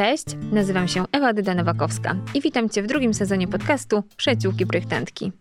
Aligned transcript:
Cześć, 0.00 0.24
nazywam 0.52 0.88
się 0.88 1.04
Ewa 1.12 1.34
Dyda-Nowakowska 1.34 2.14
i 2.34 2.40
witam 2.40 2.68
Cię 2.68 2.82
w 2.82 2.86
drugim 2.86 3.14
sezonie 3.14 3.48
podcastu 3.48 4.02
Przyjaciółki 4.16 4.66
Projektantki. 4.66 5.32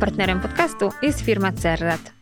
Partnerem 0.00 0.40
podcastu 0.40 0.88
jest 1.02 1.20
firma 1.20 1.52
Cerrat. 1.52 2.19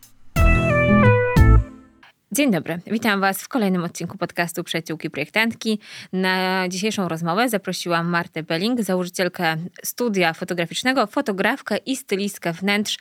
Dzień 2.31 2.51
dobry, 2.51 2.79
witam 2.87 3.21
Was 3.21 3.41
w 3.41 3.47
kolejnym 3.47 3.83
odcinku 3.83 4.17
podcastu 4.17 4.63
Przyjaciółki 4.63 5.09
Projektantki. 5.09 5.79
Na 6.13 6.65
dzisiejszą 6.69 7.07
rozmowę 7.07 7.49
zaprosiłam 7.49 8.07
Martę 8.07 8.43
Belling, 8.43 8.81
założycielkę 8.81 9.55
studia 9.83 10.33
fotograficznego, 10.33 11.07
fotografkę 11.07 11.77
i 11.77 11.95
stylistkę 11.95 12.53
wnętrz 12.53 12.97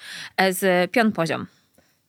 z 0.50 0.90
Pion 0.90 1.12
Poziom. 1.12 1.46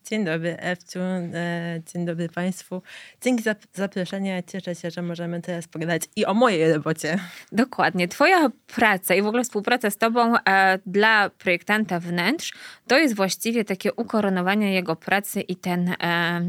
Dzień 0.10 0.26
dobry 0.26 0.58
Ewciu, 0.60 1.00
e, 1.00 1.82
dzień 1.94 2.06
dobry 2.06 2.30
Państwu. 2.30 2.82
Dzięki 3.22 3.44
za 3.44 3.56
zaproszenie. 3.74 4.44
Cieszę 4.48 4.76
się, 4.76 4.92
że 4.92 5.02
możemy 5.02 5.42
teraz 5.42 5.68
pogadać 5.68 6.02
i 6.16 6.26
o 6.26 6.34
mojej 6.34 6.74
robocie. 6.74 7.20
Dokładnie. 7.52 8.08
Twoja 8.08 8.50
praca 8.76 9.16
i 9.16 9.22
w 9.22 9.28
ogóle 9.28 9.44
współpraca 9.44 9.90
z 9.90 9.98
Tobą 9.98 10.36
e, 10.38 10.80
dla 10.86 11.30
projektanta 11.30 12.00
wnętrz 12.00 12.54
to 12.88 12.98
jest 12.98 13.16
właściwie 13.16 13.66
takie 13.66 13.94
ukoronowanie 13.94 14.74
jego 14.74 14.96
pracy 14.96 15.42
i 15.42 15.56
ten 15.56 15.90
e, 15.90 15.96
e 16.00 16.42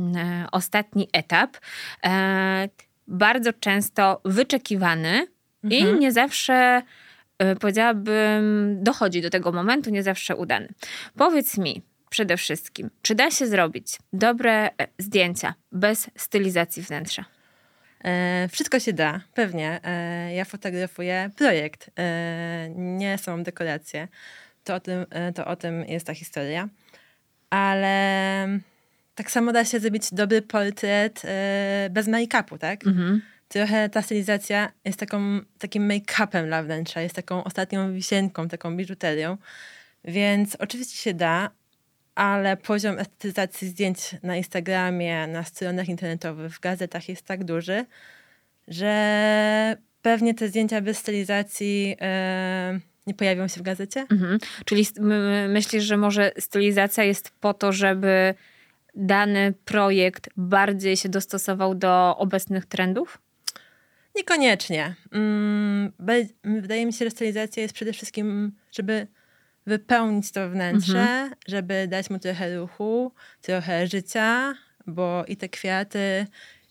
ostatni 0.53 1.09
etap. 1.13 1.57
E, 2.05 2.69
bardzo 3.09 3.53
często 3.53 4.21
wyczekiwany 4.25 5.27
mhm. 5.65 5.97
i 5.97 6.01
nie 6.01 6.13
zawsze 6.13 6.83
e, 7.39 7.57
powiedziałabym, 7.57 8.77
dochodzi 8.83 9.23
do 9.23 9.31
tego 9.31 9.53
momentu, 9.53 9.91
nie 9.91 10.03
zawsze 10.03 10.37
udany. 10.37 10.69
Powiedz 11.17 11.59
mi, 11.59 11.90
przede 12.11 12.37
wszystkim, 12.37 12.91
czy 13.03 13.15
da 13.15 13.31
się 13.31 13.47
zrobić 13.47 13.99
dobre 14.13 14.67
e, 14.67 14.89
zdjęcia 14.99 15.55
bez 15.73 16.11
stylizacji 16.17 16.83
wnętrza? 16.83 17.25
E, 18.05 18.49
wszystko 18.53 18.81
się 18.81 18.93
da, 18.93 19.21
pewnie. 19.35 19.81
E, 19.85 20.35
ja 20.35 20.45
fotografuję 20.45 21.31
projekt, 21.37 21.91
e, 21.99 22.69
nie 22.77 23.19
są 23.19 23.43
dekoracje. 23.43 24.09
To 24.65 24.75
o, 24.75 24.81
tym, 24.81 25.07
e, 25.11 25.33
to 25.33 25.47
o 25.47 25.57
tym 25.57 25.85
jest 25.85 26.07
ta 26.07 26.15
historia. 26.15 26.69
Ale 27.51 28.49
tak 29.15 29.31
samo 29.31 29.53
da 29.53 29.65
się 29.65 29.81
zrobić 29.81 30.15
dobry 30.15 30.43
portret 30.43 31.23
e, 31.25 31.89
bez 31.91 32.09
make-upu, 32.09 32.59
tak? 32.59 32.87
Mhm. 32.87 33.23
Trochę 33.49 33.89
ta 33.89 34.03
stylizacja 34.03 34.73
jest 34.85 35.01
taką, 35.01 35.41
takim 35.59 35.89
make-upem 35.89 36.47
dla 36.47 36.63
wnętrza, 36.63 37.01
jest 37.01 37.15
taką 37.15 37.45
ostatnią 37.45 37.93
wisienką, 37.93 38.49
taką 38.49 38.77
biżuterią. 38.77 39.37
Więc 40.05 40.57
oczywiście 40.57 40.97
się 40.97 41.15
da, 41.15 41.51
ale 42.21 42.57
poziom 42.57 42.99
estetyzacji 42.99 43.69
zdjęć 43.69 43.99
na 44.23 44.37
Instagramie, 44.37 45.27
na 45.27 45.45
stronach 45.45 45.89
internetowych, 45.89 46.55
w 46.55 46.61
gazetach 46.61 47.09
jest 47.09 47.23
tak 47.23 47.45
duży, 47.45 47.85
że 48.69 49.77
pewnie 50.03 50.35
te 50.35 50.49
zdjęcia 50.49 50.81
bez 50.81 50.99
stylizacji 50.99 51.89
yy, 51.89 52.81
nie 53.07 53.15
pojawią 53.15 53.49
się 53.49 53.61
w 53.61 53.63
gazecie. 53.63 54.07
Mhm. 54.11 54.39
Czyli 54.65 54.87
myślisz, 55.49 55.85
że 55.85 55.97
może 55.97 56.33
stylizacja 56.39 57.05
jest 57.05 57.31
po 57.41 57.55
to, 57.55 57.73
żeby 57.73 58.35
dany 58.95 59.55
projekt 59.65 60.31
bardziej 60.37 60.97
się 60.97 61.09
dostosował 61.09 61.75
do 61.75 62.17
obecnych 62.19 62.67
trendów? 62.67 63.19
Niekoniecznie. 64.17 64.95
Mm, 65.13 65.93
wydaje 66.45 66.87
mi 66.87 66.93
się, 66.93 67.05
że 67.05 67.11
stylizacja 67.11 67.63
jest 67.63 67.75
przede 67.75 67.93
wszystkim, 67.93 68.53
żeby 68.73 69.07
wypełnić 69.67 70.33
to 70.33 70.51
wnętrze, 70.51 71.01
mhm. 71.01 71.35
żeby 71.49 71.89
dać 71.89 72.11
mu 72.11 72.19
trochę 72.19 72.57
ruchu, 72.57 73.13
trochę 73.41 73.87
życia, 73.87 74.55
bo 74.87 75.25
i 75.29 75.37
te 75.37 75.49
kwiaty, 75.49 76.27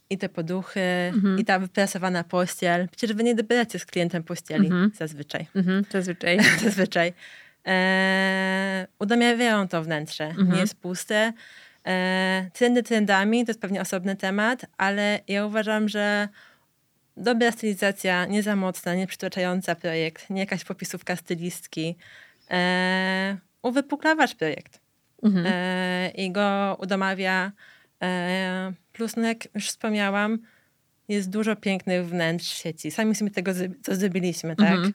i 0.10 0.18
te 0.18 0.30
poduchy, 0.30 0.82
mhm. 1.14 1.40
i 1.40 1.46
ta 1.46 1.60
wyprasowana 1.60 2.24
pościel. 2.24 2.88
Przecież 2.90 3.14
wy 3.16 3.24
nie 3.24 3.36
dobieracie 3.36 3.80
z 3.80 3.86
klientem 3.86 4.24
pościeli 4.24 4.66
mhm. 4.66 4.92
zazwyczaj. 4.98 5.48
Mhm. 5.56 5.86
Zazwyczaj. 5.92 6.40
zazwyczaj. 6.64 7.14
E, 7.68 8.88
udamiawiają 9.00 9.68
to 9.68 9.84
wnętrze. 9.84 10.28
Nie 10.28 10.40
mhm. 10.40 10.60
jest 10.60 10.76
puste. 10.76 11.34
E, 11.88 12.50
trendy 12.54 12.84
trendami 12.84 13.46
to 13.46 13.50
jest 13.50 13.62
pewnie 13.62 13.82
osobny 13.82 14.16
temat, 14.16 14.66
ale 14.78 15.20
ja 15.28 15.46
uważam, 15.46 15.90
że 15.90 16.28
dobra 17.18 17.52
stylizacja, 17.52 18.26
nie 18.26 18.44
za 18.44 18.56
mocna, 18.56 18.96
nie 18.96 19.08
przytłaczająca 19.08 19.76
projekt, 19.76 20.30
nie 20.30 20.40
jakaś 20.40 20.64
popisówka 20.64 21.16
stylistki, 21.16 21.96
e, 22.52 23.38
uwypuklawasz 23.62 24.36
projekt 24.36 24.82
mhm. 25.24 25.46
e, 25.50 26.10
i 26.10 26.32
go 26.32 26.78
udomawia. 26.82 27.52
E, 28.04 28.74
plus, 28.94 29.16
no 29.16 29.28
jak 29.28 29.56
już 29.56 29.68
wspomniałam, 29.68 30.40
jest 31.08 31.30
dużo 31.30 31.56
pięknych 31.56 32.08
wnętrz 32.08 32.48
sieci. 32.48 32.92
Sami 32.92 33.16
sobie 33.16 33.32
tego 33.32 33.52
co 33.82 33.96
zrobiliśmy, 33.96 34.56
tak? 34.56 34.72
Mhm. 34.72 34.94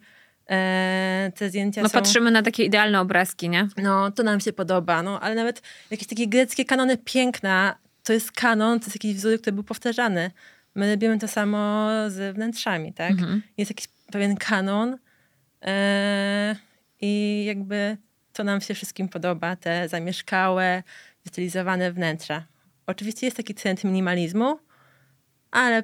E, 0.50 1.32
te 1.34 1.48
zdjęcia 1.48 1.82
No 1.82 1.88
są... 1.88 1.92
patrzymy 1.92 2.30
na 2.30 2.42
takie 2.42 2.64
idealne 2.64 3.00
obrazki, 3.00 3.48
nie? 3.48 3.68
No, 3.76 4.10
to 4.10 4.22
nam 4.22 4.40
się 4.40 4.52
podoba, 4.52 5.02
no, 5.02 5.20
ale 5.20 5.34
nawet 5.34 5.62
jakieś 5.90 6.08
takie 6.08 6.28
greckie 6.28 6.64
kanony 6.64 6.98
piękna, 6.98 7.78
to 8.02 8.12
jest 8.12 8.32
kanon, 8.32 8.80
to 8.80 8.86
jest 8.86 8.96
jakiś 8.96 9.14
wzór, 9.14 9.40
który 9.40 9.54
był 9.54 9.64
powtarzany. 9.64 10.30
My 10.74 10.90
robimy 10.90 11.18
to 11.18 11.28
samo 11.28 11.88
z 12.08 12.34
wnętrzami, 12.34 12.92
tak? 12.92 13.10
Mhm. 13.10 13.42
Jest 13.56 13.70
jakiś 13.70 13.88
pewien 14.12 14.36
kanon, 14.36 14.98
e, 15.62 16.56
i 17.00 17.44
jakby 17.46 17.96
to 18.32 18.44
nam 18.44 18.60
się 18.60 18.74
wszystkim 18.74 19.08
podoba, 19.08 19.56
te 19.56 19.88
zamieszkałe, 19.88 20.82
wystylizowane 21.24 21.92
wnętrza. 21.92 22.44
Oczywiście 22.86 23.26
jest 23.26 23.36
taki 23.36 23.54
trend 23.54 23.84
minimalizmu, 23.84 24.58
ale 25.50 25.82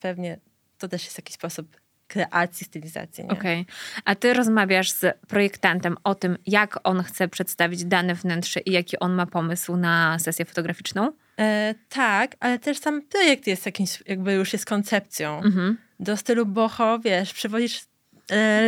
pewnie 0.00 0.38
to 0.78 0.88
też 0.88 1.04
jest 1.04 1.18
jakiś 1.18 1.34
sposób 1.34 1.76
kreacji, 2.08 2.66
stylizacji. 2.66 3.24
Okej. 3.24 3.60
Okay. 3.60 3.74
A 4.04 4.14
ty 4.14 4.34
rozmawiasz 4.34 4.90
z 4.90 5.18
projektantem 5.28 5.96
o 6.04 6.14
tym, 6.14 6.38
jak 6.46 6.78
on 6.84 7.02
chce 7.02 7.28
przedstawić 7.28 7.84
dane 7.84 8.14
wnętrze 8.14 8.60
i 8.60 8.72
jaki 8.72 8.98
on 8.98 9.12
ma 9.14 9.26
pomysł 9.26 9.76
na 9.76 10.18
sesję 10.18 10.44
fotograficzną? 10.44 11.12
E, 11.38 11.74
tak, 11.88 12.36
ale 12.40 12.58
też 12.58 12.78
sam 12.78 13.02
projekt 13.02 13.46
jest 13.46 13.66
jakimś, 13.66 14.02
jakby 14.06 14.32
już 14.32 14.52
jest 14.52 14.66
koncepcją. 14.66 15.42
Mhm. 15.42 15.78
Do 16.00 16.16
stylu 16.16 16.46
boho, 16.46 16.98
wiesz, 16.98 17.34
przywozisz 17.34 17.80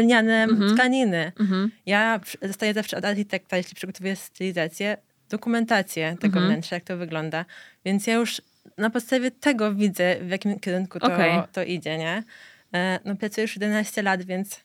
lniane 0.02 0.42
mhm. 0.42 0.74
tkaniny. 0.74 1.32
Mhm. 1.40 1.70
Ja 1.86 2.20
dostaję 2.42 2.74
zawsze 2.74 2.96
od 2.96 3.04
architekta, 3.04 3.56
jeśli 3.56 3.74
przygotowuję 3.74 4.16
stylizację, 4.16 4.96
dokumentację 5.28 6.16
tego 6.20 6.36
mhm. 6.38 6.46
wnętrza, 6.46 6.76
jak 6.76 6.84
to 6.84 6.96
wygląda. 6.96 7.44
Więc 7.84 8.06
ja 8.06 8.14
już 8.14 8.42
na 8.78 8.90
podstawie 8.90 9.30
tego 9.30 9.74
widzę, 9.74 10.16
w 10.20 10.30
jakim 10.30 10.60
kierunku 10.60 11.00
to, 11.00 11.06
okay. 11.06 11.42
to 11.52 11.62
idzie, 11.62 11.98
nie? 11.98 12.22
E, 12.74 13.00
no 13.04 13.16
pracuję 13.16 13.42
już 13.42 13.56
11 13.56 14.02
lat, 14.02 14.22
więc 14.22 14.60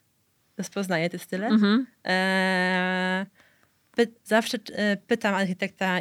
rozpoznaję 0.58 1.10
te 1.10 1.18
style. 1.18 1.46
Mhm. 1.46 1.86
E, 2.06 3.26
py 3.96 4.08
zawsze 4.24 4.58
e, 4.72 4.96
pytam 4.96 5.34
architekta, 5.34 6.00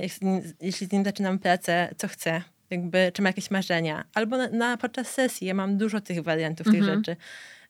jeśli 0.62 0.88
z 0.88 0.92
nim 0.92 1.06
zaczynam 1.06 1.40
pracę, 1.40 1.90
co 1.98 2.08
chce, 2.08 2.42
jakby, 2.70 3.12
czy 3.14 3.22
ma 3.22 3.30
jakieś 3.30 3.52
marzenia. 3.52 4.04
Albo 4.14 4.38
na, 4.38 4.48
na 4.48 4.78
podczas 4.78 5.08
sesji, 5.08 5.48
ja 5.48 5.54
mam 5.54 5.78
dużo 5.78 6.02
tych 6.02 6.24
wariantów, 6.24 6.68
tych 6.72 6.84
rzeczy. 6.84 7.16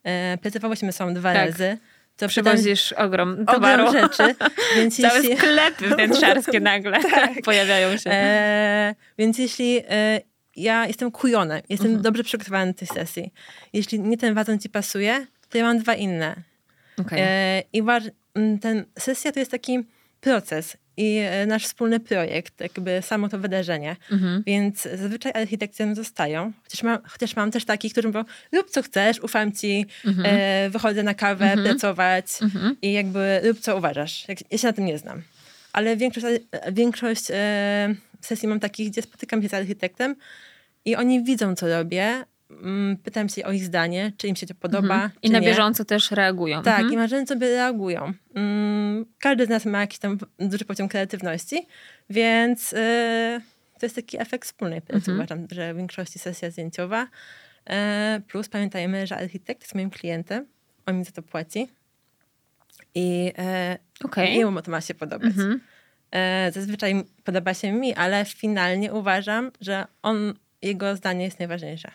E, 0.04 0.38
pracowałyśmy 0.38 0.92
są 0.92 1.14
dwa 1.14 1.34
tak. 1.34 1.48
razy. 1.48 1.78
To 2.18 2.28
Przywozisz 2.28 2.94
ogrom 2.94 3.46
towaru. 3.46 3.88
Ogrom 3.88 4.04
rzeczy. 4.04 4.36
Więc 4.76 4.98
Całe 5.02 5.20
jeśli... 5.20 5.38
sklepy 5.38 5.88
wnętrzarskie 5.96 6.60
nagle 6.60 7.04
tak. 7.12 7.42
pojawiają 7.44 7.98
się. 7.98 8.12
E, 8.12 8.96
więc 9.18 9.38
jeśli 9.38 9.82
e, 9.90 10.22
ja 10.56 10.88
jestem 10.88 11.12
kujona, 11.12 11.56
jestem 11.70 11.88
mhm. 11.88 12.04
dobrze 12.04 12.24
przygotowany 12.24 12.72
do 12.72 12.80
tej 12.80 12.88
sesji. 12.88 13.34
Jeśli 13.74 14.00
nie 14.00 14.18
ten 14.18 14.34
wazon 14.34 14.60
ci 14.60 14.70
pasuje, 14.70 15.26
to 15.50 15.58
ja 15.58 15.64
mam 15.64 15.80
dwa 15.80 15.96
inne. 15.96 16.36
Okay. 16.98 17.20
E, 17.22 17.64
I 17.74 17.84
ten 18.62 18.86
sesja 19.00 19.32
to 19.32 19.40
jest 19.40 19.52
taki 19.52 19.80
proces 20.22 20.78
i 20.98 21.18
e, 21.18 21.46
nasz 21.46 21.66
wspólny 21.66 22.00
projekt, 22.00 22.60
jakby 22.60 23.02
samo 23.02 23.30
to 23.30 23.40
wydarzenie. 23.40 23.96
Mhm. 24.12 24.44
Więc 24.46 24.82
zazwyczaj 24.82 25.32
architekci 25.36 25.96
zostają. 25.96 26.52
Chociaż 26.64 26.84
mam, 26.84 27.00
chociaż 27.04 27.36
mam 27.36 27.52
też 27.52 27.66
takich, 27.66 27.92
którzy 27.92 28.08
mówią, 28.08 28.24
rób 28.54 28.70
co 28.70 28.82
chcesz, 28.82 29.20
ufam 29.20 29.52
ci, 29.52 29.86
mhm. 30.06 30.28
e, 30.30 30.70
wychodzę 30.70 31.04
na 31.04 31.14
kawę, 31.14 31.46
mhm. 31.46 31.68
pracować 31.68 32.26
mhm. 32.42 32.76
i 32.82 32.94
jakby 32.94 33.42
rób 33.44 33.60
co 33.60 33.78
uważasz. 33.78 34.26
Ja 34.52 34.58
się 34.58 34.68
na 34.68 34.74
tym 34.74 34.86
nie 34.86 34.98
znam. 34.98 35.22
Ale 35.74 35.98
większość, 35.98 36.26
e, 36.52 36.72
większość 36.72 37.24
e, 37.30 37.96
sesji 38.22 38.48
mam 38.48 38.60
takich, 38.60 38.90
gdzie 38.92 39.02
spotykam 39.02 39.42
się 39.42 39.50
z 39.50 39.54
architektem 39.54 40.16
i 40.86 40.96
oni 40.96 41.24
widzą, 41.24 41.56
co 41.56 41.68
robię, 41.68 42.24
pytam 43.04 43.30
się 43.30 43.46
o 43.46 43.52
ich 43.52 43.66
zdanie, 43.66 44.12
czy 44.18 44.28
im 44.28 44.36
się 44.36 44.48
to 44.48 44.56
podoba. 44.56 44.94
Mhm. 44.94 45.12
I 45.22 45.30
na 45.30 45.40
nie. 45.40 45.48
bieżąco 45.48 45.86
też 45.86 46.12
reagują. 46.12 46.64
Tak, 46.64 46.80
mhm. 46.80 46.94
i 46.94 46.98
bieżąco 46.98 47.34
sobie 47.34 47.48
reagują. 47.48 48.14
Mm, 48.36 49.06
każdy 49.20 49.46
z 49.46 49.50
nas 49.50 49.66
ma 49.66 49.82
jakiś 49.82 50.00
tam 50.00 50.18
duży 50.40 50.66
poziom 50.66 50.90
kreatywności, 50.90 51.68
więc 52.10 52.72
yy, 52.72 52.80
to 53.80 53.86
jest 53.86 53.96
taki 53.96 54.22
efekt 54.22 54.46
wspólnej 54.46 54.82
pracy. 54.82 55.12
Mhm. 55.12 55.18
Uważam, 55.18 55.48
że 55.52 55.74
w 55.74 55.78
większości 55.78 56.20
sesja 56.20 56.52
zdjęciowa 56.52 57.08
E, 57.70 58.22
plus 58.28 58.50
pamiętajmy, 58.50 59.08
że 59.08 59.18
architekt 59.18 59.62
jest 59.62 59.76
moim 59.76 59.90
klientem, 59.90 60.46
on 60.86 60.98
mi 60.98 61.06
za 61.06 61.12
to 61.12 61.24
płaci 61.24 61.68
i 62.96 63.34
e, 63.38 63.78
okay. 64.04 64.28
jemu 64.28 64.62
to 64.62 64.72
ma 64.72 64.82
się 64.82 64.94
podobać. 64.94 65.28
Mhm. 65.28 65.62
E, 66.12 66.52
zazwyczaj 66.54 67.04
podoba 67.24 67.54
się 67.54 67.72
mi, 67.72 67.94
ale 67.94 68.26
finalnie 68.26 68.94
uważam, 68.94 69.52
że 69.62 69.86
on, 70.02 70.34
jego 70.62 70.96
zdanie 70.96 71.26
jest 71.26 71.40
najważniejsze. 71.40 71.92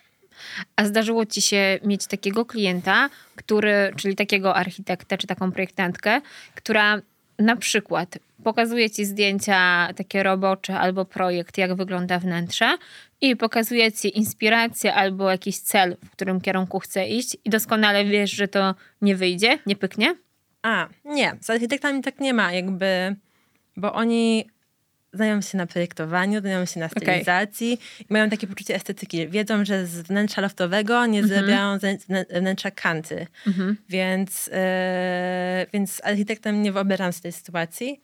A 0.77 0.85
zdarzyło 0.85 1.27
ci 1.27 1.43
się 1.43 1.79
mieć 1.85 2.07
takiego 2.07 2.45
klienta, 2.45 3.11
który, 3.37 3.93
czyli 3.97 4.17
takiego 4.17 4.55
architekta 4.55 5.17
czy 5.19 5.27
taką 5.27 5.53
projektantkę, 5.53 6.21
która 6.55 7.01
na 7.39 7.57
przykład 7.57 8.19
pokazuje 8.45 8.91
ci 8.91 9.05
zdjęcia 9.05 9.89
takie 9.97 10.23
robocze 10.23 10.79
albo 10.79 11.05
projekt, 11.05 11.59
jak 11.59 11.75
wygląda 11.75 12.19
wnętrze 12.19 12.79
i 13.21 13.37
pokazuje 13.37 13.93
ci 13.93 14.19
inspirację 14.19 14.95
albo 14.95 15.31
jakiś 15.31 15.59
cel, 15.59 15.97
w 16.05 16.11
którym 16.11 16.41
kierunku 16.41 16.79
chce 16.79 17.09
iść 17.09 17.37
i 17.45 17.51
doskonale 17.51 18.05
wiesz, 18.05 18.31
że 18.31 18.49
to 18.49 18.75
nie 19.03 19.17
wyjdzie, 19.17 19.59
nie 19.67 19.77
pyknie? 19.77 20.17
A, 20.63 20.89
nie. 21.05 21.37
Z 21.41 21.51
architektami 21.51 22.03
tak 22.03 22.21
nie 22.21 22.35
ma, 22.35 22.53
jakby, 22.53 23.17
bo 23.77 23.93
oni 23.93 24.47
znają 25.17 25.41
się 25.41 25.59
na 25.59 25.67
projektowaniu, 25.67 26.41
znają 26.41 26.65
się 26.65 26.81
na 26.81 26.89
stylizacji 26.89 27.73
okay. 27.73 28.07
i 28.11 28.13
mają 28.13 28.31
takie 28.31 28.47
poczucie 28.47 28.75
estetyki. 28.75 29.29
Wiedzą, 29.29 29.65
że 29.65 29.87
z 29.87 30.01
wnętrza 30.01 30.41
loftowego 30.41 31.07
nie 31.07 31.19
mm 31.19 31.31
-hmm. 31.31 32.25
wnętrza 32.41 32.71
kanty. 32.71 33.27
Mm 33.47 33.59
-hmm. 33.59 33.75
Więc, 33.89 34.47
yy, 34.47 34.53
więc 35.73 35.93
z 35.93 36.05
architektem 36.05 36.63
nie 36.63 36.73
wyobrażam 36.73 37.13
sobie 37.13 37.23
tej 37.23 37.33
sytuacji. 37.33 38.01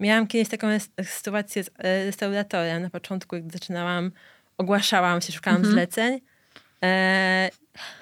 Miałam 0.00 0.26
kiedyś 0.26 0.48
taką 0.48 0.66
sytuację 1.04 1.64
z 1.64 1.70
e, 1.78 2.04
restauratorem 2.04 2.82
na 2.82 2.90
początku, 2.90 3.36
gdy 3.36 3.50
zaczynałam, 3.50 4.12
ogłaszałam 4.58 5.20
się, 5.20 5.32
szukałam 5.32 5.62
-hmm. 5.62 5.70
zleceń 5.70 6.20
yy, 6.82 6.88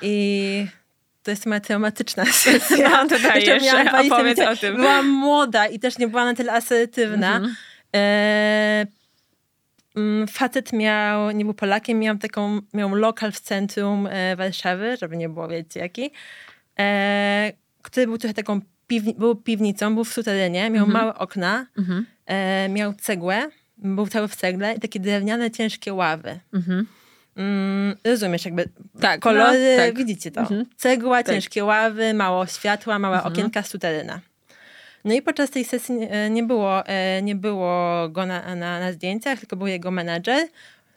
i 0.03 0.67
to 1.23 1.31
jest 1.31 1.47
moja 1.47 1.61
traumatyczna 1.61 2.25
sesja. 2.43 2.91
No, 2.91 3.09
to 3.09 3.19
dajesz, 3.19 3.65
opowiedz 4.07 4.39
o 4.39 4.57
tym. 4.57 4.77
Byłam 4.77 5.09
młoda 5.09 5.67
i 5.67 5.79
też 5.79 5.99
nie 5.99 6.09
była 6.09 6.25
na 6.25 6.35
tyle 6.35 6.53
asertywna. 6.53 7.33
E, 7.33 7.37
mm, 7.37 7.55
facet 10.29 10.73
miał, 10.73 11.31
nie 11.31 11.45
był 11.45 11.55
Polakiem, 11.55 11.99
miał 11.99 12.19
taką, 12.19 12.61
miał 12.75 12.95
lokal 12.95 13.33
w 13.33 13.41
centrum 13.41 14.07
e, 14.07 14.37
Warszawy, 14.37 14.97
żeby 14.97 15.17
nie 15.17 15.29
było 15.29 15.49
wiecie 15.49 15.81
jaki, 15.81 16.11
e, 16.79 17.53
który 17.83 18.07
był 18.07 18.19
trochę 18.19 18.35
taką 18.35 18.61
piwni, 18.87 19.15
był 19.15 19.37
piwnicą, 19.37 19.95
był 19.95 20.05
w 20.05 20.13
suterenie, 20.13 20.71
miał 20.71 20.85
mhm. 20.85 21.05
małe 21.05 21.19
okna, 21.19 21.67
mhm. 21.79 22.07
e, 22.27 22.69
miał 22.69 22.95
cegłę, 22.95 23.51
był 23.79 24.07
cały 24.07 24.29
w 24.29 24.37
cegle 24.37 24.75
i 24.75 24.81
takie 24.81 25.01
drewniane, 25.01 25.51
ciężkie 25.51 25.95
ławy. 25.95 26.41
Mhm. 26.53 26.87
Mm, 27.37 27.97
rozumiesz, 28.05 28.45
jakby 28.45 28.69
tak, 29.01 29.21
kolory, 29.21 29.77
no, 29.79 29.85
tak. 29.85 29.97
widzicie 29.97 30.31
to. 30.31 30.41
Mhm. 30.41 30.67
Cegła, 30.77 31.23
tak. 31.23 31.35
ciężkie 31.35 31.65
ławy, 31.65 32.15
mało 32.15 32.47
światła, 32.47 32.99
małe 32.99 33.17
mhm. 33.17 33.33
okienka, 33.33 33.63
suteryna. 33.63 34.21
No 35.05 35.15
i 35.15 35.23
podczas 35.23 35.51
tej 35.51 35.65
sesji 35.65 35.97
e, 36.11 36.31
nie 36.31 36.43
było, 36.43 36.87
e, 36.87 37.23
nie 37.23 37.35
było 37.35 38.09
go 38.09 38.27
na, 38.27 38.55
na, 38.55 38.81
na 38.81 38.93
zdjęciach, 38.93 39.39
tylko 39.39 39.57
był 39.57 39.67
jego 39.67 39.91
menadżer. 39.91 40.49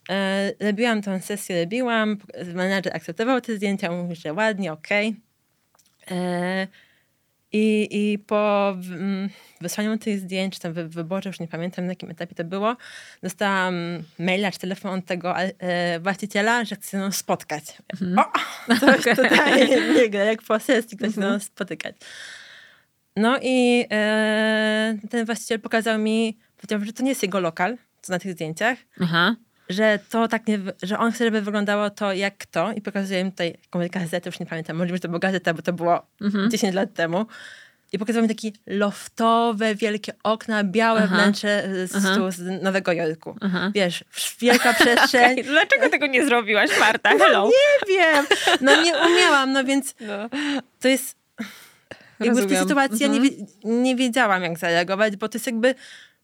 E, 0.09 0.51
robiłam 0.59 1.01
tę 1.01 1.21
sesję, 1.21 1.63
robiłam, 1.63 2.17
menadżer 2.53 2.95
akceptował 2.95 3.41
te 3.41 3.55
zdjęcia, 3.55 3.91
mówił, 3.91 4.15
że 4.15 4.33
ładnie, 4.33 4.73
okej. 4.73 5.15
Okay. 6.05 6.67
I, 7.53 7.87
I 7.91 8.19
po 8.19 8.73
wysłaniu 9.61 9.97
tych 9.97 10.19
zdjęć, 10.19 10.55
czy 10.55 10.59
tam 10.59 10.73
wyborze, 10.73 11.29
już 11.29 11.39
nie 11.39 11.47
pamiętam 11.47 11.85
na 11.85 11.91
jakim 11.91 12.11
etapie 12.11 12.35
to 12.35 12.43
było, 12.43 12.75
dostałam 13.23 13.75
maila 14.19 14.51
czy 14.51 14.59
telefon 14.59 14.99
od 14.99 15.05
tego 15.05 15.35
e, 15.39 15.99
właściciela, 15.99 16.65
że 16.65 16.75
chce 16.75 16.97
się 16.97 17.11
spotkać. 17.11 17.63
Mm. 18.01 18.19
O, 18.19 18.31
coś 18.79 18.99
okay. 18.99 19.15
tutaj 19.15 19.69
nie 19.95 20.09
gra, 20.09 20.23
jak 20.23 20.41
po 20.41 20.59
sesji 20.59 20.97
ktoś 20.97 21.17
mm 21.17 21.29
-hmm. 21.29 21.43
spotykać. 21.43 21.95
No 23.15 23.39
i 23.41 23.85
e, 23.91 24.97
ten 25.09 25.25
właściciel 25.25 25.59
pokazał 25.59 25.99
mi, 25.99 26.37
powiedział, 26.57 26.85
że 26.85 26.93
to 26.93 27.03
nie 27.03 27.09
jest 27.09 27.23
jego 27.23 27.39
lokal, 27.39 27.77
co 28.01 28.13
na 28.13 28.19
tych 28.19 28.31
zdjęciach. 28.31 28.77
Aha. 29.01 29.35
Że 29.69 29.99
to 30.09 30.27
tak 30.27 30.47
nie, 30.47 30.59
że 30.83 30.99
on 30.99 31.11
chce, 31.11 31.25
żeby 31.25 31.41
wyglądało 31.41 31.89
to 31.89 32.13
jak 32.13 32.45
to 32.45 32.71
i 32.71 32.81
pokazuje 32.81 33.23
mi 33.23 33.31
tutaj 33.31 33.57
jakąś 33.63 33.89
gazetę, 33.89 34.29
już 34.29 34.39
nie 34.39 34.45
pamiętam, 34.45 34.77
możliwe, 34.77 34.97
że 34.97 35.01
to 35.01 35.07
była 35.07 35.19
gazeta, 35.19 35.53
bo 35.53 35.61
to 35.61 35.73
było 35.73 36.05
mhm. 36.21 36.51
10 36.51 36.75
lat 36.75 36.93
temu. 36.93 37.25
I 37.93 37.99
pokazał 37.99 38.21
mi 38.21 38.27
takie 38.27 38.51
loftowe, 38.67 39.75
wielkie 39.75 40.13
okna, 40.23 40.63
białe 40.63 41.01
Aha. 41.03 41.15
wnętrze 41.15 41.63
z, 41.87 42.35
z 42.35 42.63
Nowego 42.63 42.91
Jorku. 42.91 43.35
Aha. 43.41 43.71
Wiesz, 43.75 44.03
wielka 44.39 44.73
przestrzeń. 44.79 45.31
Okay. 45.31 45.43
Dlaczego 45.43 45.89
tego 45.89 46.07
nie 46.07 46.25
zrobiłaś, 46.25 46.69
Marta? 46.79 47.09
Hello. 47.09 47.43
No, 47.43 47.49
nie 47.89 47.95
wiem. 47.97 48.25
No 48.61 48.81
nie 48.81 48.93
umiałam, 48.97 49.51
no 49.51 49.63
więc 49.63 49.95
no. 49.99 50.29
to 50.79 50.87
jest 50.87 51.22
jakby 52.19 52.41
w 52.41 52.47
tej 52.47 52.57
sytuacji 52.57 53.05
mhm. 53.05 53.23
ja 53.23 53.29
nie, 53.29 53.37
mhm. 53.37 53.83
nie 53.83 53.95
wiedziałam, 53.95 54.43
jak 54.43 54.59
zareagować, 54.59 55.15
bo 55.15 55.29
to 55.29 55.37
jest 55.37 55.45
jakby 55.45 55.75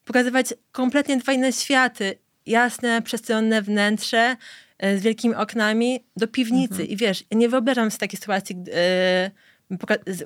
pokazywać 0.05 0.53
kompletnie 0.71 1.17
dwa 1.17 1.33
inne 1.33 1.53
światy. 1.53 2.15
Jasne, 2.45 3.01
przestronne 3.01 3.61
wnętrze 3.61 4.35
e, 4.77 4.97
z 4.97 5.01
wielkimi 5.01 5.35
oknami 5.35 6.03
do 6.17 6.27
piwnicy. 6.27 6.73
Mhm. 6.73 6.89
I 6.89 6.97
wiesz, 6.97 7.23
ja 7.31 7.37
nie 7.37 7.49
wyobrażam 7.49 7.91
sobie 7.91 7.99
takiej 7.99 8.19
sytuacji, 8.19 8.55
yy, 8.55 9.31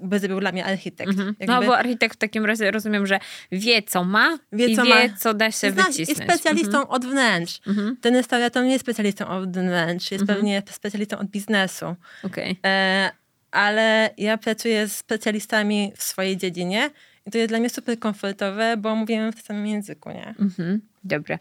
by 0.02 0.20
zrobił 0.20 0.40
dla 0.40 0.52
mnie 0.52 0.66
architekt. 0.66 1.10
Mhm. 1.10 1.36
No 1.48 1.64
bo 1.64 1.78
architekt 1.78 2.16
w 2.16 2.18
takim 2.18 2.46
razie 2.46 2.72
rozumiem, 2.72 3.08
że 3.08 3.20
wie 3.52 3.84
co 3.84 4.04
ma 4.04 4.38
wie, 4.52 4.76
co 4.76 4.84
i 4.84 4.88
wie 4.88 5.10
ma. 5.10 5.18
co 5.18 5.34
da 5.34 5.52
się 5.52 5.72
Zna, 5.72 5.84
wycisnąć. 5.84 6.10
Jest 6.10 6.24
specjalistą 6.24 6.78
mhm. 6.78 6.88
od 6.88 7.06
wnętrz. 7.06 7.60
Mhm. 7.68 7.98
Ten 8.02 8.16
restaurator 8.16 8.64
nie 8.64 8.72
jest 8.72 8.84
specjalistą 8.84 9.28
od 9.28 9.58
wnętrz, 9.58 10.12
jest 10.12 10.22
mhm. 10.22 10.38
pewnie 10.40 10.64
specjalistą 10.70 11.18
od 11.18 11.28
biznesu. 11.28 11.96
Okay. 12.24 12.56
E, 12.66 13.12
ale 13.54 14.10
ja 14.18 14.38
pracuję 14.38 14.88
z 14.88 14.98
specjalistami 14.98 15.92
w 15.96 16.04
swojej 16.04 16.38
dziedzinie 16.38 16.90
i 17.26 17.32
to 17.32 17.38
jest 17.38 17.50
dla 17.50 17.60
mnie 17.60 17.70
super 17.70 18.00
komfortowe, 18.00 18.78
bo 18.78 18.96
mówimy 18.96 19.32
w 19.32 19.36
tym 19.36 19.44
samym 19.44 19.68
języku, 19.68 20.10
nie? 20.10 20.36
Mhm, 20.40 20.82
dobra. 21.04 21.40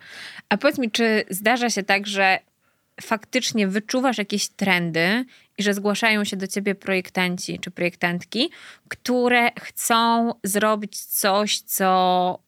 A 0.49 0.56
powiedz 0.56 0.79
mi, 0.79 0.91
czy 0.91 1.25
zdarza 1.31 1.70
się 1.70 1.82
tak, 1.82 2.06
że 2.06 2.38
faktycznie 3.00 3.69
wyczuwasz 3.69 4.19
jakieś 4.19 4.49
trendy 4.49 5.25
i 5.59 5.62
że 5.62 5.75
zgłaszają 5.75 6.25
się 6.25 6.37
do 6.37 6.47
ciebie 6.47 6.75
projektanci 6.75 7.59
czy 7.59 7.70
projektantki, 7.70 8.50
które 8.88 9.50
chcą 9.61 10.32
zrobić 10.44 11.00
coś, 11.00 11.61
co 11.61 12.38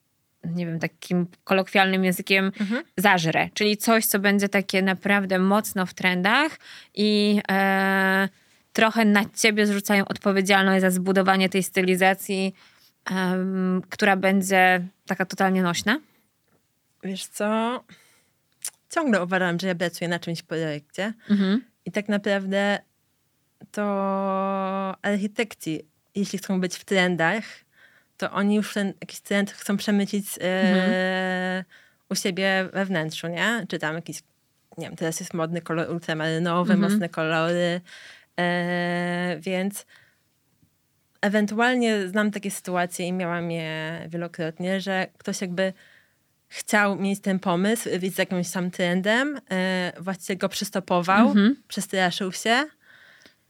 nie 0.44 0.66
wiem, 0.66 0.78
takim 0.78 1.26
kolokwialnym 1.44 2.04
językiem 2.04 2.52
mhm. 2.60 2.82
zażre, 2.96 3.48
czyli 3.54 3.76
coś, 3.76 4.06
co 4.06 4.18
będzie 4.18 4.48
takie 4.48 4.82
naprawdę 4.82 5.38
mocno 5.38 5.86
w 5.86 5.94
trendach 5.94 6.58
i 6.94 7.40
e, 7.50 8.28
trochę 8.74 9.04
na 9.04 9.24
ciebie 9.34 9.66
zrzucają 9.66 10.04
odpowiedzialność 10.04 10.80
za 10.80 10.90
zbudowanie 10.90 11.48
tej 11.48 11.62
stylizacji, 11.62 12.54
um, 13.10 13.82
która 13.90 14.16
będzie 14.16 14.86
taka 15.06 15.24
totalnie 15.24 15.62
nośna? 15.62 16.00
Wiesz 17.02 17.26
co? 17.26 17.80
Ciągle 18.90 19.24
uważam, 19.24 19.58
że 19.58 19.66
ja 19.66 19.74
pracuję 19.74 20.08
na 20.08 20.18
czymś 20.18 20.42
projekcie 20.42 21.12
mhm. 21.30 21.64
i 21.84 21.92
tak 21.92 22.08
naprawdę 22.08 22.78
to 23.70 23.84
architekci, 25.02 25.84
jeśli 26.14 26.38
chcą 26.38 26.60
być 26.60 26.76
w 26.76 26.84
trendach, 26.84 27.44
to 28.16 28.30
oni 28.30 28.54
już 28.54 28.74
ten 28.74 28.92
jakiś 29.00 29.20
trend 29.20 29.50
chcą 29.50 29.76
przemycić 29.76 30.26
e, 30.38 30.62
mhm. 30.62 31.64
u 32.10 32.14
siebie 32.14 32.68
we 32.72 32.84
wnętrzu, 32.84 33.28
nie? 33.28 33.66
Czy 33.68 33.78
tam 33.78 33.94
jakiś, 33.94 34.22
nie 34.78 34.86
wiem, 34.86 34.96
teraz 34.96 35.20
jest 35.20 35.34
modny 35.34 35.60
kolor 35.60 35.90
ultramarynowy, 35.90 36.72
mhm. 36.72 36.92
mocne 36.92 37.08
kolory, 37.08 37.80
E, 38.40 39.36
więc 39.40 39.86
ewentualnie 41.20 42.08
znam 42.08 42.30
takie 42.30 42.50
sytuacje 42.50 43.06
i 43.06 43.12
miałam 43.12 43.50
je 43.50 44.00
wielokrotnie, 44.08 44.80
że 44.80 45.06
ktoś 45.18 45.40
jakby 45.40 45.72
chciał 46.48 46.96
mieć 46.96 47.20
ten 47.20 47.38
pomysł, 47.38 47.88
z 48.14 48.18
jakimś 48.18 48.50
tam 48.50 48.70
trendem, 48.70 49.40
e, 49.50 49.92
właściwie 50.00 50.36
go 50.36 50.48
przystopował, 50.48 51.26
mhm. 51.26 51.56
przestraszył 51.68 52.32
się 52.32 52.64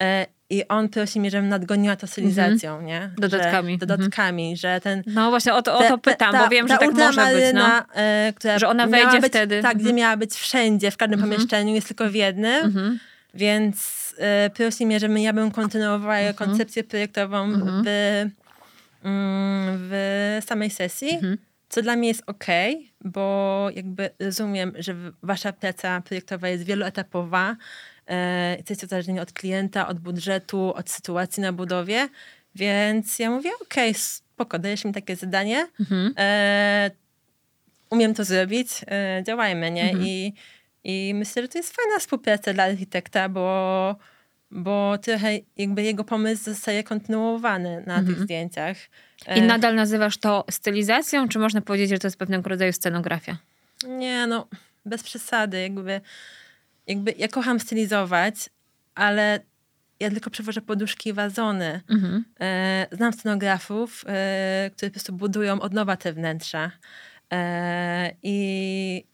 e, 0.03 0.27
i 0.51 0.69
on 0.69 0.89
prosi 0.89 1.21
mnie, 1.21 1.31
żebym 1.31 1.49
nadgoniła 1.49 1.97
to 1.97 2.07
stylizacją, 2.07 2.71
mhm. 2.79 2.87
nie? 2.87 3.11
Dodatkami. 3.19 3.73
Że, 3.73 3.87
dodatkami, 3.87 4.43
mhm. 4.43 4.57
że 4.57 4.81
ten... 4.81 5.03
No 5.07 5.31
właśnie 5.31 5.55
o 5.55 5.63
to, 5.63 5.79
o 5.79 5.83
to 5.89 5.99
pytam, 5.99 6.33
ta, 6.33 6.43
bo 6.45 6.49
wiem, 6.49 6.69
że 6.69 6.79
tak 6.79 6.93
może 6.93 7.27
być, 7.35 7.45
no. 7.55 7.83
E, 7.95 8.33
która 8.37 8.59
że 8.59 8.69
ona 8.69 8.87
wejdzie 8.87 9.21
być, 9.21 9.31
wtedy. 9.31 9.63
Tak, 9.63 9.75
gdzie 9.75 9.91
mhm. 9.91 9.97
miała 9.97 10.17
być 10.17 10.35
wszędzie, 10.35 10.91
w 10.91 10.97
każdym 10.97 11.21
pomieszczeniu, 11.21 11.75
jest 11.75 11.89
tylko 11.89 12.11
w 12.11 12.15
jednym. 12.15 12.99
Więc 13.35 14.15
e, 14.19 14.51
prosi 14.51 14.87
mnie, 14.87 15.01
żebym 15.01 15.19
ja 15.19 15.33
bym 15.33 15.51
kontynuowała 15.51 16.19
mhm. 16.19 16.35
koncepcję 16.35 16.85
projektową 16.85 17.45
mhm. 17.45 17.85
w, 17.85 17.89
mm, 19.05 19.79
w 19.91 20.41
samej 20.47 20.71
sesji, 20.71 21.11
mhm. 21.11 21.39
co 21.69 21.83
dla 21.83 21.97
mnie 21.97 22.09
jest 22.09 22.23
ok, 22.27 22.45
bo 23.01 23.69
jakby 23.75 24.11
rozumiem, 24.21 24.73
że 24.79 24.95
wasza 25.23 25.53
praca 25.53 26.01
projektowa 26.01 26.49
jest 26.49 26.65
wieloetapowa, 26.65 27.57
e, 28.07 28.57
jesteście 28.57 28.87
uzależnieni 28.87 29.21
od 29.21 29.33
klienta, 29.33 29.89
od 29.89 30.01
budżetu, 30.01 30.75
od 30.75 30.91
sytuacji 30.91 31.43
na 31.43 31.53
budowie, 31.53 32.09
więc 32.55 33.19
ja 33.19 33.31
mówię, 33.31 33.51
ok, 33.63 33.75
spoko, 33.97 34.59
dajesz 34.59 34.85
mi 34.85 34.93
takie 34.93 35.17
zadanie, 35.17 35.67
e, 36.19 36.91
umiem 37.91 38.15
to 38.15 38.25
zrobić, 38.25 38.69
e, 38.87 39.23
działajmy, 39.27 39.71
nie? 39.71 39.85
Mhm. 39.85 40.07
I 40.07 40.35
i 40.85 41.13
myślę, 41.15 41.43
że 41.43 41.49
to 41.49 41.59
jest 41.59 41.77
fajna 41.77 41.99
współpraca 41.99 42.53
dla 42.53 42.65
architekta, 42.65 43.29
bo 43.29 43.97
bo 44.51 44.99
trochę 44.99 45.39
jakby 45.57 45.83
jego 45.83 46.05
pomysł 46.05 46.45
zostaje 46.45 46.85
kontynuowany 46.85 47.83
na 47.87 47.99
tych 47.99 48.09
mhm. 48.09 48.25
zdjęciach. 48.25 48.77
I 49.37 49.39
e, 49.39 49.47
nadal 49.47 49.75
nazywasz 49.75 50.19
to 50.19 50.45
stylizacją, 50.51 51.29
czy 51.29 51.39
można 51.39 51.61
powiedzieć, 51.61 51.91
że 51.91 51.99
to 51.99 52.07
jest 52.07 52.17
pewnego 52.17 52.49
rodzaju 52.49 52.73
scenografia? 52.73 53.37
Nie, 53.89 54.27
no 54.27 54.49
bez 54.87 55.03
przesady. 55.03 55.61
Jakby, 55.61 56.01
jakby 56.87 57.15
ja 57.19 57.29
kocham 57.29 57.61
stylizować, 57.61 58.35
ale 58.95 59.41
ja 60.01 60.11
tylko 60.11 60.31
przewożę 60.31 60.61
poduszki 60.61 61.11
i 61.11 61.13
wazony. 61.13 61.81
Mhm. 61.91 62.25
E, 62.41 62.87
znam 62.93 63.13
scenografów, 63.13 64.05
e, 64.07 64.71
którzy 64.77 64.91
po 64.91 64.95
prostu 64.95 65.13
budują 65.13 65.61
od 65.61 65.73
nowa 65.73 65.97
te 65.97 66.13
wnętrza. 66.13 66.71
I 68.23 69.05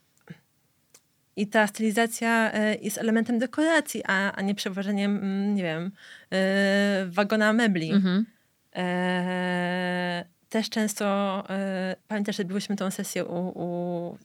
i 1.40 1.46
ta 1.46 1.66
stylizacja 1.66 2.52
e, 2.52 2.74
jest 2.74 2.98
elementem 2.98 3.38
dekoracji, 3.38 4.02
a, 4.06 4.32
a 4.32 4.42
nie 4.42 4.54
przewożeniem, 4.54 5.16
mm, 5.16 5.54
nie 5.54 5.62
wiem, 5.62 5.90
e, 6.32 7.06
wagona 7.08 7.52
mebli. 7.52 7.92
Mhm. 7.92 8.26
E, 8.76 10.24
też 10.48 10.70
często, 10.70 11.04
e, 11.50 11.96
pamiętasz, 12.08 12.36
że 12.36 12.44
byliśmy 12.44 12.76
tą 12.76 12.90
sesję 12.90 13.24
u, 13.24 13.48
u 13.48 14.18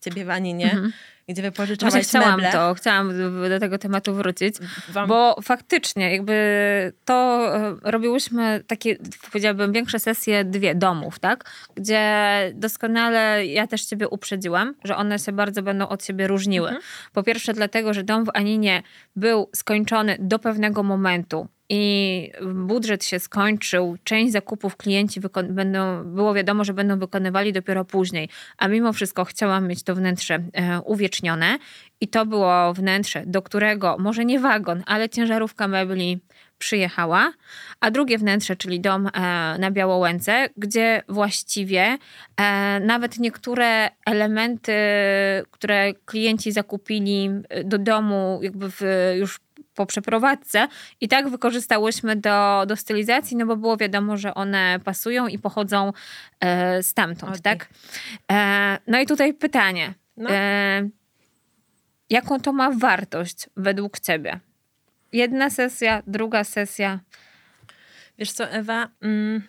ciebie 0.00 0.24
w 0.24 0.30
Aninie, 0.30 0.72
mhm 0.72 0.92
gdzie 1.28 1.42
wypożyczałaś 1.42 1.92
Właśnie 1.92 2.20
chciałam 2.20 2.40
meble. 2.40 2.52
to, 2.52 2.74
chciałam 2.74 3.12
do 3.48 3.60
tego 3.60 3.78
tematu 3.78 4.14
wrócić, 4.14 4.56
Wam... 4.88 5.08
bo 5.08 5.36
faktycznie 5.42 6.12
jakby 6.12 6.32
to 7.04 7.48
e, 7.56 7.76
robiłyśmy 7.82 8.64
takie, 8.66 8.96
powiedziałabym, 9.26 9.72
większe 9.72 9.98
sesje, 9.98 10.44
dwie 10.44 10.74
domów, 10.74 11.18
tak? 11.18 11.50
Gdzie 11.74 12.02
doskonale 12.54 13.46
ja 13.46 13.66
też 13.66 13.84
ciebie 13.84 14.08
uprzedziłam, 14.08 14.74
że 14.84 14.96
one 14.96 15.18
się 15.18 15.32
bardzo 15.32 15.62
będą 15.62 15.88
od 15.88 16.04
siebie 16.04 16.26
różniły. 16.26 16.68
Mhm. 16.68 16.82
Po 17.12 17.22
pierwsze 17.22 17.52
dlatego, 17.52 17.94
że 17.94 18.02
dom 18.02 18.24
w 18.24 18.30
Aninie 18.34 18.82
był 19.16 19.50
skończony 19.54 20.16
do 20.20 20.38
pewnego 20.38 20.82
momentu 20.82 21.48
i 21.74 22.32
budżet 22.54 23.04
się 23.04 23.18
skończył, 23.18 23.96
część 24.04 24.32
zakupów 24.32 24.76
klienci 24.76 25.20
będą, 25.48 26.04
było 26.04 26.34
wiadomo, 26.34 26.64
że 26.64 26.74
będą 26.74 26.98
wykonywali 26.98 27.52
dopiero 27.52 27.84
później, 27.84 28.28
a 28.58 28.68
mimo 28.68 28.92
wszystko 28.92 29.24
chciałam 29.24 29.68
mieć 29.68 29.82
to 29.82 29.94
wnętrze 29.94 30.34
e, 30.34 30.80
i 32.00 32.08
to 32.08 32.26
było 32.26 32.74
wnętrze, 32.74 33.22
do 33.26 33.42
którego 33.42 33.96
może 33.98 34.24
nie 34.24 34.40
wagon, 34.40 34.82
ale 34.86 35.08
ciężarówka 35.08 35.68
mebli 35.68 36.20
przyjechała, 36.58 37.32
a 37.80 37.90
drugie 37.90 38.18
wnętrze, 38.18 38.56
czyli 38.56 38.80
dom 38.80 39.06
e, 39.06 39.10
na 39.58 39.70
Białołęce, 39.70 40.48
gdzie 40.56 41.02
właściwie 41.08 41.98
e, 42.36 42.80
nawet 42.80 43.18
niektóre 43.18 43.90
elementy, 44.06 44.72
które 45.50 45.94
klienci 46.04 46.52
zakupili 46.52 47.30
do 47.64 47.78
domu 47.78 48.40
jakby 48.42 48.70
w, 48.70 48.80
już 49.16 49.40
po 49.74 49.86
przeprowadzce 49.86 50.68
i 51.00 51.08
tak 51.08 51.28
wykorzystałyśmy 51.28 52.16
do, 52.16 52.64
do 52.66 52.76
stylizacji, 52.76 53.36
no 53.36 53.46
bo 53.46 53.56
było 53.56 53.76
wiadomo, 53.76 54.16
że 54.16 54.34
one 54.34 54.80
pasują 54.84 55.26
i 55.26 55.38
pochodzą 55.38 55.92
e, 56.40 56.82
stamtąd, 56.82 57.32
okay. 57.32 57.42
tak? 57.42 57.68
E, 58.32 58.78
no 58.86 59.00
i 59.00 59.06
tutaj 59.06 59.34
pytanie. 59.34 59.94
No. 60.16 60.30
E, 60.30 60.88
jaką 62.12 62.40
to 62.40 62.52
ma 62.52 62.70
wartość 62.70 63.48
według 63.56 64.00
ciebie? 64.00 64.40
Jedna 65.12 65.50
sesja, 65.50 66.02
druga 66.06 66.44
sesja. 66.44 67.00
Wiesz 68.18 68.32
co, 68.32 68.50
Ewa? 68.50 68.88
Mm, 69.00 69.42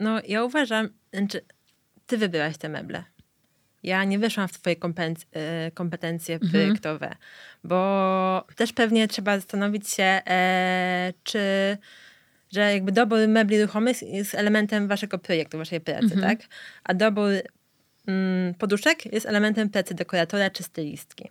no 0.00 0.20
ja 0.28 0.44
uważam, 0.44 0.88
znaczy 1.12 1.40
ty 2.06 2.18
wybrałaś 2.18 2.58
te 2.58 2.68
meble. 2.68 3.04
Ja 3.82 4.04
nie 4.04 4.18
weszłam 4.18 4.48
w 4.48 4.52
twoje 4.52 4.76
e, 5.32 5.70
kompetencje 5.70 6.34
mhm. 6.34 6.52
projektowe, 6.52 7.16
bo 7.64 8.46
też 8.56 8.72
pewnie 8.72 9.08
trzeba 9.08 9.36
zastanowić 9.36 9.90
się, 9.90 10.02
e, 10.02 11.12
czy 11.22 11.38
że 12.52 12.72
jakby 12.72 12.92
dobór 12.92 13.18
mebli 13.28 13.62
ruchomych 13.62 14.02
jest 14.02 14.34
elementem 14.34 14.88
waszego 14.88 15.18
projektu, 15.18 15.58
waszej 15.58 15.80
pracy, 15.80 16.14
mhm. 16.14 16.20
tak? 16.20 16.48
A 16.84 16.94
dobór 16.94 17.30
mm, 18.06 18.54
poduszek 18.54 19.12
jest 19.12 19.26
elementem 19.26 19.70
pracy 19.70 19.94
dekoratora 19.94 20.50
czy 20.50 20.62
stylistki. 20.62 21.30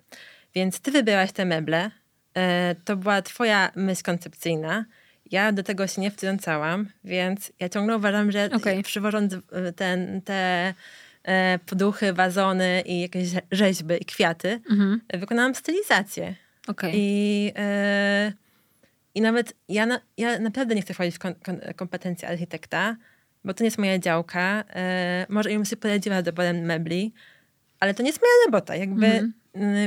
Więc 0.55 0.79
ty 0.79 0.91
wybrałaś 0.91 1.31
te 1.31 1.45
meble, 1.45 1.91
e, 2.33 2.75
to 2.85 2.97
była 2.97 3.21
twoja 3.21 3.71
myśl 3.75 4.03
koncepcyjna, 4.03 4.85
ja 5.31 5.51
do 5.51 5.63
tego 5.63 5.87
się 5.87 6.01
nie 6.01 6.11
wtrącałam, 6.11 6.87
więc 7.03 7.51
ja 7.59 7.69
ciągle 7.69 7.97
uważam, 7.97 8.31
że 8.31 8.49
okay. 8.53 8.83
przywożąc 8.83 9.35
ten, 9.75 10.21
te 10.21 10.73
E, 11.23 11.59
poduchy, 11.65 12.13
wazony 12.13 12.83
i 12.85 13.01
jakieś 13.01 13.29
rzeźby 13.51 13.93
i 14.01 14.05
kwiaty, 14.05 14.59
mhm. 14.71 15.01
wykonałam 15.13 15.55
stylizację. 15.55 16.35
Okay. 16.67 16.91
I, 16.93 17.51
e, 17.55 18.33
I 19.15 19.21
nawet 19.21 19.53
ja, 19.69 19.85
na, 19.85 19.99
ja 20.17 20.39
naprawdę 20.39 20.75
nie 20.75 20.81
chcę 20.81 20.93
wchodzić 20.93 21.15
w 21.15 21.19
kon, 21.19 21.35
kon, 21.35 21.59
kompetencje 21.75 22.27
architekta, 22.27 22.95
bo 23.43 23.53
to 23.53 23.63
nie 23.63 23.67
jest 23.67 23.77
moja 23.77 23.99
działka. 23.99 24.63
E, 24.69 25.25
może 25.29 25.51
im 25.51 25.65
się 25.65 25.77
poradziła 25.77 26.21
z 26.21 26.23
doborem 26.23 26.59
mebli, 26.59 27.13
ale 27.79 27.93
to 27.93 28.03
nie 28.03 28.09
jest 28.09 28.21
moja 28.21 28.33
robota. 28.45 28.75
Jakby, 28.75 29.05
mhm. 29.05 29.33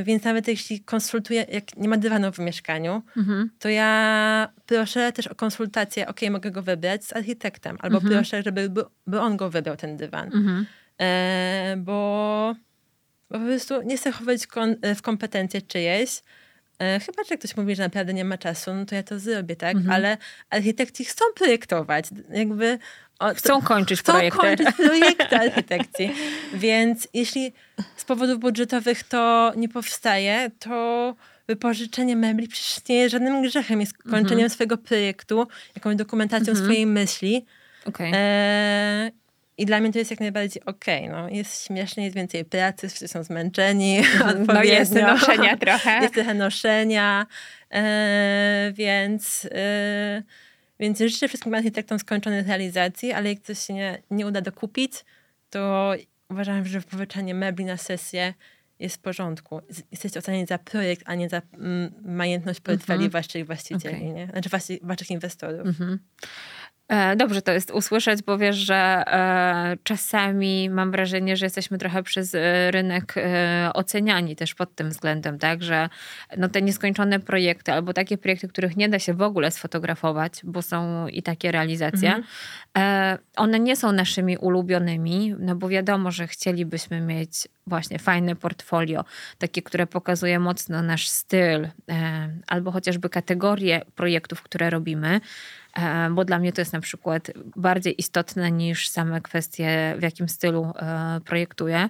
Więc 0.05 0.25
nawet 0.25 0.49
jeśli 0.49 0.81
konsultuję, 0.81 1.47
jak 1.53 1.77
nie 1.77 1.89
ma 1.89 1.97
dywanu 1.97 2.33
w 2.33 2.39
mieszkaniu, 2.39 3.03
mhm. 3.17 3.51
to 3.59 3.69
ja 3.69 4.49
proszę 4.67 5.13
też 5.13 5.27
o 5.27 5.35
konsultację, 5.35 6.09
ok, 6.09 6.21
mogę 6.31 6.51
go 6.51 6.63
wybrać 6.63 7.05
z 7.05 7.13
architektem, 7.13 7.77
albo 7.81 7.97
mhm. 7.97 8.15
proszę, 8.15 8.43
żeby 8.43 8.71
by, 8.71 8.85
by 9.07 9.21
on 9.21 9.37
go 9.37 9.51
wybrał, 9.51 9.77
ten 9.77 9.97
dywan. 9.97 10.27
Mhm. 10.27 10.67
E, 11.01 11.77
bo, 11.79 12.55
bo 13.31 13.39
po 13.39 13.45
prostu 13.45 13.83
nie 13.83 13.97
chcę 13.97 14.13
chować 14.13 14.41
e, 14.83 14.95
w 14.95 15.03
kompetencje 15.03 15.63
czyjeś. 15.63 16.23
E, 16.79 17.01
chyba, 17.01 17.25
że 17.25 17.37
ktoś 17.37 17.57
mówi, 17.57 17.77
że 17.77 17.83
naprawdę 17.83 18.15
nie 18.15 18.25
ma 18.25 18.39
czasu, 18.39 18.75
no 18.75 18.87
to 18.87 18.95
ja 18.95 19.03
to 19.03 19.19
zrobię, 19.19 19.57
tak? 19.57 19.77
Mhm. 19.77 19.95
Ale 19.95 20.19
architekci 20.51 21.05
chcą 21.05 21.25
projektować. 21.37 22.07
Jakby 22.31 22.79
o, 23.19 23.35
chcą 23.35 23.63
kończyć 23.63 24.01
chcą 24.01 24.13
projekty. 24.13 24.39
kończyć 24.39 24.77
projekty 24.77 25.37
architekcji. 25.47 26.13
Więc 26.55 27.09
jeśli 27.15 27.53
z 27.97 28.05
powodów 28.05 28.39
budżetowych 28.39 29.03
to 29.03 29.53
nie 29.57 29.69
powstaje, 29.69 30.51
to 30.59 31.15
wypożyczenie 31.47 32.17
mebli 32.17 32.49
przecież 32.49 32.89
nie 32.89 32.97
jest 32.97 33.13
żadnym 33.13 33.43
grzechem. 33.43 33.81
Jest 33.81 33.99
kończeniem 33.99 34.33
mhm. 34.33 34.51
swojego 34.51 34.79
projektu, 34.79 35.47
jakąś 35.75 35.97
dokumentacją 35.97 36.51
mhm. 36.51 36.65
swojej 36.65 36.87
myśli. 36.87 37.47
Okay. 37.85 38.11
E, 38.15 39.11
i 39.59 39.67
dla 39.67 39.81
mnie 39.81 39.93
to 39.93 39.99
jest 39.99 40.11
jak 40.11 40.21
najbardziej 40.21 40.65
okej. 40.65 41.09
Okay, 41.09 41.23
no. 41.23 41.29
Jest 41.29 41.67
śmiesznie, 41.67 42.05
jest 42.05 42.17
więcej 42.17 42.45
pracy, 42.45 42.89
wszyscy 42.89 43.09
są 43.09 43.23
zmęczeni. 43.23 44.03
No 44.55 44.63
jest 44.63 44.95
noszenia 44.95 45.57
trochę. 45.57 45.99
Jest 46.03 46.15
trochę 46.15 46.35
noszenia, 46.35 47.27
e, 47.71 48.73
więc, 48.75 49.49
e, 49.53 50.23
więc 50.81 50.99
życzę 50.99 51.29
wszystkim 51.29 51.55
architektom 51.55 51.99
skończonej 51.99 52.43
realizacji, 52.43 53.13
ale 53.13 53.29
jak 53.29 53.41
coś 53.41 53.59
się 53.59 53.75
nie, 53.75 54.03
nie 54.11 54.27
uda 54.27 54.41
dokupić, 54.41 54.93
to 55.51 55.93
uważam, 56.31 56.65
że 56.65 56.81
wypożyczanie 56.81 57.35
mebli 57.35 57.65
na 57.65 57.77
sesję 57.77 58.35
jest 58.79 58.97
w 58.97 58.99
porządku. 58.99 59.61
Jesteście 59.91 60.19
oceniani 60.19 60.47
za 60.47 60.59
projekt, 60.59 61.03
a 61.07 61.15
nie 61.15 61.29
za 61.29 61.43
mm, 61.53 61.93
majętność 62.05 62.61
portfeli 62.61 62.99
mm 62.99 63.11
-hmm. 63.11 63.13
waszych 63.13 63.47
właścicieli, 63.47 63.97
okay. 63.97 64.13
nie? 64.13 64.27
Znaczy 64.27 64.49
waszych, 64.49 64.79
waszych 64.83 65.11
inwestorów. 65.11 65.61
Mm 65.61 65.73
-hmm. 65.73 65.99
E, 66.89 67.17
dobrze 67.17 67.43
to 67.43 67.53
jest 67.53 67.71
usłyszeć, 67.71 68.23
bo 68.23 68.39
wiesz, 68.39 68.57
że 68.57 69.05
e, 69.07 69.77
czasami 69.83 70.71
mam 70.71 70.91
wrażenie, 70.91 71.37
że 71.37 71.47
jesteśmy 71.47 71.79
trochę 71.79 72.03
przez 72.03 72.35
e, 72.35 72.71
rynek 72.71 73.15
oceniani 73.75 74.37
też 74.37 74.55
pod 74.55 74.75
tym 74.75 74.91
względem, 74.91 75.39
tak, 75.39 75.63
że 75.63 75.89
no 76.37 76.49
te 76.49 76.63
nieskończone 76.63 77.21
projekty 77.21 77.73
albo 77.73 77.93
takie 77.93 78.19
projekty, 78.19 78.49
których 78.49 78.77
nie 78.77 78.89
da 78.89 78.99
się 78.99 79.15
w 79.15 79.23
ogóle 79.23 79.51
sfotografować, 79.51 80.33
bo 80.45 80.63
są 80.63 81.09
i 81.09 81.23
takie 81.23 81.53
realizacje, 81.53 82.15
mhm. 82.15 83.19
one 83.37 83.61
nie 83.61 83.77
są 83.77 83.93
naszymi 83.93 84.37
ulubionymi, 84.37 85.35
no 85.39 85.57
bo 85.57 85.69
wiadomo, 85.69 86.11
że 86.11 86.27
chcielibyśmy 86.27 87.01
mieć 87.01 87.49
właśnie 87.67 87.99
fajne 87.99 88.37
portfolio, 88.37 89.05
takie, 89.39 89.63
które 89.63 89.87
pokazuje 89.87 90.39
mocno 90.39 90.83
nasz 90.83 91.09
styl, 91.09 91.69
albo 92.47 92.73
chociażby 92.73 93.09
kategorie 93.09 93.83
projektów, 93.95 94.43
które 94.43 94.71
robimy. 94.71 95.21
E, 95.79 96.11
bo 96.11 96.25
dla 96.25 96.39
mnie 96.39 96.53
to 96.53 96.61
jest 96.61 96.73
na 96.73 96.81
przykład 96.81 97.31
bardziej 97.57 98.01
istotne 98.01 98.53
niż 98.53 98.89
same 98.89 99.21
kwestie, 99.21 99.95
w 99.99 100.03
jakim 100.03 100.29
stylu 100.29 100.73
e, 100.77 101.21
projektuję. 101.25 101.89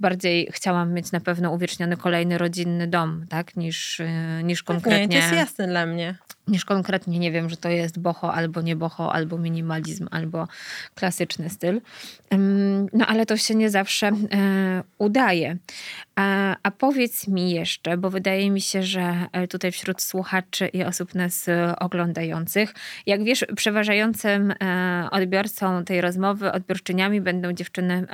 Bardziej 0.00 0.48
chciałam 0.52 0.92
mieć 0.92 1.12
na 1.12 1.20
pewno 1.20 1.50
uwieczniony 1.50 1.96
kolejny 1.96 2.38
rodzinny 2.38 2.86
dom, 2.86 3.26
tak, 3.28 3.56
niż, 3.56 4.00
e, 4.00 4.42
niż 4.42 4.62
konkretnie. 4.62 5.06
Nie, 5.06 5.08
to 5.08 5.24
jest 5.24 5.32
jasne 5.32 5.68
dla 5.68 5.86
mnie 5.86 6.14
niż 6.48 6.64
konkretnie 6.64 7.18
nie 7.18 7.32
wiem, 7.32 7.50
że 7.50 7.56
to 7.56 7.68
jest 7.68 7.98
boho 7.98 8.34
albo 8.34 8.60
nie 8.60 8.76
boho, 8.76 9.12
albo 9.12 9.38
minimalizm, 9.38 10.08
albo 10.10 10.48
klasyczny 10.94 11.50
styl. 11.50 11.80
No 12.92 13.06
ale 13.06 13.26
to 13.26 13.36
się 13.36 13.54
nie 13.54 13.70
zawsze 13.70 14.06
e, 14.06 14.82
udaje. 14.98 15.56
A, 16.16 16.56
a 16.62 16.70
powiedz 16.70 17.28
mi 17.28 17.50
jeszcze, 17.50 17.96
bo 17.96 18.10
wydaje 18.10 18.50
mi 18.50 18.60
się, 18.60 18.82
że 18.82 19.26
e, 19.32 19.48
tutaj 19.48 19.72
wśród 19.72 20.02
słuchaczy 20.02 20.66
i 20.66 20.84
osób 20.84 21.14
nas 21.14 21.48
e, 21.48 21.78
oglądających, 21.78 22.74
jak 23.06 23.24
wiesz, 23.24 23.44
przeważającym 23.56 24.54
odbiorcą 25.10 25.84
tej 25.84 26.00
rozmowy, 26.00 26.52
odbiorczyniami 26.52 27.20
będą 27.20 27.52
dziewczyny 27.52 28.06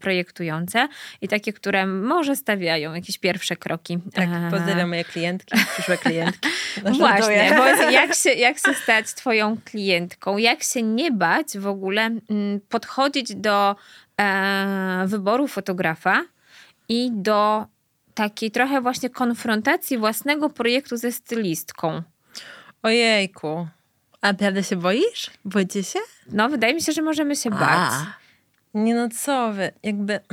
projektujące 0.00 0.88
i 1.20 1.28
takie, 1.28 1.52
które 1.52 1.86
może 1.86 2.36
stawiają 2.36 2.94
jakieś 2.94 3.18
pierwsze 3.18 3.56
kroki. 3.56 3.98
Tak, 4.14 4.28
pozdrawiam 4.50 4.88
moje 4.88 5.04
klientki, 5.04 5.58
przyszłe 5.72 5.98
klientki. 5.98 6.48
Właśnie, 6.98 7.54
bo 7.56 7.77
jak, 7.82 8.14
się, 8.14 8.30
jak 8.30 8.58
się 8.58 8.74
stać 8.74 9.14
twoją 9.14 9.56
klientką? 9.64 10.36
Jak 10.36 10.62
się 10.62 10.82
nie 10.82 11.10
bać 11.10 11.58
w 11.58 11.66
ogóle 11.66 12.02
mm, 12.02 12.60
podchodzić 12.68 13.34
do 13.34 13.76
e, 14.20 15.04
wyboru 15.06 15.48
fotografa 15.48 16.24
i 16.88 17.10
do 17.12 17.66
takiej 18.14 18.50
trochę 18.50 18.80
właśnie 18.80 19.10
konfrontacji 19.10 19.98
własnego 19.98 20.50
projektu 20.50 20.96
ze 20.96 21.12
stylistką? 21.12 22.02
Ojejku. 22.82 23.68
A 24.20 24.26
naprawdę 24.26 24.64
się 24.64 24.76
boisz? 24.76 25.30
Boicie 25.44 25.84
się? 25.84 25.98
No, 26.32 26.48
wydaje 26.48 26.74
mi 26.74 26.82
się, 26.82 26.92
że 26.92 27.02
możemy 27.02 27.36
się 27.36 27.50
bać. 27.50 27.92
Nie 28.74 28.94
no 28.94 29.08
co 29.08 29.52
wy, 29.52 29.72
jakby... 29.82 30.20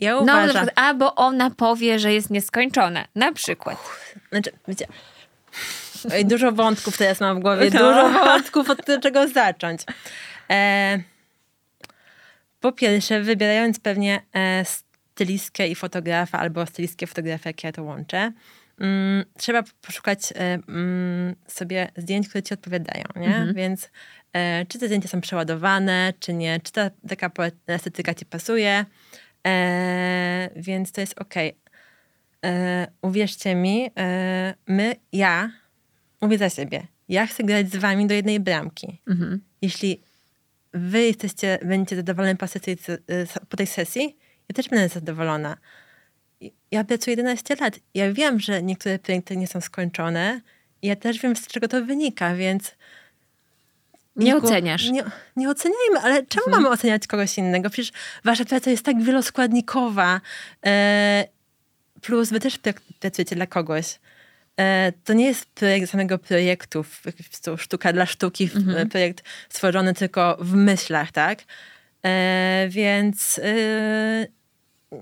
Ja 0.00 0.12
No, 0.12 0.20
uważam... 0.20 0.66
no, 0.66 0.72
albo 0.82 1.14
ona 1.14 1.50
powie, 1.50 1.98
że 1.98 2.12
jest 2.12 2.30
nieskończone. 2.30 3.08
Na 3.14 3.32
przykład. 3.32 3.78
Znaczy, 4.30 4.50
wiecie... 4.68 4.86
Oj, 6.12 6.24
dużo 6.24 6.52
wątków 6.52 6.98
teraz 6.98 7.20
mam 7.20 7.38
w 7.38 7.42
głowie. 7.42 7.70
No. 7.74 7.80
Dużo 7.80 8.24
wątków, 8.24 8.70
od 8.70 8.86
czego 9.02 9.28
zacząć. 9.28 9.82
E, 10.50 10.98
po 12.60 12.72
pierwsze, 12.72 13.20
wybierając 13.20 13.80
pewnie 13.80 14.22
e, 14.32 14.64
stylistkę 14.64 15.68
i 15.68 15.74
fotografa, 15.74 16.38
albo 16.38 16.66
stylistkę 16.66 17.06
fotografa, 17.06 17.48
jak 17.48 17.64
ja 17.64 17.72
to 17.72 17.82
łączę, 17.82 18.32
mm, 18.80 19.24
trzeba 19.38 19.62
poszukać 19.82 20.32
e, 20.32 20.58
mm, 20.68 21.34
sobie 21.46 21.88
zdjęć, 21.96 22.28
które 22.28 22.42
ci 22.42 22.54
odpowiadają, 22.54 23.04
nie? 23.16 23.52
Więc 23.54 23.90
e, 24.32 24.66
czy 24.66 24.78
te 24.78 24.86
zdjęcia 24.86 25.08
są 25.08 25.20
przeładowane, 25.20 26.12
czy 26.20 26.32
nie, 26.32 26.60
czy 26.60 26.72
ta 26.72 26.90
taka 27.08 27.30
estetyka 27.66 28.14
ci 28.14 28.26
pasuje, 28.26 28.84
e, 29.46 30.50
więc 30.56 30.92
to 30.92 31.00
jest 31.00 31.20
okej. 31.20 31.56
E, 32.44 32.86
uwierzcie 33.02 33.54
mi, 33.54 33.90
e, 33.98 34.54
my, 34.66 34.96
ja, 35.12 35.50
mówię 36.20 36.38
za 36.38 36.50
siebie, 36.50 36.86
ja 37.08 37.26
chcę 37.26 37.44
grać 37.44 37.70
z 37.70 37.76
wami 37.76 38.06
do 38.06 38.14
jednej 38.14 38.40
bramki. 38.40 39.00
Mhm. 39.08 39.40
Jeśli 39.62 40.00
wy 40.74 41.02
jesteście, 41.02 41.58
będziecie 41.64 41.96
zadowoleni 41.96 42.38
po, 42.38 42.46
sesji, 42.46 42.76
po 43.48 43.56
tej 43.56 43.66
sesji, 43.66 44.16
ja 44.48 44.54
też 44.54 44.68
będę 44.68 44.88
zadowolona. 44.88 45.56
Ja 46.70 46.84
pracuję 46.84 47.16
11 47.16 47.56
lat. 47.60 47.78
Ja 47.94 48.12
wiem, 48.12 48.40
że 48.40 48.62
niektóre 48.62 48.98
projekty 48.98 49.36
nie 49.36 49.46
są 49.46 49.60
skończone. 49.60 50.40
i 50.82 50.86
Ja 50.86 50.96
też 50.96 51.18
wiem, 51.18 51.36
z 51.36 51.46
czego 51.46 51.68
to 51.68 51.84
wynika, 51.84 52.34
więc... 52.34 52.74
Nie 54.16 54.36
oceniasz. 54.36 54.90
Nie, 54.90 55.04
nie 55.36 55.50
oceniajmy, 55.50 56.00
ale 56.02 56.26
czemu 56.26 56.46
Mhm. 56.46 56.62
mamy 56.62 56.74
oceniać 56.74 57.06
kogoś 57.06 57.38
innego? 57.38 57.70
Przecież 57.70 57.92
wasza 58.24 58.44
praca 58.44 58.70
jest 58.70 58.84
tak 58.84 59.02
wieloskładnikowa. 59.02 60.20
E, 60.66 61.24
plus 62.00 62.30
wy 62.30 62.40
też 62.40 62.58
pracujecie 63.00 63.36
dla 63.36 63.46
kogoś. 63.46 63.98
E, 64.60 64.92
to 65.04 65.12
nie 65.12 65.24
jest 65.24 65.46
projekt 65.46 65.90
samego 65.90 66.18
projektu, 66.18 66.84
sztuka 67.56 67.92
dla 67.92 68.06
sztuki, 68.06 68.50
Mhm. 68.56 68.88
projekt 68.88 69.24
stworzony 69.48 69.94
tylko 69.94 70.36
w 70.40 70.54
myślach, 70.54 71.12
tak? 71.12 71.38
E, 72.04 72.66
więc 72.70 73.40
e, 73.44 74.26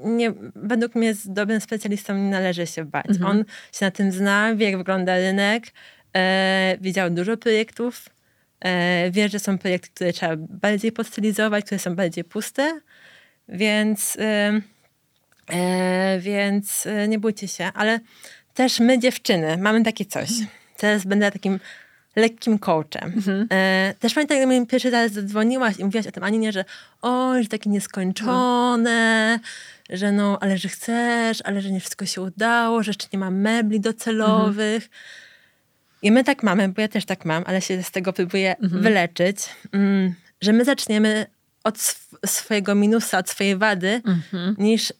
nie, 0.05 0.33
według 0.55 0.95
mnie 0.95 1.15
z 1.15 1.29
dobrym 1.33 1.61
specjalistą 1.61 2.15
nie 2.15 2.31
należy 2.31 2.67
się 2.67 2.85
bać. 2.85 3.07
Mhm. 3.09 3.31
On 3.31 3.45
się 3.73 3.85
na 3.85 3.91
tym 3.91 4.13
zna, 4.13 4.55
wie 4.55 4.67
jak 4.67 4.79
wygląda 4.79 5.17
rynek, 5.17 5.65
e, 6.17 6.77
widział 6.81 7.11
dużo 7.11 7.37
projektów, 7.37 8.09
e, 8.61 9.11
wie, 9.11 9.29
że 9.29 9.39
są 9.39 9.59
projekty, 9.59 9.89
które 9.95 10.13
trzeba 10.13 10.37
bardziej 10.37 10.93
podstylizować, 10.93 11.65
które 11.65 11.79
są 11.79 11.97
bardziej 11.97 12.25
puste, 12.25 12.81
więc, 13.49 14.17
e, 14.21 14.61
e, 15.51 16.19
więc 16.21 16.89
nie 17.09 17.19
bójcie 17.19 17.49
się. 17.49 17.71
Ale 17.75 18.01
też 18.59 18.81
my 18.81 18.99
dziewczyny 18.99 19.57
mamy 19.57 19.85
takie 19.85 20.05
coś. 20.05 20.29
Teraz 20.77 21.05
będę 21.05 21.31
takim 21.33 21.61
lekkim 22.17 22.59
coachem. 22.59 23.13
E, 23.53 23.95
też 24.01 24.15
pamiętam, 24.15 24.39
jak 24.39 24.49
mi 24.49 24.67
pierwszy 24.67 24.91
raz 24.91 25.13
zadzwoniłaś 25.13 25.79
i 25.79 25.85
mówiłaś 25.85 26.07
o 26.07 26.13
tym 26.13 26.23
Aninie, 26.25 26.53
że 26.53 26.65
oj, 27.03 27.43
że 27.43 27.49
takie 27.49 27.71
nieskończone, 27.71 29.41
że 29.91 30.13
no, 30.13 30.39
ale 30.41 30.59
że 30.59 30.69
chcesz, 30.69 31.39
ale 31.45 31.63
że 31.63 31.71
nie 31.71 31.81
wszystko 31.81 32.07
się 32.07 32.23
udało, 32.23 32.83
że 32.83 32.91
jeszcze 32.91 33.07
nie 33.13 33.19
ma 33.19 33.31
mebli 33.31 33.81
docelowych. 33.81 34.91
I 36.03 36.13
my 36.13 36.25
tak 36.25 36.43
mamy, 36.43 36.69
bo 36.69 36.81
ja 36.81 36.89
też 36.89 37.05
tak 37.05 37.25
mam, 37.25 37.43
ale 37.47 37.61
się 37.61 37.83
z 37.83 37.91
tego 37.91 38.13
próbuję 38.13 38.57
wyleczyć, 38.61 39.37
mm, 39.73 40.15
że 40.41 40.53
my 40.53 40.65
zaczniemy 40.65 41.27
od 41.65 41.77
sw- 41.77 42.19
swojego 42.27 42.75
minusa, 42.75 43.19
od 43.19 43.31
swojej 43.31 43.57
wady, 43.57 44.03
niż, 44.59 44.91
y, 44.91 44.95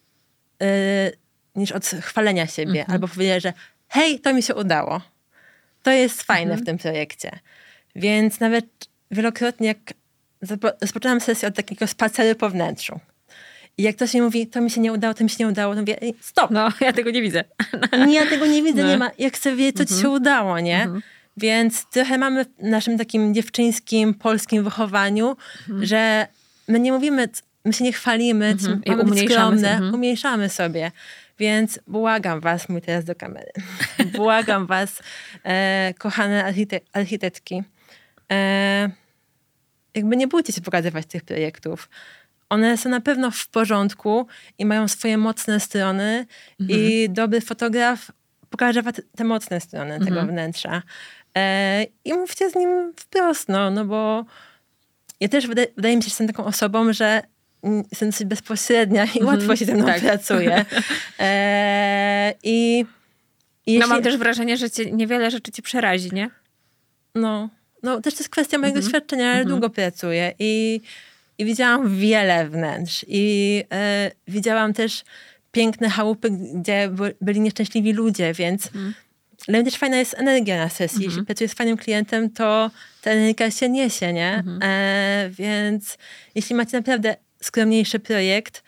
niż 1.59 1.73
od 1.73 1.87
chwalenia 1.87 2.47
siebie. 2.47 2.85
Albo 2.89 3.09
powiedzieć, 3.09 3.43
że 3.43 3.53
hej, 3.89 4.21
to 4.21 4.35
mi 4.35 4.43
się 4.43 4.55
udało. 4.55 5.01
To 5.83 5.91
jest 5.91 6.23
fajne 6.23 6.57
w 6.57 6.65
tym 6.65 6.79
projekcie. 6.79 7.39
Więc 7.97 8.41
nawet 8.41 8.67
wielokrotnie, 9.11 9.69
jak 9.69 9.79
rozpoczynam 10.81 11.21
sesję 11.21 11.49
od 11.49 11.55
takiego 11.55 11.87
spaceru 11.87 12.39
po 12.39 12.51
wnętrzu. 12.51 13.01
I 13.79 13.83
jak 13.83 13.97
ktoś 13.97 14.15
mi 14.15 14.23
mówi, 14.23 14.47
to 14.47 14.61
mi 14.61 14.71
się 14.71 14.81
nie 14.81 14.93
udało, 14.93 15.15
to 15.15 15.25
mi 15.25 15.31
się 15.31 15.37
nie 15.41 15.49
udało, 15.49 15.75
to 15.75 15.81
mówię, 15.81 16.03
"Ej, 16.03 16.15
stop, 16.21 16.51
No, 16.51 16.73
ja 16.81 16.93
tego 16.93 17.11
nie 17.11 17.23
widzę. 17.23 17.45
nie, 18.07 18.15
ja 18.15 18.27
tego 18.27 18.47
nie 18.47 18.63
widzę, 18.63 18.83
No. 18.83 18.89
nie 18.89 18.99
ma. 18.99 19.11
Ja 19.19 19.31
chcę 19.31 19.57
wiedzieć, 19.57 19.77
co 19.77 19.85
ci 19.85 20.03
się 20.03 20.11
udało, 20.11 20.61
nie? 20.61 20.89
Więc 21.37 21.87
trochę 21.91 22.19
mamy 22.19 22.45
w 22.45 22.49
naszym 22.59 22.99
takim 22.99 23.35
dziewczyńskim, 23.35 24.15
polskim 24.15 24.65
wychowaniu, 24.65 25.37
że 25.81 26.27
my 26.69 26.81
nie 26.81 26.93
mówimy, 26.93 27.29
my 27.65 27.73
się 27.73 27.85
nie 27.85 27.93
chwalimy, 27.93 28.57
I 28.85 28.91
mamy 28.91 29.05
być 29.05 29.31
skromne, 29.31 29.71
mhm. 29.73 29.95
umniejszamy 29.95 30.49
sobie. 30.49 30.93
Więc 31.39 31.81
błagam 31.87 32.41
was, 32.41 32.69
mój 32.69 32.81
teraz 32.83 33.05
do 33.05 33.15
kamery, 33.15 33.53
błagam 34.17 34.67
was, 34.67 35.03
e, 35.45 35.95
kochane 35.99 36.45
archite- 36.45 36.81
architektki, 36.93 37.63
e, 38.33 38.91
jakby 39.95 40.17
nie 40.17 40.29
bójcie 40.29 40.53
się 40.53 40.61
pokazywać 40.61 41.07
tych 41.07 41.25
projektów. 41.25 41.89
One 42.49 42.77
są 42.77 42.89
na 42.91 43.01
pewno 43.01 43.31
w 43.31 43.49
porządku 43.49 44.27
i 44.59 44.67
mają 44.67 44.89
swoje 44.89 45.19
mocne 45.19 45.61
strony 45.61 46.27
i 46.69 47.09
dobry 47.11 47.41
fotograf 47.41 48.11
pokaże 48.51 48.83
wam 48.83 48.93
te- 49.17 49.25
mocne 49.25 49.61
strony 49.61 49.99
tego 50.05 50.23
wnętrza. 50.27 50.83
E, 51.37 51.85
I 52.05 52.13
mówcie 52.15 52.51
z 52.51 52.55
nim 52.55 52.93
wprost, 52.97 53.49
no, 53.49 53.71
no 53.71 53.85
bo 53.85 54.25
ja 55.21 55.29
też 55.29 55.47
wydaje, 55.47 55.69
wydaje 55.77 55.97
mi 55.97 56.03
się, 56.03 56.07
że 56.07 56.11
jestem 56.11 56.27
taką 56.27 56.45
osobą, 56.45 56.93
że 56.93 57.23
mm, 57.63 57.83
dosyć 58.01 58.27
bezpośrednia 58.27 59.07
i 59.21 59.25
łatwo 59.25 59.57
się 59.57 59.65
ze 59.65 59.75
mną 59.75 59.87
tak. 59.87 60.01
pracuje. 60.01 60.65
E, 61.21 62.35
I 62.43 62.85
i 63.67 63.73
No 63.73 63.79
jeśli, 63.79 63.89
mam 63.91 64.03
też 64.03 64.17
wrażenie, 64.17 64.57
że 64.57 64.71
cię, 64.71 64.91
niewiele 64.91 65.31
rzeczy 65.31 65.53
ci 65.53 65.63
przerazi, 65.63 66.11
nie? 66.13 66.31
no, 67.15 67.49
no 67.83 68.01
też 68.01 68.15
to 68.15 68.21
jest 68.21 68.31
kwestia 68.31 68.59
mojego 68.59 68.77
Mhm. 68.79 68.85
doświadczenia, 68.93 69.33
ale 69.33 69.45
długo 69.45 69.71
pracuję 69.71 70.35
i, 70.39 70.81
i 71.39 71.45
widziałam 71.45 71.97
wiele 71.97 72.49
wnętrz 72.49 73.05
i 73.09 73.65
e, 73.73 74.11
widziałam 74.29 74.73
też 74.73 75.05
piękne 75.53 75.89
chałupy, 75.89 76.31
gdzie 76.31 76.89
by, 76.89 77.15
byli 77.21 77.41
nieszczęśliwi 77.41 77.93
ludzie, 77.93 78.33
więc 78.33 78.67
Mhm. 78.67 78.95
dla 79.49 79.59
mnie 79.59 79.65
też 79.71 79.79
fajna 79.81 79.97
jest 79.97 80.15
energia 80.19 80.57
na 80.59 80.69
sesji. 80.69 81.05
Jeśli 81.05 81.23
pracuję 81.25 81.49
z 81.49 81.55
fajnym 81.55 81.77
klientem, 81.77 82.31
to 82.31 82.71
ta 83.03 83.11
energia 83.11 83.51
się 83.51 83.69
niesie, 83.69 84.13
nie? 84.13 84.35
Mhm. 84.35 84.59
E, 84.63 85.31
więc 85.31 85.99
jeśli 86.35 86.55
macie 86.57 86.77
naprawdę 86.77 87.17
skromniejszy 87.43 87.99
projekt, 87.99 88.63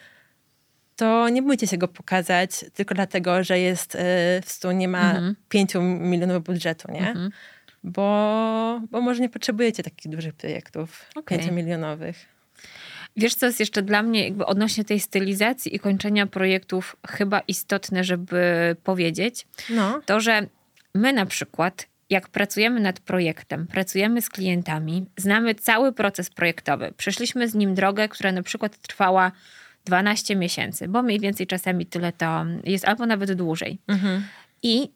to 0.97 1.29
nie 1.29 1.43
bójcie 1.43 1.67
się 1.67 1.79
go 1.79 1.89
pokazać 1.89 2.65
tylko 2.75 2.95
dlatego, 2.95 3.45
że 3.45 3.59
jest 3.59 3.95
e, 3.95 3.99
w 4.45 4.51
stu 4.51 4.71
nie 4.73 4.89
ma 4.89 5.11
Mhm. 5.11 5.37
5 5.49 5.75
milionów 6.01 6.45
budżetu, 6.45 6.93
nie? 6.93 7.15
Bo, 7.85 8.81
bo 8.91 9.01
może 9.01 9.21
nie 9.23 9.29
potrzebujecie 9.29 9.83
takich 9.83 10.13
dużych 10.13 10.35
projektów, 10.35 11.05
Okej. 11.15 11.39
5 11.39 11.51
milionowych. 11.53 12.17
Wiesz, 13.17 13.35
co 13.35 13.47
jest 13.47 13.61
jeszcze 13.61 13.83
dla 13.83 14.03
mnie 14.03 14.25
jakby 14.25 14.47
odnośnie 14.47 14.85
tej 14.85 15.01
stylizacji 15.01 15.77
i 15.77 15.79
kończenia 15.79 16.27
projektów 16.27 16.97
chyba 17.09 17.41
istotne, 17.41 18.05
żeby 18.05 18.77
powiedzieć? 18.85 19.47
No. 19.71 20.01
To, 20.07 20.21
że 20.21 20.47
my 20.95 21.13
na 21.13 21.27
przykład, 21.27 21.87
jak 22.11 22.29
pracujemy 22.29 22.81
nad 22.81 23.01
projektem, 23.01 23.67
pracujemy 23.67 24.23
z 24.23 24.29
klientami, 24.29 25.07
znamy 25.17 25.55
cały 25.55 25.93
proces 25.93 26.31
projektowy. 26.31 26.93
Przeszliśmy 26.97 27.49
z 27.49 27.55
nim 27.55 27.75
drogę, 27.75 28.09
która 28.09 28.33
na 28.33 28.43
przykład 28.43 28.79
trwała 28.79 29.33
12 29.85 30.37
miesięcy, 30.37 30.89
bo 30.89 31.03
mniej 31.03 31.21
więcej 31.21 31.47
czasami 31.47 31.87
tyle 31.87 32.13
to 32.13 32.47
jest, 32.65 32.89
albo 32.89 33.07
nawet 33.07 33.33
dłużej. 33.33 33.79
Mhm. 33.89 34.25
I 34.63 34.91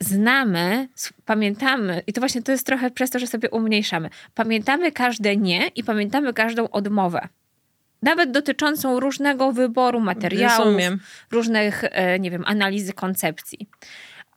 znamy, 0.00 0.88
pamiętamy, 1.24 2.02
i 2.06 2.12
to 2.12 2.20
właśnie 2.20 2.42
to 2.42 2.52
jest 2.52 2.66
trochę 2.66 2.90
przez 2.90 3.10
to, 3.10 3.18
że 3.18 3.26
sobie 3.26 3.50
umniejszamy. 3.50 4.10
Pamiętamy 4.34 4.92
każde 4.92 5.36
nie 5.36 5.66
i 5.66 5.84
pamiętamy 5.84 6.32
każdą 6.32 6.68
odmowę. 6.68 7.28
Nawet 8.02 8.30
dotyczącą 8.30 9.00
różnego 9.00 9.52
wyboru 9.52 10.00
materiałów, 10.00 10.66
Rozumiem. 10.66 11.00
różnych, 11.30 11.84
e, 11.84 12.18
nie 12.18 12.30
wiem, 12.30 12.44
analizy 12.46 12.92
koncepcji. 12.92 13.68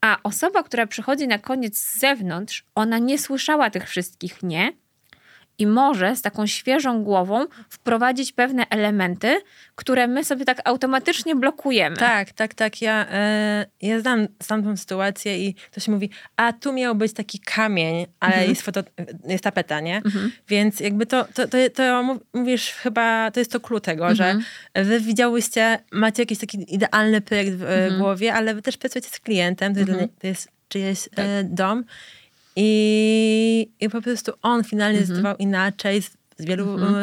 A 0.03 0.17
osoba, 0.23 0.63
która 0.63 0.87
przychodzi 0.87 1.27
na 1.27 1.39
koniec 1.39 1.77
z 1.77 1.99
zewnątrz, 1.99 2.65
ona 2.75 2.97
nie 2.97 3.19
słyszała 3.19 3.69
tych 3.69 3.89
wszystkich 3.89 4.43
nie 4.43 4.73
i 5.57 5.67
może 5.67 6.15
z 6.15 6.21
taką 6.21 6.47
świeżą 6.47 7.03
głową 7.03 7.45
wprowadzić 7.69 8.31
pewne 8.31 8.65
elementy, 8.69 9.41
które 9.75 10.07
my 10.07 10.23
sobie 10.23 10.45
tak 10.45 10.61
automatycznie 10.65 11.35
blokujemy. 11.35 11.97
Tak, 11.97 12.31
tak, 12.31 12.53
tak. 12.53 12.81
Ja, 12.81 13.05
e, 13.11 13.65
ja 13.81 13.99
znam, 13.99 14.27
znam 14.39 14.63
tą 14.63 14.77
sytuację 14.77 15.47
i 15.47 15.53
ktoś 15.53 15.87
mówi, 15.87 16.09
a 16.37 16.53
tu 16.53 16.73
miał 16.73 16.95
być 16.95 17.13
taki 17.13 17.39
kamień, 17.39 18.05
ale 18.19 18.33
mhm. 18.33 18.49
jest, 18.49 18.61
foto, 18.61 18.83
jest 19.27 19.43
tapeta, 19.43 19.79
nie? 19.79 19.97
Mhm. 19.97 20.31
Więc 20.47 20.79
jakby 20.79 21.05
to, 21.05 21.25
to, 21.33 21.47
to, 21.47 21.57
to, 21.75 22.17
mówisz 22.33 22.71
chyba, 22.71 23.31
to 23.31 23.39
jest 23.39 23.51
to 23.51 23.59
clue 23.59 23.79
tego, 23.79 24.09
mhm. 24.09 24.43
że 24.75 24.83
wy 24.83 24.99
widziałyście, 24.99 25.79
macie 25.91 26.21
jakiś 26.21 26.39
taki 26.39 26.75
idealny 26.75 27.21
projekt 27.21 27.51
w 27.51 27.63
mhm. 27.63 27.99
głowie, 27.99 28.33
ale 28.33 28.55
wy 28.55 28.61
też 28.61 28.77
pracujecie 28.77 29.09
z 29.09 29.19
klientem, 29.19 29.73
to 29.73 29.79
jest, 29.79 29.91
mhm. 29.91 30.09
to 30.19 30.27
jest 30.27 30.47
czyjeś 30.67 31.09
tak. 31.15 31.25
E, 31.25 31.43
dom 31.43 31.83
i, 32.55 33.71
i 33.79 33.89
po 33.89 34.01
prostu 34.01 34.31
on 34.41 34.63
finalnie 34.63 34.99
mhm. 34.99 35.05
zdecydował 35.05 35.37
inaczej 35.37 36.01
z, 36.01 36.11
z 36.37 36.45
wielu, 36.45 36.73
mhm. 36.73 36.95
E, 36.95 36.99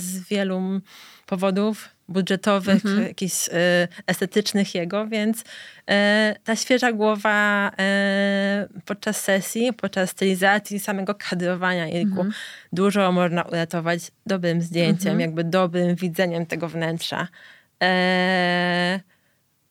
z 0.00 0.28
wielu 0.28 0.80
powodów 1.26 1.94
budżetowych, 2.08 2.84
mhm. 2.86 3.02
jakichś 3.02 3.48
e, 3.48 3.88
estetycznych 4.06 4.74
jego, 4.74 5.06
więc 5.06 5.44
e, 5.90 6.34
ta 6.44 6.56
świeża 6.56 6.92
głowa 6.92 7.70
e, 7.78 8.68
podczas 8.84 9.20
sesji, 9.20 9.72
podczas 9.72 10.10
stylizacji, 10.10 10.80
samego 10.80 11.14
kadrowania 11.14 11.86
jejku, 11.86 12.10
mhm. 12.10 12.32
dużo 12.72 13.12
można 13.12 13.42
uratować 13.42 14.00
dobrym 14.26 14.62
zdjęciem, 14.62 15.12
mhm. 15.12 15.20
jakby 15.20 15.44
dobrym 15.44 15.94
widzeniem 15.94 16.46
tego 16.46 16.68
wnętrza. 16.68 17.28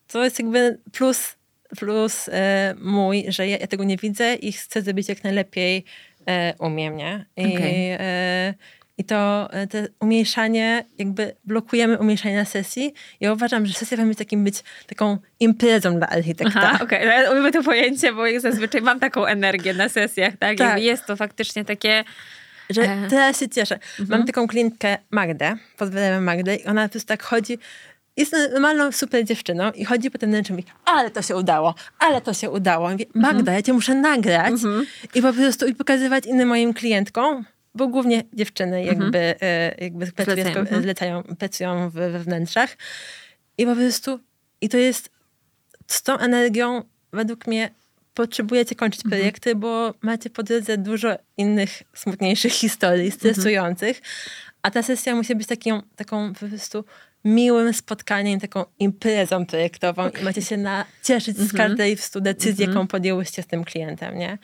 To 0.08 0.24
jest 0.24 0.39
jakby 0.39 0.80
plus 0.91 1.36
plus 1.79 2.29
e, 2.29 2.75
mój, 2.81 3.25
że 3.27 3.47
ja, 3.47 3.57
ja, 3.57 3.67
tego 3.67 3.83
nie 3.83 3.97
widzę 3.97 4.36
i 4.36 4.51
chcę 4.51 4.81
zrobić 4.81 5.09
jak 5.09 5.23
najlepiej 5.23 5.86
e, 6.27 6.53
umiem, 6.59 6.97
nie? 6.97 7.25
I, 7.38 7.55
okay. 7.55 7.97
e, 7.99 8.53
i 8.97 9.03
to 9.03 9.49
te 9.69 9.88
umniejszanie, 9.99 10.86
jakby 10.97 11.36
blokujemy 11.45 11.99
umniejszanie 11.99 12.36
na 12.36 12.45
sesji. 12.45 12.93
Ja 13.19 13.33
uważam, 13.33 13.65
że 13.65 13.73
sesja 13.73 13.97
powinna 13.97 14.15
takim 14.15 14.43
być 14.43 14.63
taką 14.88 15.17
imprezą 15.39 15.97
dla 15.97 16.07
architekta. 16.07 16.62
Aha, 16.62 16.79
okej. 16.83 17.07
Okay. 17.07 17.29
Lubimy 17.29 17.51
to 17.51 17.63
pojęcie, 17.63 18.13
bo 18.13 18.23
zazwyczaj 18.39 18.81
mam 18.81 18.99
taką 18.99 19.25
energię 19.25 19.73
na 19.73 19.89
sesjach, 19.89 20.33
tak? 20.39 20.57
tak. 20.57 20.81
Jest 20.81 21.05
to 21.05 21.15
faktycznie 21.15 21.65
takie... 21.65 22.03
Że 22.69 22.97
teraz 23.09 23.39
się 23.39 23.49
cieszę. 23.49 23.75
Mhm. 23.75 24.09
Mam 24.09 24.27
taką 24.27 24.47
klientkę 24.47 24.97
Magdę, 25.12 25.55
pozdrawiam 25.77 26.23
Magdę 26.23 26.55
i 26.55 26.65
ona 26.65 26.83
po 26.83 26.91
prostu 26.91 27.07
tak 27.07 27.23
chodzi 27.23 27.57
jest 28.17 28.36
normalną, 28.52 28.91
super 28.91 29.26
dziewczyną 29.26 29.71
i 29.71 29.86
chodzi 29.86 30.12
po 30.12 30.17
tym 30.17 30.30
wnętrzu 30.30 30.54
i 30.54 30.56
mówi, 30.56 30.67
ale 30.86 31.12
to 31.12 31.21
się 31.21 31.36
udało, 31.36 31.76
ale 31.99 32.21
to 32.21 32.34
się 32.34 32.49
udało. 32.49 32.89
I 32.89 32.91
mówię, 32.91 33.06
Magda, 33.13 33.39
mhm. 33.39 33.56
ja 33.56 33.62
cię 33.62 33.73
muszę 33.73 33.95
nagrać 33.95 34.52
mhm. 34.52 34.86
i 35.15 35.21
po 35.21 35.34
prostu 35.34 35.67
i 35.67 35.76
pokazywać 35.76 36.26
innym 36.26 36.47
moim 36.47 36.73
klientkom, 36.73 37.45
bo 37.76 37.88
głównie 37.88 38.23
dziewczyny 38.34 38.78
mhm. 38.78 39.02
jakby, 39.02 39.19
mhm. 39.19 39.73
jakby 39.82 40.06
zlecają, 40.06 40.82
zlecają, 40.82 41.23
pracują 41.23 41.89
w, 41.89 41.93
we 41.93 42.19
wnętrzach. 42.19 42.78
I 43.58 43.65
po 43.65 43.76
prostu, 43.76 44.19
i 44.62 44.69
to 44.69 44.78
jest 44.78 45.10
z 45.88 46.04
tą 46.04 46.17
energią 46.17 46.84
według 47.13 47.47
mnie 47.47 47.69
potrzebujecie 48.13 48.76
kończyć 48.76 49.06
mhm. 49.06 49.21
projekty, 49.21 49.56
bo 49.56 49.93
macie 50.02 50.30
po 50.30 50.43
drodze 50.43 50.78
dużo 50.78 51.17
innych 51.38 51.84
smutniejszych 51.93 52.52
historii, 52.63 53.12
stresujących, 53.12 54.02
a 54.62 54.71
ta 54.71 54.84
sesja 54.84 55.15
musi 55.15 55.36
być 55.36 55.47
taką, 55.47 55.82
taką 55.95 56.34
po 56.34 56.47
prostu 56.47 56.86
miłym 57.25 57.73
spotkaniem, 57.73 58.39
taką 58.39 58.65
imprezą 58.79 59.45
projektową 59.45 60.03
okay. 60.03 60.21
i 60.21 60.25
macie 60.25 60.41
się 60.41 60.57
na, 60.57 60.86
cieszyć 61.03 61.38
mm 61.38 61.47
-hmm. 61.47 61.51
z 61.51 61.53
mhm. 61.53 61.69
każdej 61.69 61.97
decyzji, 62.21 62.63
mm 62.63 62.73
-hmm. 62.73 62.77
jaką 62.77 62.88
podjęłyście 62.88 63.43
z 63.43 63.47
tym 63.47 63.63
klientem, 63.63 64.17
nie? 64.17 64.38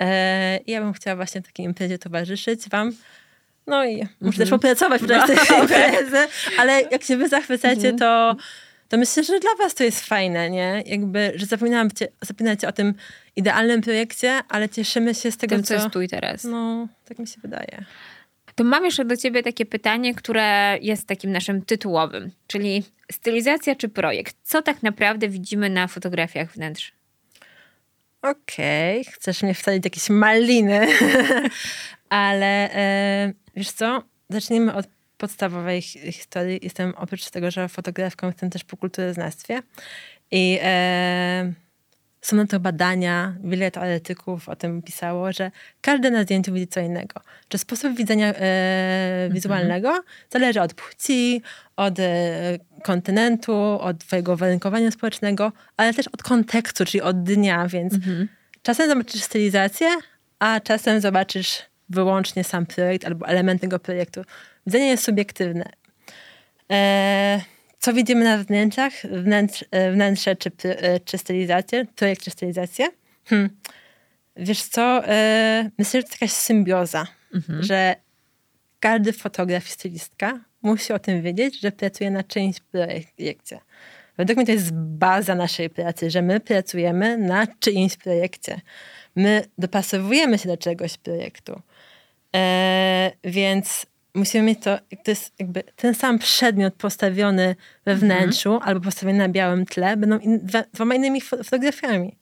E, 0.00 0.60
ja 0.66 0.80
bym 0.80 0.92
chciała 0.92 1.16
właśnie 1.16 1.42
takiej 1.42 1.66
imprezie 1.66 1.98
towarzyszyć 1.98 2.68
wam. 2.68 2.92
No 3.66 3.84
i 3.84 3.94
mm 3.94 4.06
-hmm. 4.06 4.10
muszę 4.20 4.38
też 4.38 4.50
popracować 4.50 5.02
w 5.02 5.08
no, 5.08 5.26
tej 5.26 5.36
okay. 5.36 5.60
imprezy, 5.60 6.28
ale 6.58 6.82
jak 6.82 7.02
się 7.02 7.16
wy 7.16 7.28
zachwycacie, 7.28 7.88
mhm. 7.88 7.98
to, 7.98 8.36
to 8.88 8.96
myślę, 8.96 9.24
że 9.24 9.40
dla 9.40 9.50
was 9.58 9.74
to 9.74 9.84
jest 9.84 10.00
fajne, 10.00 10.50
nie? 10.50 10.82
Jakby, 10.86 11.32
że 11.34 11.46
zapominacie, 11.46 12.08
zapominacie 12.22 12.68
o 12.68 12.72
tym 12.72 12.94
idealnym 13.36 13.80
projekcie, 13.80 14.40
ale 14.48 14.68
cieszymy 14.68 15.14
się 15.14 15.32
z 15.32 15.36
tego, 15.36 15.54
tym, 15.56 15.64
co... 15.64 15.74
jest 15.74 15.90
tu 15.90 16.02
i 16.02 16.08
teraz. 16.08 16.44
No, 16.44 16.88
tak 17.04 17.18
mi 17.18 17.26
się 17.26 17.40
wydaje. 17.42 17.84
To 18.56 18.64
mam 18.64 18.84
jeszcze 18.84 19.04
do 19.04 19.16
ciebie 19.16 19.42
takie 19.42 19.66
pytanie, 19.66 20.14
które 20.14 20.78
jest 20.82 21.06
takim 21.06 21.32
naszym 21.32 21.62
tytułowym, 21.62 22.30
czyli 22.46 22.84
stylizacja 23.12 23.74
czy 23.74 23.88
projekt? 23.88 24.36
Co 24.42 24.62
tak 24.62 24.82
naprawdę 24.82 25.28
widzimy 25.28 25.70
na 25.70 25.86
fotografiach 25.86 26.52
wnętrz? 26.52 26.92
Okej, 28.22 29.00
okay. 29.00 29.12
chcesz 29.12 29.42
mnie 29.42 29.54
wsadzić 29.54 29.84
jakieś 29.84 30.10
maliny, 30.10 30.86
ale 32.08 32.74
e, 32.74 33.32
wiesz 33.56 33.70
co, 33.70 34.02
zacznijmy 34.28 34.74
od 34.74 34.86
podstawowej 35.18 35.82
historii. 35.82 36.60
Jestem 36.62 36.94
oprócz 36.96 37.30
tego, 37.30 37.50
że 37.50 37.68
fotografką, 37.68 38.26
jestem 38.26 38.50
też 38.50 38.64
po 38.64 38.76
kulturoznawstwie 38.76 39.62
i 40.30 40.58
e, 40.62 41.52
są 42.26 42.36
na 42.36 42.46
to 42.46 42.60
badania, 42.60 43.34
wiele 43.44 43.70
teoretyków 43.70 44.48
o 44.48 44.56
tym 44.56 44.82
pisało, 44.82 45.32
że 45.32 45.50
każdy 45.80 46.10
na 46.10 46.22
zdjęciu 46.22 46.52
widzi 46.52 46.68
co 46.68 46.80
innego. 46.80 47.20
Że 47.52 47.58
sposób 47.58 47.96
widzenia 47.96 48.26
e, 48.26 48.32
mhm. 48.32 49.32
wizualnego 49.32 50.02
zależy 50.30 50.60
od 50.60 50.74
płci, 50.74 51.42
od 51.76 51.98
e, 51.98 52.58
kontynentu, 52.82 53.54
od 53.80 53.98
twojego 53.98 54.36
warunkowania 54.36 54.90
społecznego, 54.90 55.52
ale 55.76 55.94
też 55.94 56.08
od 56.08 56.22
kontekstu, 56.22 56.84
czyli 56.84 57.02
od 57.02 57.22
dnia, 57.22 57.68
więc 57.68 57.94
mhm. 57.94 58.28
czasem 58.62 58.88
zobaczysz 58.88 59.22
stylizację, 59.22 59.88
a 60.38 60.60
czasem 60.60 61.00
zobaczysz 61.00 61.62
wyłącznie 61.88 62.44
sam 62.44 62.66
projekt 62.66 63.04
albo 63.04 63.28
element 63.28 63.60
tego 63.60 63.78
projektu. 63.78 64.22
Widzenie 64.66 64.86
jest 64.86 65.04
subiektywne. 65.04 65.70
E, 66.72 67.40
co 67.86 67.92
widzimy 67.92 68.24
na 68.24 68.38
wnętrzach, 68.38 68.92
wnętrz, 69.10 69.64
e, 69.70 69.92
wnętrze 69.92 70.36
czy, 70.36 70.50
e, 70.64 71.00
czy 71.00 71.18
stylizację, 71.18 71.86
projekt 71.96 72.22
czy 72.22 72.30
stylizację? 72.30 72.88
Hmm. 73.24 73.50
Wiesz 74.36 74.62
co, 74.62 75.06
e, 75.06 75.70
myślę, 75.78 76.00
że 76.00 76.02
to 76.02 76.08
jest 76.08 76.20
jakaś 76.22 76.32
symbioza, 76.36 77.06
mhm. 77.34 77.62
że 77.62 77.96
każdy 78.80 79.12
fotograf 79.12 79.68
i 79.68 79.70
stylistka 79.70 80.40
musi 80.62 80.92
o 80.92 80.98
tym 80.98 81.22
wiedzieć, 81.22 81.60
że 81.60 81.72
pracuje 81.72 82.10
na 82.10 82.22
czyimś 82.22 82.60
projekcie. 82.60 83.60
Według 84.16 84.36
mnie 84.36 84.46
to 84.46 84.52
jest 84.52 84.74
baza 84.74 85.34
naszej 85.34 85.70
pracy, 85.70 86.10
że 86.10 86.22
my 86.22 86.40
pracujemy 86.40 87.18
na 87.18 87.46
czyimś 87.46 87.96
projekcie. 87.96 88.60
My 89.16 89.44
dopasowujemy 89.58 90.38
się 90.38 90.48
do 90.48 90.56
czegoś 90.56 90.98
projektu. 90.98 91.62
E, 92.36 93.12
więc 93.24 93.86
musimy 94.16 94.44
mieć 94.44 94.58
to, 94.62 94.78
to 95.04 95.10
jest 95.10 95.34
jakby 95.38 95.62
ten 95.76 95.94
sam 95.94 96.18
przedmiot 96.18 96.74
postawiony 96.74 97.56
we 97.84 97.92
mhm. 97.92 97.98
wnętrzu 97.98 98.50
mm. 98.50 98.62
albo 98.62 98.80
postawiony 98.80 99.18
na 99.18 99.28
białym 99.28 99.66
tle, 99.66 99.96
będą 99.96 100.18
in, 100.18 100.46
dwoma 100.74 100.94
innymi 100.94 101.20
fotografiami. 101.20 102.16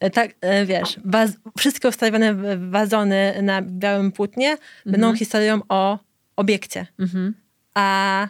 E, 0.00 0.10
tak, 0.10 0.30
e, 0.40 0.66
wiesz, 0.66 1.00
baz, 1.04 1.30
wszystkie 1.58 1.88
ustawione 1.88 2.34
wazony 2.70 3.34
na 3.42 3.62
białym 3.62 4.12
płótnie 4.12 4.48
mm 4.48 4.58
-hmm. 4.58 4.90
będą 4.90 5.14
historią 5.14 5.60
o 5.68 5.98
obiekcie. 6.36 6.86
Mm 6.98 7.10
-hmm. 7.10 7.32
A 7.74 8.28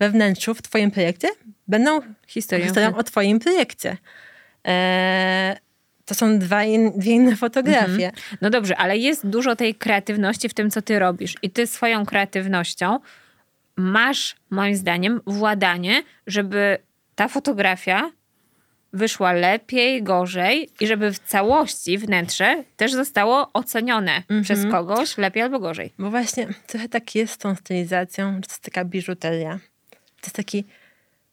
we 0.00 0.10
wnętrzu, 0.10 0.54
w 0.54 0.62
twoim 0.62 0.90
projekcie, 0.90 1.28
będą 1.68 2.00
historią, 2.26 2.64
historią 2.64 2.96
o 2.96 3.02
twoim 3.02 3.38
projekcie. 3.38 3.96
E, 4.66 5.56
to 6.08 6.14
są 6.14 6.38
dwa 6.38 6.64
in, 6.64 6.92
dwie 6.96 7.12
inne 7.12 7.36
fotografie. 7.36 8.06
Mhm. 8.06 8.12
No 8.40 8.50
dobrze, 8.50 8.76
ale 8.76 8.98
jest 8.98 9.26
dużo 9.26 9.56
tej 9.56 9.74
kreatywności 9.74 10.48
w 10.48 10.54
tym, 10.54 10.70
co 10.70 10.82
ty 10.82 10.98
robisz. 10.98 11.34
I 11.42 11.50
ty 11.50 11.66
swoją 11.66 12.06
kreatywnością 12.06 13.00
masz, 13.76 14.36
moim 14.50 14.76
zdaniem, 14.76 15.20
władanie, 15.26 16.02
żeby 16.26 16.78
ta 17.14 17.28
fotografia 17.28 18.10
wyszła 18.92 19.32
lepiej, 19.32 20.02
gorzej 20.02 20.70
i 20.80 20.86
żeby 20.86 21.12
w 21.12 21.18
całości 21.18 21.98
wnętrze 21.98 22.64
też 22.76 22.92
zostało 22.92 23.52
ocenione 23.52 24.16
mhm. 24.16 24.42
przez 24.42 24.66
kogoś 24.70 25.18
lepiej 25.18 25.42
albo 25.42 25.58
gorzej. 25.58 25.92
Bo 25.98 26.10
właśnie 26.10 26.48
trochę 26.66 26.88
tak 26.88 27.14
jest 27.14 27.32
z 27.32 27.38
tą 27.38 27.54
stylizacją, 27.54 28.34
że 28.34 28.40
to 28.40 28.48
jest 28.48 28.62
taka 28.62 28.84
biżuteria. 28.84 29.58
To 29.90 30.26
jest 30.26 30.36
taki, 30.36 30.64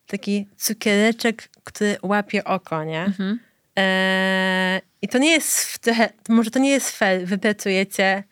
taki 0.07 0.47
cukiereczek, 0.57 1.49
który 1.63 1.97
łapie 2.01 2.43
oko, 2.43 2.83
nie? 2.83 3.03
Mhm. 3.03 3.39
Eee, 3.75 4.81
I 5.01 5.07
to 5.07 5.17
nie 5.17 5.31
jest 5.31 5.79
trochę, 5.79 6.09
może 6.29 6.51
to 6.51 6.59
nie 6.59 6.69
jest 6.69 6.89
fair, 6.89 7.25
wy 7.25 7.37
pracujecie 7.37 8.23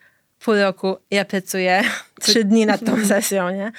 pół 0.44 0.54
roku, 0.54 0.96
ja 1.10 1.24
pracuję 1.24 1.82
trzy 2.20 2.44
dni 2.44 2.66
nad 2.66 2.84
tą 2.84 3.04
sesją, 3.06 3.50
nie? 3.50 3.72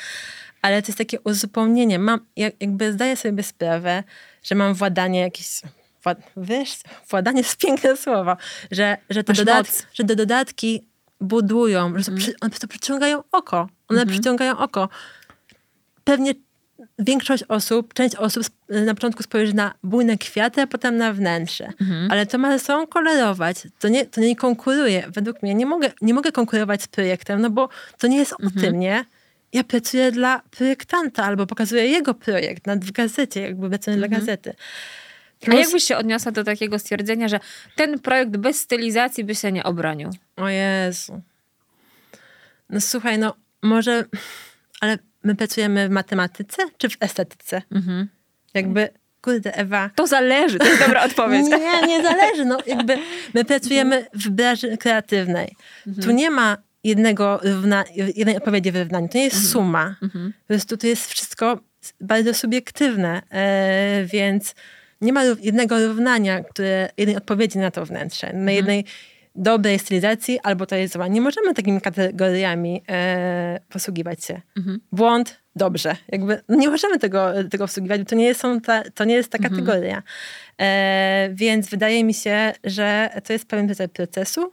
Ale 0.62 0.82
to 0.82 0.88
jest 0.88 0.97
takie 0.97 1.19
uzupełnienie. 1.19 1.99
Mam, 1.99 2.19
jakby 2.36 2.93
zdaję 2.93 3.17
sobie 3.17 3.43
sprawę, 3.43 4.04
że 4.43 4.56
mam 4.56 4.73
władanie 4.73 5.19
jakieś, 5.19 5.62
wład, 6.04 6.17
wiesz, 6.38 6.78
władanie 7.10 7.38
jest 7.38 7.58
piękne 7.58 7.97
słowo, 7.97 8.38
że, 8.71 8.97
że, 9.10 9.23
te, 9.23 9.34
dodat, 9.34 9.88
że 9.93 10.04
te 10.04 10.15
dodatki 10.15 10.88
budują, 11.21 11.93
że 11.99 12.12
mm. 12.12 12.21
przy, 12.21 12.34
one 12.41 12.51
to 12.51 12.67
przyciągają 12.67 13.23
oko. 13.32 13.58
One 13.88 14.01
mm 14.01 14.08
-hmm. 14.08 14.12
przyciągają 14.12 14.58
oko. 14.58 14.89
Pewnie 16.04 16.34
większość 17.00 17.43
osób, 17.43 17.93
część 17.93 18.15
osób 18.15 18.43
na 18.69 18.93
początku 18.93 19.24
spojrzy 19.24 19.54
na 19.54 19.74
bujne 19.84 20.17
kwiaty, 20.17 20.62
a 20.62 20.67
potem 20.67 20.98
na 20.98 21.13
wnętrze. 21.13 21.67
Mhm. 21.82 22.12
Ale 22.12 22.26
to 22.26 22.38
ma 22.38 22.58
ze 22.58 22.65
sobą 22.65 22.88
kolorować. 22.88 23.58
To 23.80 23.88
nie, 23.88 24.06
to 24.06 24.21
nie 24.21 24.36
konkuruje. 24.36 25.04
Według 25.10 25.43
mnie 25.43 25.56
nie 25.56 25.65
mogę, 25.65 25.91
nie 26.02 26.13
mogę 26.13 26.32
konkurować 26.32 26.82
z 26.82 26.88
projektem, 26.88 27.41
no 27.41 27.50
bo 27.50 27.69
to 28.00 28.08
nie 28.08 28.17
jest 28.17 28.34
o 28.34 28.43
mhm. 28.43 28.62
tym, 28.62 28.80
nie? 28.80 29.06
Ja 29.54 29.63
pracuję 29.63 30.12
dla 30.12 30.41
projektanta 30.52 31.24
albo 31.24 31.45
pokazuję 31.45 31.86
jego 31.86 32.13
projekt 32.13 32.67
nawet 32.67 32.86
w 32.86 32.91
gazecie, 32.91 33.41
jakby 33.41 33.69
pracuję 33.69 33.95
mhm. 33.95 34.12
dla 34.12 34.19
gazety. 34.19 34.54
Plus... 35.39 35.58
A 35.58 35.60
jakbyś 35.60 35.84
się 35.84 35.98
odniosła 35.98 36.32
do 36.32 36.43
takiego 36.43 36.80
stwierdzenia, 36.80 37.28
że 37.28 37.39
ten 37.76 38.00
projekt 38.00 38.38
bez 38.38 38.62
stylizacji 38.62 39.24
by 39.24 39.36
się 39.36 39.52
nie 39.52 39.63
obronił? 39.63 40.10
O 40.36 40.50
Jezu. 40.50 41.21
No 42.69 42.82
słuchaj, 42.82 43.19
no 43.19 43.36
może, 43.62 44.06
ale 44.82 44.98
my 45.26 45.36
pracujemy 45.36 45.88
w 45.88 45.92
matematyce 45.92 46.64
czy 46.78 46.90
w 46.90 46.98
estetyce? 47.00 47.62
Mhm. 47.72 48.08
Jakby, 48.54 48.90
kurde, 49.22 49.56
Ewa. 49.56 49.90
To 49.96 50.08
zależy, 50.08 50.60
to 50.60 50.66
jest 50.66 50.80
dobra 50.80 51.04
odpowiedź. 51.10 51.46
nie, 51.48 51.88
nie 51.88 52.04
zależy. 52.04 52.46
No, 52.46 52.58
jakby 52.68 52.98
my 53.34 53.46
pracujemy 53.46 54.06
w 54.14 54.30
branży 54.30 54.78
kreatywnej. 54.78 55.56
Mhm. 55.88 56.08
Tu 56.08 56.12
nie 56.12 56.30
ma 56.32 56.58
jednego 56.84 57.40
równa, 57.44 57.84
jednej 58.16 58.38
odpowiedzi 58.38 58.72
w 58.72 58.76
równaniu. 58.76 59.08
To 59.08 59.18
nie 59.18 59.24
jest 59.24 59.36
mhm. 59.36 59.52
suma. 59.52 59.96
Mhm. 60.04 60.34
Po 60.34 60.48
prostu 60.48 60.78
to 60.78 60.88
jest 60.88 61.12
wszystko 61.12 61.60
bardzo 62.02 62.34
subiektywne, 62.34 63.22
e, 63.32 64.06
więc 64.06 64.56
nie 65.02 65.14
ma 65.14 65.24
jednego 65.24 65.88
równania, 65.88 66.44
które, 66.44 66.90
jednej 66.98 67.18
odpowiedzi 67.18 67.60
na 67.60 67.72
to 67.72 67.86
wnętrze. 67.86 68.28
Na 68.28 68.34
mhm. 68.34 68.56
jednej 68.56 68.86
dobrej 69.36 69.80
stylizacji 69.80 70.39
albo 70.43 70.65
to 70.65 70.76
jest 70.76 70.93
zła. 70.93 71.08
Nie 71.08 71.21
możemy 71.21 71.54
takimi 71.54 71.82
kategoriami 71.82 72.84
e, 72.89 73.60
posługiwać 73.69 74.26
się. 74.26 74.41
Mhm. 74.58 74.80
Błąd, 74.91 75.41
dobrze. 75.56 75.95
Jakby 76.10 76.41
no 76.50 76.56
nie 76.56 76.69
możemy 76.69 77.00
tego, 77.00 77.34
tego 77.52 77.63
posługiwać, 77.65 78.02
bo 78.02 78.06
to 78.06 78.15
nie 78.15 78.26
jest, 78.26 78.41
ta, 78.63 78.84
to 78.84 79.06
nie 79.06 79.15
jest 79.15 79.30
ta 79.30 79.38
mhm. 79.38 79.54
kategoria. 79.54 80.04
E, 80.62 81.30
więc 81.34 81.69
wydaje 81.69 82.04
mi 82.04 82.13
się, 82.13 82.54
że 82.63 83.10
to 83.24 83.34
jest 83.34 83.48
pewien 83.48 83.69
rodzaj 83.69 83.89
procesu 83.89 84.52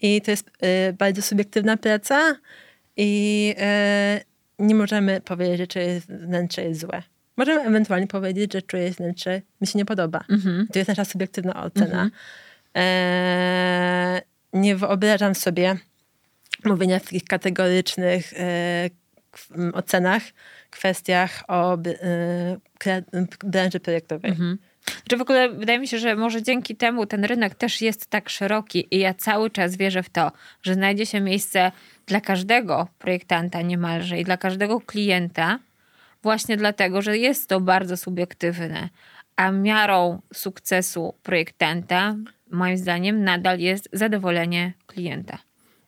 i 0.00 0.22
to 0.22 0.30
jest 0.30 0.50
e, 0.60 0.92
bardzo 0.92 1.22
subiektywna 1.22 1.76
praca 1.76 2.36
i 2.96 3.54
e, 3.58 4.20
nie 4.58 4.74
możemy 4.74 5.20
powiedzieć, 5.20 5.58
że 5.58 5.66
czyjeś 5.66 6.02
wnętrze 6.04 6.62
jest 6.62 6.80
złe. 6.80 7.02
Możemy 7.36 7.60
ewentualnie 7.60 8.06
powiedzieć, 8.06 8.52
że 8.52 8.62
czyjeś 8.62 8.96
wnętrze 8.96 9.42
mi 9.60 9.66
się 9.66 9.78
nie 9.78 9.84
podoba. 9.84 10.24
Mhm. 10.30 10.68
To 10.72 10.78
jest 10.78 10.88
nasza 10.88 11.04
subiektywna 11.04 11.64
ocena. 11.64 12.10
Mhm. 12.74 12.84
E, 12.84 14.22
nie 14.52 14.76
wyobrażam 14.76 15.34
sobie 15.34 15.76
mówienia 16.64 16.98
w 16.98 17.02
takich 17.02 17.24
kategorycznych 17.24 18.32
e, 18.36 18.90
ocenach, 19.72 20.22
kwestiach 20.70 21.44
o 21.48 21.74
e, 21.74 23.00
branży 23.44 23.80
projektowej. 23.80 24.30
Mhm. 24.30 24.58
Znaczy 24.86 25.16
w 25.16 25.20
ogóle 25.20 25.48
wydaje 25.48 25.78
mi 25.78 25.88
się, 25.88 25.98
że 25.98 26.16
może 26.16 26.42
dzięki 26.42 26.76
temu 26.76 27.06
ten 27.06 27.24
rynek 27.24 27.54
też 27.54 27.80
jest 27.80 28.06
tak 28.06 28.28
szeroki 28.28 28.88
i 28.90 28.98
ja 28.98 29.14
cały 29.14 29.50
czas 29.50 29.76
wierzę 29.76 30.02
w 30.02 30.10
to, 30.10 30.32
że 30.62 30.74
znajdzie 30.74 31.06
się 31.06 31.20
miejsce 31.20 31.72
dla 32.06 32.20
każdego 32.20 32.88
projektanta 32.98 33.62
niemalże 33.62 34.18
i 34.18 34.24
dla 34.24 34.36
każdego 34.36 34.80
klienta, 34.80 35.58
właśnie 36.22 36.56
dlatego, 36.56 37.02
że 37.02 37.18
jest 37.18 37.48
to 37.48 37.60
bardzo 37.60 37.96
subiektywne. 37.96 38.88
A 39.36 39.50
miarą 39.50 40.20
sukcesu 40.34 41.14
projektanta 41.22 42.16
moim 42.50 42.78
zdaniem 42.78 43.24
nadal 43.24 43.58
jest 43.58 43.88
zadowolenie 43.92 44.72
klienta. 44.86 45.38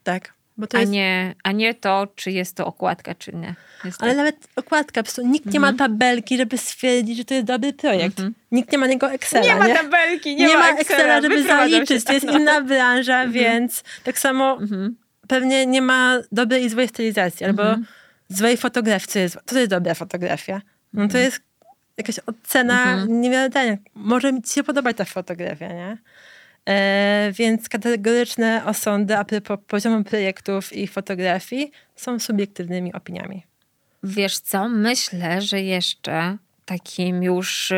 Tak. 0.03 0.35
a, 0.75 0.79
jest... 0.79 0.93
nie, 0.93 1.35
a 1.43 1.53
nie 1.53 1.75
to, 1.75 2.07
czy 2.15 2.31
jest 2.31 2.57
to 2.57 2.67
okładka, 2.67 3.15
czy 3.15 3.33
nie. 3.33 3.55
Ale 3.99 4.15
nawet 4.15 4.49
okładka, 4.57 5.03
po 5.03 5.23
nikt 5.23 5.47
nie 5.47 5.59
mhm. 5.59 5.75
ma 5.75 5.79
tabelki, 5.79 6.37
żeby 6.37 6.59
stwierdzić, 6.59 7.17
że 7.17 7.25
to 7.25 7.35
jest 7.35 7.47
dobry 7.47 7.73
projekt. 7.73 8.19
Mhm. 8.19 8.35
Nikt 8.53 8.73
nie 8.73 8.79
ma 8.79 8.87
niego 8.87 9.11
Excela. 9.11 9.43
Nie, 9.43 9.49
nie? 9.49 9.75
ma 9.75 9.83
tabelki, 9.83 10.37
nie, 10.37 10.47
nie 10.47 10.57
ma 10.57 10.69
Excela, 10.71 10.99
Excela 10.99 11.23
żeby 11.23 11.43
zaliczyć. 11.43 12.05
To 12.05 12.13
jest 12.13 12.27
inna 12.27 12.61
branża, 12.61 13.23
mhm. 13.23 13.33
więc 13.33 13.85
tak 14.05 14.19
samo 14.19 14.59
mhm. 14.61 14.97
pewnie 15.29 15.67
nie 15.67 15.83
ma 15.83 16.19
dobrej 16.33 16.65
i 16.65 16.69
złej 16.69 16.89
stylizacji, 16.89 17.47
albo 17.47 17.63
mhm. 17.63 17.87
złej 18.29 18.57
fotografii. 18.57 19.09
Co 19.09 19.19
jest, 19.19 19.39
to 19.47 19.59
jest 19.59 19.71
dobra 19.71 19.95
fotografia. 19.95 20.61
No 20.93 21.01
to 21.01 21.05
mhm. 21.05 21.25
jest 21.25 21.41
jakaś 21.97 22.17
ocena 22.27 22.83
mhm. 22.83 23.21
niewiarygodna. 23.21 23.77
Może 23.95 24.33
mi 24.33 24.41
się 24.47 24.63
podobać 24.63 24.97
ta 24.97 25.05
fotografia, 25.05 25.69
nie? 25.69 25.99
E, 26.71 27.33
więc 27.33 27.69
kategoryczne 27.69 28.63
osądy 28.67 29.17
a 29.17 29.25
propos 29.25 29.59
poziomu 29.67 30.05
projektów 30.05 30.73
i 30.73 30.87
fotografii 30.87 31.71
są 31.97 32.19
subiektywnymi 32.19 32.93
opiniami. 32.93 33.47
Wiesz 34.03 34.39
co, 34.39 34.69
myślę, 34.69 35.41
że 35.41 35.61
jeszcze 35.61 36.37
takim 36.65 37.23
już 37.23 37.71
y, 37.71 37.77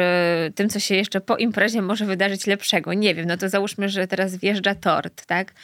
tym, 0.55 0.69
co 0.69 0.81
się 0.81 0.95
jeszcze 0.95 1.21
po 1.21 1.37
imprezie 1.37 1.83
może 1.83 2.05
wydarzyć 2.07 2.47
lepszego. 2.47 2.95
Nie 2.95 3.15
wiem, 3.15 3.27
no 3.27 3.37
to 3.37 3.49
załóżmy, 3.49 3.89
że 3.89 4.07
teraz 4.07 4.37
wjeżdża 4.37 4.75
tort, 4.75 5.27
tak? 5.27 5.55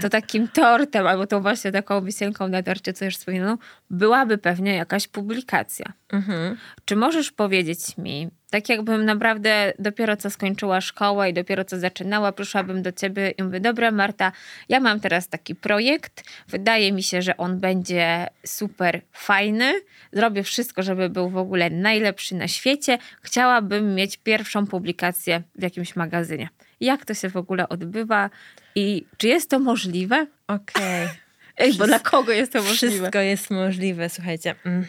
To 0.00 0.08
takim 0.08 0.48
tortem, 0.48 1.06
albo 1.06 1.26
tą 1.26 1.42
właśnie 1.42 1.72
taką 1.72 2.04
wisienką 2.04 2.48
na 2.48 2.62
torcie, 2.62 2.92
co 2.92 3.04
już 3.04 3.16
wspominano, 3.16 3.58
byłaby 3.92 4.38
pewnie 4.38 4.74
jakaś 4.74 5.08
publikacja. 5.08 5.92
Mhm. 6.12 6.56
Czy 6.84 6.96
możesz 6.96 7.32
powiedzieć 7.32 7.98
mi, 7.98 8.28
tak 8.50 8.68
jakbym 8.68 9.04
naprawdę 9.04 9.72
dopiero 9.78 10.16
co 10.16 10.30
skończyła 10.30 10.80
szkołę 10.80 11.30
i 11.30 11.32
dopiero 11.32 11.64
co 11.64 11.78
zaczynała, 11.78 12.32
przyszłabym 12.32 12.82
do 12.82 12.92
ciebie 12.92 13.30
i 13.30 13.42
mówię, 13.42 13.60
dobra 13.60 13.90
Marta, 13.90 14.32
ja 14.68 14.80
mam 14.80 15.00
teraz 15.00 15.28
taki 15.28 15.54
projekt, 15.54 16.24
wydaje 16.48 16.92
mi 16.92 17.02
się, 17.02 17.22
że 17.22 17.36
on 17.36 17.60
będzie 17.60 18.26
super 18.46 19.00
fajny, 19.12 19.74
zrobię 20.12 20.42
wszystko, 20.42 20.82
żeby 20.82 21.08
był 21.08 21.28
w 21.28 21.36
ogóle 21.36 21.70
najlepszy 21.70 22.34
na 22.34 22.48
świecie, 22.48 22.98
chciałabym 23.22 23.94
mieć 23.94 24.16
pierwszą 24.16 24.66
publikację 24.66 25.42
w 25.54 25.62
jakimś 25.62 25.96
magazynie. 25.96 26.48
Jak 26.80 27.04
to 27.04 27.14
się 27.14 27.30
w 27.30 27.36
ogóle 27.36 27.68
odbywa 27.68 28.30
i 28.74 29.04
czy 29.16 29.28
jest 29.28 29.50
to 29.50 29.58
możliwe? 29.58 30.26
Okej. 30.46 31.04
Okay. 31.04 31.22
Ej, 31.62 31.74
bo 31.74 31.86
dla 31.86 31.98
kogo 31.98 32.32
jest 32.32 32.52
to 32.52 32.62
możliwe? 32.62 32.94
Wszystko 32.96 33.18
jest 33.18 33.50
możliwe, 33.50 34.08
słuchajcie. 34.08 34.54
Mm. 34.64 34.86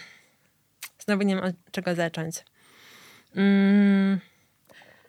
Znowu 1.00 1.24
nie 1.24 1.36
wiem, 1.36 1.44
od 1.44 1.56
czego 1.72 1.96
zacząć. 1.96 2.36
Mm, 3.36 4.20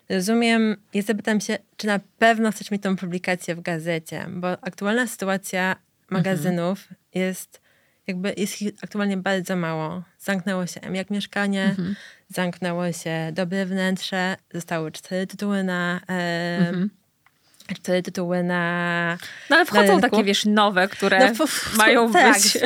rozumiem, 0.09 0.77
ja 0.95 1.03
zapytam 1.03 1.41
się, 1.41 1.59
czy 1.77 1.87
na 1.87 2.01
pewno 2.19 2.53
chcesz 2.53 2.71
mieć 2.71 2.83
tą 2.83 2.97
publikację 2.97 3.55
w 3.55 3.61
gazecie, 3.61 4.27
bo 4.31 4.51
aktualna 4.51 5.07
sytuacja 5.07 5.77
magazynów 6.11 6.79
mhm. 6.81 6.97
jest 7.15 7.61
jakby 8.07 8.35
jest 8.37 8.63
ich 8.63 8.73
aktualnie 8.83 9.17
bardzo 9.17 9.57
mało. 9.57 10.03
Zamknęło 10.19 10.67
się 10.67 10.81
M 10.81 10.95
jak 10.95 11.11
mieszkanie, 11.11 11.65
mhm. 11.65 11.97
zamknęło 12.29 12.93
się 12.93 13.31
dobre 13.33 13.67
wnętrze, 13.67 14.37
zostały 14.55 14.93
cztery 14.93 15.27
tytuły 15.27 15.65
na 15.65 16.01
e, 16.09 16.59
mhm. 16.59 16.91
Cztery 17.73 18.03
tytuły 18.03 18.43
na 18.43 19.19
No 19.51 19.57
ale 19.57 19.65
wchodzą 19.65 20.01
takie, 20.01 20.25
wiesz, 20.25 20.45
nowe, 20.45 20.89
które 20.89 21.33
no, 21.39 21.47
mają 21.77 22.13
tak, 22.13 22.35
być... 22.35 22.59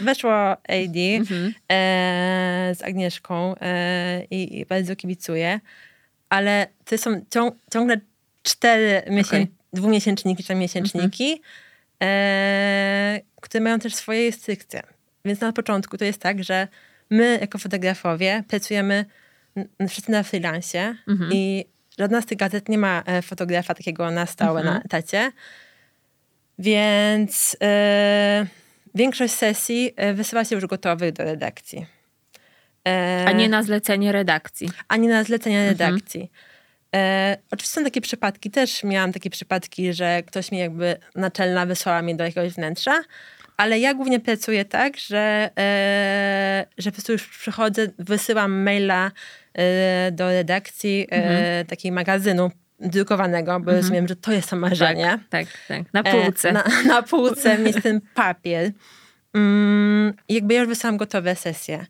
Weszło 0.00 0.50
AD 0.50 0.96
mhm. 1.16 1.54
e, 1.68 2.74
z 2.74 2.82
Agnieszką 2.82 3.54
e, 3.60 4.24
i, 4.30 4.60
i, 4.60 4.66
bardzo 4.66 4.96
kibicuję, 4.96 5.60
ale 6.28 6.66
to 6.84 6.98
są 6.98 7.24
ciąg, 7.30 7.54
ciągle 7.72 8.00
cztery 8.42 9.02
miesię- 9.10 9.42
okay. 9.42 9.46
dwumiesięczniki 9.72 10.44
czy 10.44 10.54
miesięczniki, 10.54 11.32
mhm. 11.32 11.40
e, 12.02 13.20
które 13.40 13.64
mają 13.64 13.78
też 13.78 13.94
swoje 13.94 14.30
restrykcje. 14.30 14.82
Więc 15.24 15.40
na 15.40 15.52
początku 15.52 15.98
to 15.98 16.04
jest 16.04 16.20
tak, 16.20 16.44
że 16.44 16.68
my 17.10 17.38
jako 17.40 17.58
fotografowie 17.58 18.44
pracujemy 18.48 19.04
wszyscy 19.88 20.10
na 20.10 20.22
freelancie 20.22 20.96
mhm. 21.08 21.30
i 21.32 21.64
żadna 22.02 22.20
z 22.20 22.26
tych 22.26 22.38
gazet 22.38 22.68
nie 22.68 22.78
ma 22.78 23.02
e, 23.06 23.22
fotografa 23.22 23.74
takiego 23.74 24.10
na 24.10 24.26
stałe 24.26 24.60
mhm. 24.60 24.76
na 24.76 24.82
etacie. 24.82 25.32
Więc 26.58 27.56
e, 27.62 28.46
większość 28.94 29.34
sesji 29.34 29.92
e, 29.96 30.14
wysyła 30.14 30.44
się 30.44 30.54
już 30.54 30.66
gotowych 30.66 31.12
do 31.12 31.24
redakcji. 31.24 31.86
E, 32.88 33.24
a 33.28 33.32
nie 33.32 33.48
na 33.48 33.62
zlecenie 33.62 34.12
redakcji. 34.12 34.68
A 34.88 34.96
nie 34.96 35.08
na 35.08 35.24
zlecenie 35.24 35.58
mhm. 35.58 35.78
redakcji. 35.78 36.30
E, 36.94 37.36
oczywiście 37.50 37.74
są 37.74 37.84
takie 37.84 38.00
przypadki, 38.00 38.50
też 38.50 38.84
miałam 38.84 39.12
takie 39.12 39.30
przypadki, 39.30 39.92
że 39.92 40.22
ktoś 40.22 40.52
mi 40.52 40.58
jakby 40.58 40.96
naczelna 41.14 41.66
wysłała 41.66 42.02
mnie 42.02 42.14
do 42.14 42.24
jakiegoś 42.24 42.52
wnętrza, 42.52 43.02
ale 43.62 43.78
ja 43.78 43.94
głównie 43.94 44.20
pracuję 44.20 44.64
tak, 44.64 44.96
że, 44.96 45.50
e, 45.58 46.66
że 46.78 46.90
po 46.90 46.94
prostu 46.94 47.12
już 47.12 47.28
przychodzę, 47.28 47.86
wysyłam 47.98 48.62
maila 48.62 49.10
e, 49.54 50.12
do 50.12 50.28
redakcji 50.28 51.06
e, 51.10 51.14
mhm. 51.14 51.66
takiej 51.66 51.92
magazynu 51.92 52.50
drukowanego, 52.80 53.52
bo 53.52 53.56
mhm. 53.56 53.76
rozumiem, 53.76 54.08
że 54.08 54.16
to 54.16 54.32
jest 54.32 54.50
to 54.50 54.56
marzenie. 54.56 55.18
Tak, 55.30 55.46
tak, 55.46 55.46
tak. 55.68 55.92
Na 55.92 56.02
półce. 56.02 56.52
Na, 56.52 56.64
na 56.86 57.02
półce 57.02 57.60
jest 57.60 57.82
ten 57.82 58.00
papier. 58.14 58.70
Mm, 59.34 60.14
jakby 60.28 60.54
ja 60.54 60.60
już 60.60 60.68
wysyłam 60.68 60.96
gotowe 60.96 61.36
sesje 61.36 61.86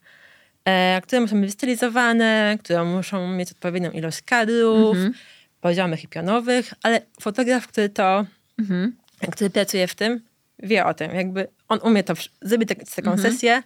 e, 0.65 1.01
które 1.03 1.21
muszą 1.21 1.37
być 1.37 1.47
wystylizowane, 1.47 2.59
które 2.65 2.85
muszą 2.85 3.29
mieć 3.33 3.53
odpowiednią 3.53 3.91
ilość 3.91 4.23
kadrów, 4.23 4.97
mhm. 4.97 5.13
poziomych 5.61 6.05
i 6.05 6.09
pionowych, 6.09 6.75
ale 6.83 7.01
fotograf, 7.21 7.67
który 7.67 7.89
to, 7.89 8.27
mhm. 8.59 8.97
który 9.33 9.51
pracuje 9.51 9.87
w 9.87 9.95
tym, 9.95 10.21
wie 10.63 10.87
o 10.87 10.95
tym. 10.95 11.15
Jakby 11.15 11.49
on 11.73 11.79
umie 11.83 12.05
to 12.05 12.15
zrobić 12.43 12.69
tak, 12.69 12.79
taką 12.79 13.13
mhm. 13.13 13.33
sesję. 13.33 13.63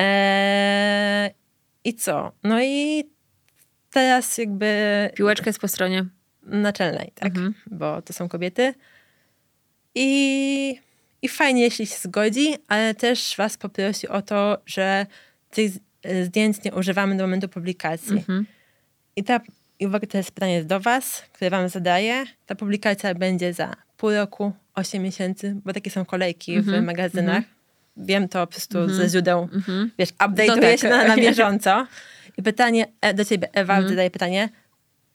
E, 0.00 1.30
I 1.84 1.94
co? 1.94 2.32
No 2.42 2.62
i 2.62 3.04
teraz 3.90 4.38
jakby... 4.38 5.10
Piłeczka 5.14 5.46
jest 5.46 5.58
po 5.58 5.68
stronie 5.68 6.04
naczelnej, 6.42 7.12
tak? 7.14 7.28
Mhm. 7.28 7.54
Bo 7.66 8.02
to 8.02 8.12
są 8.12 8.28
kobiety. 8.28 8.74
I, 9.94 10.80
I 11.22 11.28
fajnie, 11.28 11.62
jeśli 11.62 11.86
się 11.86 11.96
zgodzi, 11.96 12.54
ale 12.68 12.94
też 12.94 13.34
was 13.38 13.56
poprosi 13.56 14.08
o 14.08 14.22
to, 14.22 14.58
że 14.66 15.06
tych 15.50 15.72
zdjęć 16.22 16.64
nie 16.64 16.74
używamy 16.74 17.16
do 17.16 17.24
momentu 17.24 17.48
publikacji. 17.48 18.16
Mhm. 18.16 18.46
I 19.16 19.24
ta, 19.24 19.40
i 19.78 19.86
uwaga, 19.86 20.06
to 20.06 20.18
jest 20.18 20.32
pytanie 20.32 20.64
do 20.64 20.80
was, 20.80 21.22
które 21.32 21.50
wam 21.50 21.68
zadaję. 21.68 22.24
Ta 22.46 22.54
publikacja 22.54 23.14
będzie 23.14 23.52
za 23.52 23.87
pół 23.98 24.10
roku, 24.10 24.52
8 24.74 25.02
miesięcy, 25.02 25.56
bo 25.64 25.72
takie 25.72 25.90
są 25.90 26.04
kolejki 26.04 26.54
mhm. 26.54 26.82
w 26.82 26.86
magazynach. 26.86 27.36
Mhm. 27.36 27.54
Wiem 27.96 28.28
to 28.28 28.46
po 28.46 28.52
prostu 28.52 28.78
mhm. 28.78 28.98
ze 28.98 29.08
źródeł, 29.08 29.48
mhm. 29.52 29.90
wiesz, 29.98 30.08
update'uję 30.08 30.56
no 30.56 30.62
tak. 30.62 30.80
się 30.80 30.88
na, 30.88 31.08
na 31.08 31.16
bieżąco. 31.26 31.86
I 32.38 32.42
pytanie 32.42 32.86
e, 33.00 33.14
do 33.14 33.24
ciebie, 33.24 33.48
Ewa, 33.52 33.74
mhm. 33.74 33.88
zadaję 33.88 34.10
pytanie, 34.10 34.48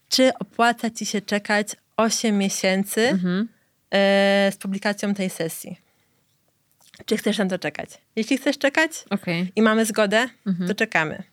czy 0.09 0.31
opłaca 0.39 0.89
ci 0.89 1.05
się 1.05 1.21
czekać 1.21 1.67
8 1.97 2.37
miesięcy 2.37 3.01
mhm. 3.01 3.47
e, 3.91 4.51
z 4.53 4.57
publikacją 4.57 5.13
tej 5.13 5.29
sesji? 5.29 5.77
Czy 7.05 7.17
chcesz 7.17 7.37
na 7.37 7.45
to 7.45 7.59
czekać? 7.59 7.89
Jeśli 8.15 8.37
chcesz 8.37 8.57
czekać 8.57 8.91
okay. 9.09 9.47
i 9.55 9.61
mamy 9.61 9.85
zgodę, 9.85 10.29
mhm. 10.47 10.67
to 10.67 10.75
czekamy. 10.75 11.23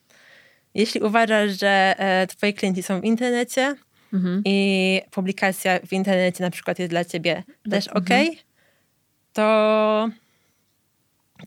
Jeśli 0.74 1.00
uważasz, 1.00 1.60
że 1.60 1.94
e, 1.98 2.26
twoi 2.26 2.54
klienci 2.54 2.82
są 2.82 3.00
w 3.00 3.04
internecie 3.04 3.76
mhm. 4.12 4.42
i 4.44 5.00
publikacja 5.10 5.78
w 5.86 5.92
internecie 5.92 6.44
na 6.44 6.50
przykład 6.50 6.78
jest 6.78 6.90
dla 6.90 7.04
ciebie 7.04 7.42
też 7.70 7.88
ok, 7.88 8.08
to 9.32 10.08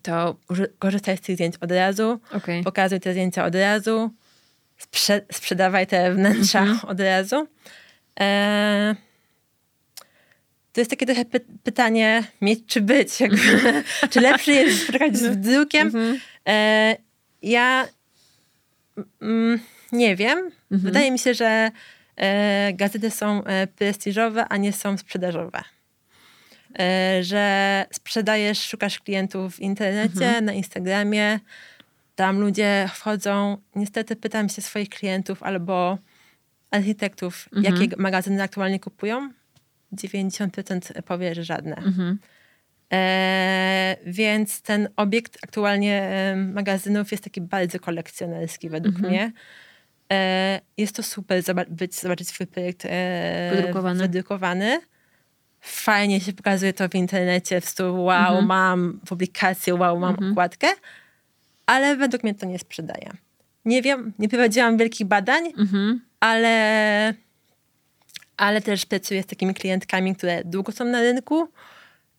to 0.02 0.36
korzystaj 0.80 1.18
z 1.18 1.22
tych 1.22 1.36
zdjęć 1.36 1.56
od 1.62 1.72
razu, 1.72 2.20
okay. 2.32 2.64
pokazuj 2.64 3.00
te 3.00 3.12
zdjęcia 3.12 3.46
od 3.46 3.56
razu, 3.56 4.12
sprze 4.78 5.22
sprzedawaj 5.32 5.88
te 5.88 6.14
wnętrza 6.14 6.60
mhm. 6.60 6.80
od 6.92 7.00
razu. 7.00 7.48
E 8.20 8.96
to 10.74 10.82
jest 10.82 10.92
takie 10.92 11.06
trochę 11.06 11.26
py 11.26 11.40
pytanie 11.64 12.24
mieć 12.42 12.60
czy 12.68 12.82
być. 12.82 13.10
czy 14.12 14.22
lepszy 14.22 14.52
jest 14.52 14.84
spotkać 14.84 15.18
z 15.18 15.38
drukiem? 15.38 15.88
Mhm. 15.88 16.20
E 16.48 16.98
ja 17.42 17.88
mm, 19.22 19.60
nie 19.92 20.16
wiem. 20.16 20.40
Mhm. 20.40 20.52
Wydaje 20.72 21.12
mi 21.12 21.20
się, 21.20 21.34
że 21.34 21.72
gazety 22.74 23.12
są 23.12 23.44
e, 23.44 23.68
prestiżowe, 23.68 24.46
a 24.50 24.58
nie 24.58 24.74
są 24.74 24.98
sprzedażowe. 24.98 25.64
E, 26.80 27.24
że 27.24 27.86
sprzedajesz, 27.92 28.62
szukasz 28.62 29.00
klientów 29.00 29.56
w 29.56 29.60
internecie, 29.60 30.26
mhm. 30.26 30.46
na 30.46 30.54
Instagramie, 30.54 31.40
tam 32.16 32.40
ludzie 32.40 32.90
wchodzą. 32.94 33.58
Niestety 33.76 34.16
pytam 34.16 34.50
się 34.50 34.62
swoich 34.62 34.90
klientów 34.90 35.44
albo 35.44 35.98
architektów, 36.72 37.50
mhm. 37.56 37.76
jakie 37.76 37.98
magazyny 37.98 38.44
aktualnie 38.44 38.80
kupują. 38.80 39.30
90% 39.94 41.02
powie, 41.02 41.36
że 41.36 41.44
żadne. 41.44 41.76
Mhm. 41.76 42.20
E, 42.94 43.96
więc 44.06 44.62
ten 44.62 44.90
obiekt 44.96 45.38
aktualnie 45.44 46.02
e, 46.02 46.36
magazynów 46.36 47.12
jest 47.12 47.24
taki 47.24 47.42
bardzo 47.42 47.80
kolekcjonerski 47.80 48.70
według 48.70 48.96
mhm. 48.96 49.14
mnie. 49.14 49.32
E, 50.14 50.62
jest 50.78 50.96
to 50.96 51.04
super 51.04 51.44
być, 51.70 51.96
zobaczyć 51.96 52.28
swój 52.28 52.48
projekt 52.48 52.86
e, 52.86 53.52
wydrukowany. 53.56 54.00
wydrukowany. 54.00 54.80
Fajnie 55.62 56.22
się 56.22 56.34
pokazuje 56.34 56.74
to 56.74 56.90
w 56.90 56.96
internecie, 56.96 57.62
w 57.62 57.66
stu, 57.66 58.04
wow, 58.04 58.28
mhm. 58.28 58.46
mam 58.46 59.00
publikację, 59.06 59.76
wow, 59.76 60.00
mam 60.00 60.10
mhm. 60.10 60.32
okładkę 60.32 60.68
ale 61.66 61.96
według 61.96 62.24
mnie 62.24 62.36
to 62.36 62.46
nie 62.46 62.60
sprzedaje. 62.60 63.12
Nie 63.66 63.82
wiem, 63.82 64.14
nie 64.20 64.30
prowadziłam 64.30 64.78
wielkich 64.78 65.08
badań, 65.08 65.54
mhm. 65.58 66.02
ale, 66.20 67.14
ale 68.38 68.62
też 68.62 68.86
pracuję 68.86 69.24
z 69.24 69.26
takimi 69.26 69.54
klientkami, 69.54 70.16
które 70.16 70.42
długo 70.46 70.72
są 70.72 70.86
na 70.86 71.02
rynku 71.02 71.48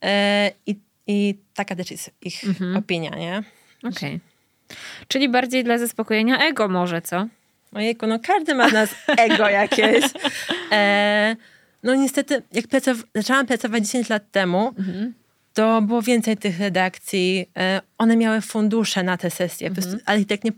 e, 0.02 0.50
i, 0.66 0.78
i 1.06 1.38
taka 1.54 1.76
też 1.76 1.90
jest 1.90 2.10
ich 2.22 2.44
mhm. 2.44 2.76
opinia, 2.76 3.10
nie? 3.10 3.42
Okej. 3.78 3.90
Okay. 3.90 4.20
Czyli 5.08 5.28
bardziej 5.28 5.64
dla 5.64 5.78
zaspokojenia 5.78 6.38
ego 6.38 6.68
może, 6.68 7.02
co? 7.02 7.26
Ojejku, 7.74 8.06
no 8.06 8.18
każdy 8.18 8.54
ma 8.54 8.70
z 8.70 8.72
nas 8.72 8.94
ego 9.06 9.48
jakieś. 9.48 10.04
E, 10.72 11.36
no 11.82 11.94
niestety, 11.94 12.42
jak 12.52 12.68
pracow 12.68 12.96
zaczęłam 13.14 13.46
pracować 13.46 13.86
10 13.86 14.08
lat 14.08 14.30
temu, 14.30 14.74
mhm 14.78 15.14
to 15.54 15.82
było 15.82 16.02
więcej 16.02 16.36
tych 16.36 16.60
redakcji. 16.60 17.50
E, 17.56 17.80
one 17.98 18.16
miały 18.16 18.40
fundusze 18.40 19.02
na 19.02 19.16
te 19.16 19.30
sesje. 19.30 19.68
Mhm. 19.68 19.74
Po 19.74 19.82
prostu 19.82 20.06
architekt 20.06 20.44
nie, 20.44 20.52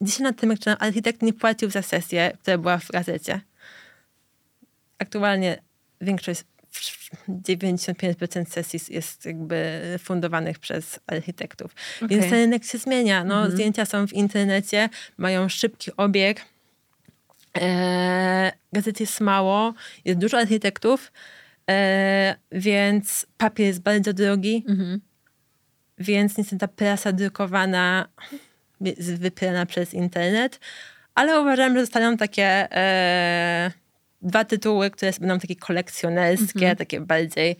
dzisiaj 0.00 0.24
na 0.24 0.32
tym, 0.32 0.50
jak 0.50 0.82
architekt 0.82 1.22
nie 1.22 1.32
płacił 1.32 1.70
za 1.70 1.82
sesję, 1.82 2.36
która 2.42 2.58
była 2.58 2.78
w 2.78 2.88
gazecie. 2.90 3.40
Aktualnie 4.98 5.62
większość, 6.00 6.44
95% 7.28 8.44
sesji 8.44 8.80
jest 8.88 9.24
jakby 9.24 9.80
fundowanych 9.98 10.58
przez 10.58 11.00
architektów. 11.06 11.74
Okay. 11.96 12.08
Więc 12.08 12.22
ten 12.22 12.34
rynek 12.34 12.64
się 12.64 12.78
zmienia. 12.78 13.24
No, 13.24 13.34
mhm. 13.34 13.52
Zdjęcia 13.52 13.84
są 13.84 14.06
w 14.06 14.12
internecie, 14.12 14.88
mają 15.16 15.48
szybki 15.48 15.90
obieg. 15.96 16.44
Eee, 17.60 18.52
gazet 18.72 19.00
jest 19.00 19.20
mało, 19.20 19.74
jest 20.04 20.18
dużo 20.18 20.38
architektów, 20.38 21.12
E, 21.70 22.36
więc 22.52 23.26
papier 23.36 23.66
jest 23.66 23.82
bardzo 23.82 24.12
drogi, 24.12 24.64
mhm. 24.68 25.00
więc 25.98 26.38
niestety 26.38 26.58
ta 26.58 26.68
prasa 26.68 27.12
drukowana 27.12 28.08
jest 28.80 29.14
wyprana 29.14 29.66
przez 29.66 29.94
internet, 29.94 30.60
ale 31.14 31.40
uważam, 31.40 31.74
że 31.74 31.80
zostaną 31.80 32.16
takie 32.16 32.44
e, 32.72 33.70
dwa 34.22 34.44
tytuły, 34.44 34.90
które 34.90 35.12
będą 35.20 35.38
takie 35.38 35.56
kolekcjonerskie, 35.56 36.60
mhm. 36.60 36.76
takie 36.76 37.00
bardziej 37.00 37.56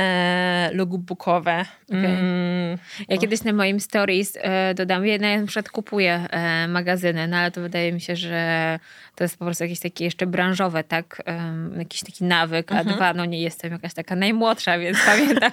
e, 0.00 0.70
lookbookowe. 0.72 1.64
Okay. 1.88 2.06
Mm, 2.06 2.78
ja 3.08 3.18
kiedyś 3.18 3.44
na 3.44 3.52
moim 3.52 3.80
stories 3.80 4.38
e, 4.40 4.74
dodam, 4.74 5.06
ja 5.06 5.18
na 5.18 5.46
przykład 5.46 5.70
kupuję 5.70 6.26
e, 6.30 6.68
magazyny, 6.68 7.28
no 7.28 7.36
ale 7.36 7.50
to 7.50 7.60
wydaje 7.60 7.92
mi 7.92 8.00
się, 8.00 8.16
że 8.16 8.78
to 9.16 9.24
jest 9.24 9.38
po 9.38 9.44
prostu 9.44 9.64
jakieś 9.64 9.80
takie 9.80 10.04
jeszcze 10.04 10.26
branżowe, 10.26 10.84
tak? 10.84 11.22
Um, 11.26 11.74
jakiś 11.78 12.00
taki 12.00 12.24
nawyk, 12.24 12.72
a 12.72 12.78
mhm. 12.78 12.96
dwa, 12.96 13.14
no 13.14 13.24
nie 13.24 13.42
jestem 13.42 13.72
jakaś 13.72 13.94
taka 13.94 14.16
najmłodsza, 14.16 14.78
więc 14.78 14.98
pamiętam, 15.06 15.52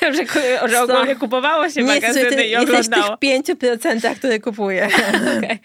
że, 0.16 0.68
że 0.68 0.82
ogólnie 0.82 1.16
kupowało 1.16 1.68
się 1.68 1.82
nie, 1.82 1.94
magazyny 1.94 2.36
ty, 2.36 2.44
i 2.44 2.56
oglądało. 2.56 3.18
Jesteś 3.22 3.56
w 3.56 3.60
5%, 3.60 4.16
które 4.16 4.40
kupuję. 4.40 4.88
okay. 5.38 5.58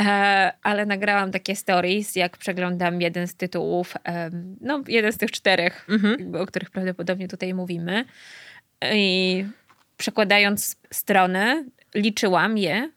e, 0.00 0.52
ale 0.62 0.86
nagrałam 0.86 1.32
takie 1.32 1.56
stories, 1.56 2.16
jak 2.16 2.36
przeglądam 2.36 3.00
jeden 3.00 3.26
z 3.26 3.34
tytułów, 3.34 3.94
no 4.60 4.82
jeden 4.88 5.12
z 5.12 5.18
tych 5.18 5.30
czterech, 5.30 5.86
mhm. 5.88 6.34
o 6.34 6.46
których 6.46 6.70
prawdopodobnie 6.70 7.28
tutaj 7.28 7.54
mówimy. 7.74 8.04
I 8.92 9.44
przekładając 9.96 10.76
strony, 10.90 11.64
liczyłam 11.94 12.58
je 12.58 12.90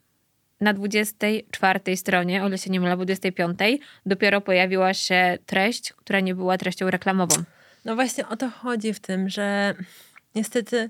na 0.62 0.74
24 0.74 1.98
stronie, 1.98 2.44
o 2.44 2.48
ile 2.48 2.58
się 2.58 2.70
nie 2.70 2.80
mylę, 2.80 2.96
25, 2.96 3.60
dopiero 4.06 4.42
pojawiła 4.42 4.94
się 4.94 5.38
treść, 5.46 5.94
która 5.94 6.20
nie 6.20 6.36
była 6.36 6.58
treścią 6.58 6.90
reklamową. 6.90 7.36
No 7.86 7.96
właśnie 7.96 8.28
o 8.28 8.38
to 8.38 8.50
chodzi 8.50 8.94
w 8.94 9.00
tym, 9.00 9.30
że 9.30 9.76
niestety 10.36 10.90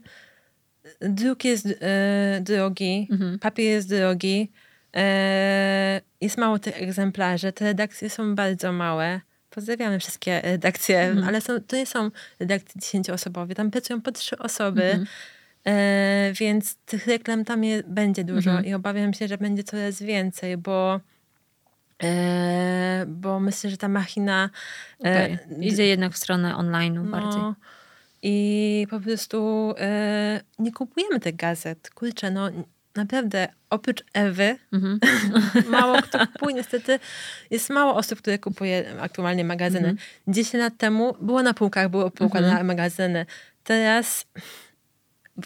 druk 1.01 1.45
jest 1.45 1.67
e, 1.81 2.39
drogi, 2.41 3.07
mhm. 3.11 3.39
papier 3.39 3.65
jest 3.65 3.89
drogi, 3.89 4.51
e, 4.95 6.01
jest 6.21 6.37
mało 6.37 6.59
tych 6.59 6.81
egzemplarzy, 6.81 7.51
te 7.51 7.65
redakcje 7.65 8.09
są 8.09 8.35
bardzo 8.35 8.71
małe. 8.71 9.21
Pozdrawiamy 9.49 9.99
wszystkie 9.99 10.41
redakcje, 10.41 10.99
mhm. 10.99 11.27
ale 11.27 11.41
są, 11.41 11.61
to 11.67 11.75
nie 11.75 11.85
są 11.85 12.11
redakcje 12.39 12.81
dziesięcioosobowe, 12.81 13.55
tam 13.55 13.71
pracują 13.71 14.01
po 14.01 14.11
trzy 14.11 14.37
osoby. 14.37 14.83
Mhm. 14.83 15.05
E, 15.65 16.33
więc 16.33 16.75
tych 16.75 17.07
reklam 17.07 17.45
tam 17.45 17.63
je, 17.63 17.83
będzie 17.87 18.23
dużo 18.23 18.49
mhm. 18.49 18.65
i 18.65 18.73
obawiam 18.73 19.13
się, 19.13 19.27
że 19.27 19.37
będzie 19.37 19.63
coraz 19.63 20.01
więcej, 20.01 20.57
bo 20.57 20.99
e, 22.03 23.05
bo 23.07 23.39
myślę, 23.39 23.69
że 23.69 23.77
ta 23.77 23.87
machina 23.89 24.49
e, 25.05 25.23
okay. 25.23 25.39
idzie 25.61 25.87
jednak 25.87 26.13
w 26.13 26.17
stronę 26.17 26.55
online 26.55 26.93
no, 26.93 27.03
bardziej. 27.03 27.41
I 28.23 28.87
po 28.89 28.99
prostu 28.99 29.73
e, 29.79 30.41
nie 30.59 30.71
kupujemy 30.71 31.19
tych 31.19 31.35
gazet. 31.35 31.89
Kurczę, 31.89 32.31
no 32.31 32.49
naprawdę 32.97 33.47
oprócz 33.69 34.03
Ewy 34.13 34.57
mhm. 34.73 34.99
mało 35.69 36.01
kto 36.01 36.19
kupuje. 36.27 36.55
Niestety 36.55 36.99
jest 37.51 37.69
mało 37.69 37.95
osób, 37.95 38.19
które 38.19 38.39
kupuje 38.39 38.93
aktualnie 38.99 39.43
magazyny. 39.43 39.87
Mhm. 39.87 39.97
10 40.27 40.53
lat 40.53 40.77
temu 40.77 41.15
było 41.21 41.43
na 41.43 41.53
półkach, 41.53 41.89
było 41.89 42.11
półka 42.11 42.39
mhm. 42.39 42.57
na 42.57 42.63
magazyny. 42.63 43.25
Teraz 43.63 44.25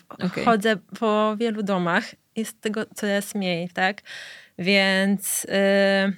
okay. 0.10 0.46
chodzę 0.46 0.76
po 1.00 1.36
wielu 1.38 1.64
domach, 1.64 2.04
jest 2.36 2.62
tego 2.62 2.86
coraz 2.96 3.36
mniej, 3.36 3.70
tak? 3.70 4.02
Więc, 4.60 5.44
yy, 5.44 6.14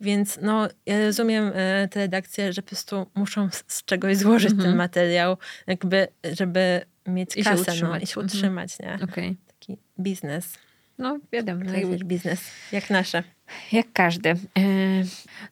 więc 0.00 0.38
no, 0.42 0.68
ja 0.86 1.06
rozumiem 1.06 1.44
yy, 1.46 1.88
te 1.88 2.00
redakcje, 2.00 2.52
że 2.52 2.62
po 2.62 2.68
prostu 2.68 3.06
muszą 3.14 3.48
z, 3.66 3.84
czegoś 3.84 4.16
złożyć 4.16 4.50
ten 4.50 4.60
mhm. 4.60 4.76
materiał, 4.76 5.36
jakby, 5.66 6.08
żeby 6.32 6.80
mieć 7.06 7.36
I 7.36 7.44
kasę, 7.44 7.56
się 7.56 7.64
no, 7.64 7.72
utrzymać. 7.72 8.00
No, 8.00 8.04
i 8.04 8.06
się 8.06 8.20
mhm. 8.20 8.26
utrzymać, 8.26 8.78
nie? 8.78 8.98
Okay. 9.02 9.36
Taki 9.70 9.82
biznes. 9.98 10.58
no 10.98 11.18
wiadomo. 11.32 11.64
To 11.64 11.76
jest 11.76 12.04
biznes, 12.04 12.40
jak 12.72 12.90
nasze. 12.90 13.22
Jak 13.72 13.86
każdy. 13.92 14.30
E, 14.30 14.36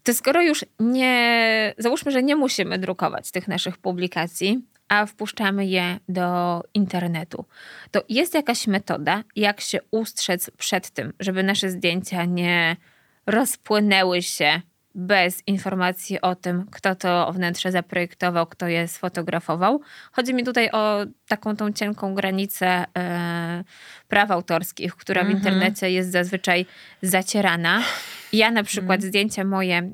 to 0.03 0.15
skoro 0.15 0.43
już 0.43 0.65
nie, 0.81 1.75
załóżmy, 1.79 2.11
że 2.13 2.23
nie 2.23 2.37
musimy 2.37 2.79
drukować 2.79 3.31
tych 3.31 3.49
naszych 3.49 3.79
publikacji, 3.79 4.65
a 4.89 5.07
wpuszczamy 5.07 5.67
je 5.67 5.99
do 6.09 6.63
internetu, 6.75 7.45
to 7.91 8.05
jest 8.09 8.35
jakaś 8.35 8.67
metoda, 8.67 9.25
jak 9.37 9.61
się 9.61 9.79
ustrzec 9.91 10.51
przed 10.51 10.91
tym, 10.91 11.13
żeby 11.21 11.43
nasze 11.43 11.71
zdjęcia 11.71 12.25
nie 12.25 12.77
rozpłynęły 13.27 14.23
się 14.23 14.61
bez 14.99 15.43
informacji 15.47 16.21
o 16.21 16.35
tym, 16.35 16.67
kto 16.71 16.95
to 16.95 17.33
wnętrze 17.33 17.73
zaprojektował, 17.73 18.47
kto 18.47 18.69
je 18.69 18.89
sfotografował. 18.89 19.81
Chodzi 20.13 20.35
mi 20.35 20.45
tutaj 20.45 20.71
o 20.71 20.99
taką 21.29 21.57
tą 21.57 21.73
cienką 21.73 22.15
granicę 22.15 22.85
e, 22.99 23.65
praw 24.09 24.31
autorskich, 24.31 24.95
która 24.95 25.23
w 25.23 25.27
mhm. 25.27 25.39
internecie 25.39 25.91
jest 25.91 26.13
zazwyczaj 26.13 26.67
zacierana. 27.03 27.83
Ja 28.33 28.51
na 28.51 28.63
przykład 28.63 29.01
mm. 29.01 29.09
zdjęcia 29.09 29.45
moje 29.45 29.77
e, 29.79 29.93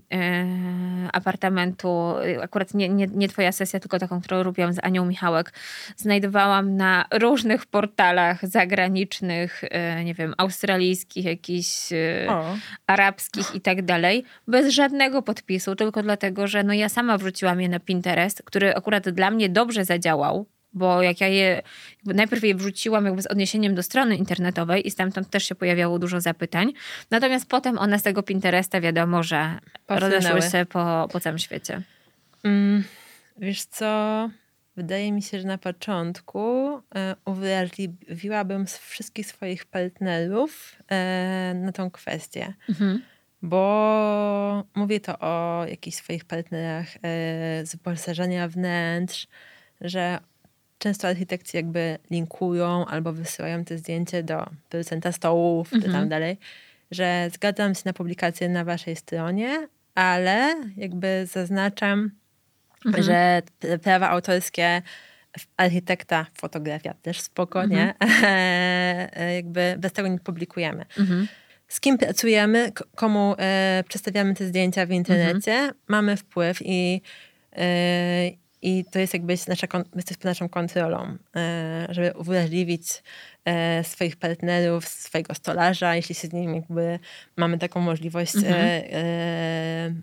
apartamentu, 1.25 2.14
akurat 2.43 2.75
nie, 2.75 2.89
nie, 2.89 3.07
nie 3.07 3.29
twoja 3.29 3.53
sesja, 3.53 3.81
tylko 3.81 3.99
taką, 3.99 4.20
którą 4.20 4.43
robiłam 4.43 4.72
z 4.72 4.79
Anią 4.83 5.07
Michałek, 5.07 5.53
znajdowałam 5.97 6.77
na 6.77 7.05
różnych 7.12 7.66
portalach 7.66 8.47
zagranicznych, 8.47 9.64
e, 9.70 10.05
nie 10.05 10.14
wiem, 10.14 10.35
australijskich, 10.39 11.25
jakichś 11.25 11.93
e, 11.93 12.27
arabskich 12.87 13.55
i 13.55 13.61
tak 13.61 13.83
dalej, 13.83 14.25
bez 14.49 14.72
żadnego 14.72 15.22
podpisu, 15.22 15.77
tylko 15.77 16.03
dlatego, 16.03 16.47
że 16.47 16.62
no 16.64 16.72
ja 16.72 16.89
sama 16.89 17.18
wrzuciłam 17.18 17.61
je 17.61 17.68
na 17.68 17.81
Pinterest, 17.81 18.43
który 18.43 18.75
akurat 18.75 19.09
dla 19.09 19.31
mnie 19.31 19.49
dobrze 19.49 19.85
zadziałał, 19.85 20.47
bo 20.75 21.03
jak 21.03 21.20
ja 21.20 21.29
je, 21.29 21.62
najpierw 22.07 22.45
je 22.45 22.55
wrzuciłam 22.55 23.05
jakby 23.05 23.22
z 23.22 23.27
odniesieniem 23.27 23.75
do 23.75 23.83
strony 23.83 24.16
internetowej 24.16 24.87
i 24.87 24.91
stamtąd 24.91 25.31
też 25.31 25.45
się 25.45 25.55
pojawiało 25.55 25.99
dużo 25.99 26.20
zapytań, 26.20 26.72
natomiast 27.11 27.49
potem 27.49 27.79
one 27.79 27.99
z 27.99 28.03
tego 28.03 28.22
Pinteresta 28.22 28.81
wiadomo, 28.81 29.22
że 29.22 29.59
rozeszły 29.89 30.43
się 30.43 30.66
po, 30.66 31.09
po 31.12 31.20
całym 31.20 31.39
świecie. 31.39 31.83
Mm, 32.45 32.85
wiesz 33.39 33.64
co, 33.64 34.31
wydaje 34.77 35.12
mi 35.12 35.22
się, 35.22 35.41
że 35.41 35.47
na 35.47 35.59
początku 35.59 36.70
e, 36.95 37.16
uwrażliwiłabym 37.25 38.66
wszystkich 38.66 39.27
swoich 39.27 39.64
partnerów 39.64 40.77
e, 40.91 41.55
na 41.55 41.72
tą 41.72 41.91
kwestię. 41.91 42.55
Mhm 42.68 43.03
bo 43.45 44.64
mówię 44.75 45.01
to 45.01 45.18
o 45.18 45.64
jakichś 45.68 45.97
swoich 45.97 46.25
partnerach 46.25 46.87
e, 46.97 47.01
z 47.66 47.72
wyposażenia 47.72 48.49
wnętrz, 48.49 49.27
że 49.81 50.18
często 50.85 51.09
architekci 51.09 51.57
jakby 51.57 51.99
linkują 52.11 52.87
albo 52.87 53.12
wysyłają 53.12 53.64
te 53.64 53.78
zdjęcie 53.78 54.22
do 54.22 54.47
producenta 54.68 55.12
stołów 55.12 55.66
mhm. 55.66 55.82
czy 55.82 55.87
tam 55.87 56.03
mhm. 56.03 56.09
dalej, 56.09 56.39
że 56.91 57.28
zgadzam 57.35 57.74
się 57.74 57.82
na 57.85 57.93
publikację 57.93 58.49
na 58.49 58.64
waszej 58.64 58.97
stronie, 58.97 59.68
ale 59.95 60.55
jakby 60.76 61.26
zaznaczam, 61.26 62.11
mhm. 62.87 63.05
że 63.05 63.43
prawa 63.82 64.11
autorskie 64.11 64.82
architekta, 65.57 66.26
fotografia 66.35 66.95
też 67.03 67.20
spokojnie, 67.20 67.95
mhm. 68.01 69.09
jakby 69.37 69.76
bez 69.78 69.93
tego 69.93 70.09
nie 70.09 70.18
publikujemy. 70.18 70.85
Mhm. 70.99 71.28
Z 71.68 71.80
kim 71.80 71.99
pracujemy, 71.99 72.72
komu 72.97 73.35
e, 73.39 73.85
przedstawiamy 73.89 74.35
te 74.35 74.47
zdjęcia 74.47 74.87
w 74.87 74.91
internecie, 74.91 75.53
mhm. 75.53 75.74
mamy 75.89 76.16
wpływ 76.16 76.59
i 76.64 77.03
e, 77.57 78.43
i 78.65 78.85
to 78.91 78.99
jest 78.99 79.12
jakby 79.12 79.35
nasza, 79.49 79.67
jest 79.97 80.17
pod 80.17 80.25
naszą 80.25 80.49
kontrolą, 80.49 81.17
e, 81.37 81.87
żeby 81.91 82.12
uwrażliwić 82.12 83.03
e, 83.45 83.85
swoich 83.85 84.17
partnerów, 84.17 84.89
swojego 84.89 85.35
stolarza, 85.35 85.97
jeśli 85.97 86.15
się 86.15 86.29
z 86.29 86.33
nim 86.33 86.55
jakby 86.55 86.99
mamy 87.37 87.59
taką 87.59 87.81
możliwość 87.81 88.37
mhm. 88.37 88.83
E, 88.93 89.95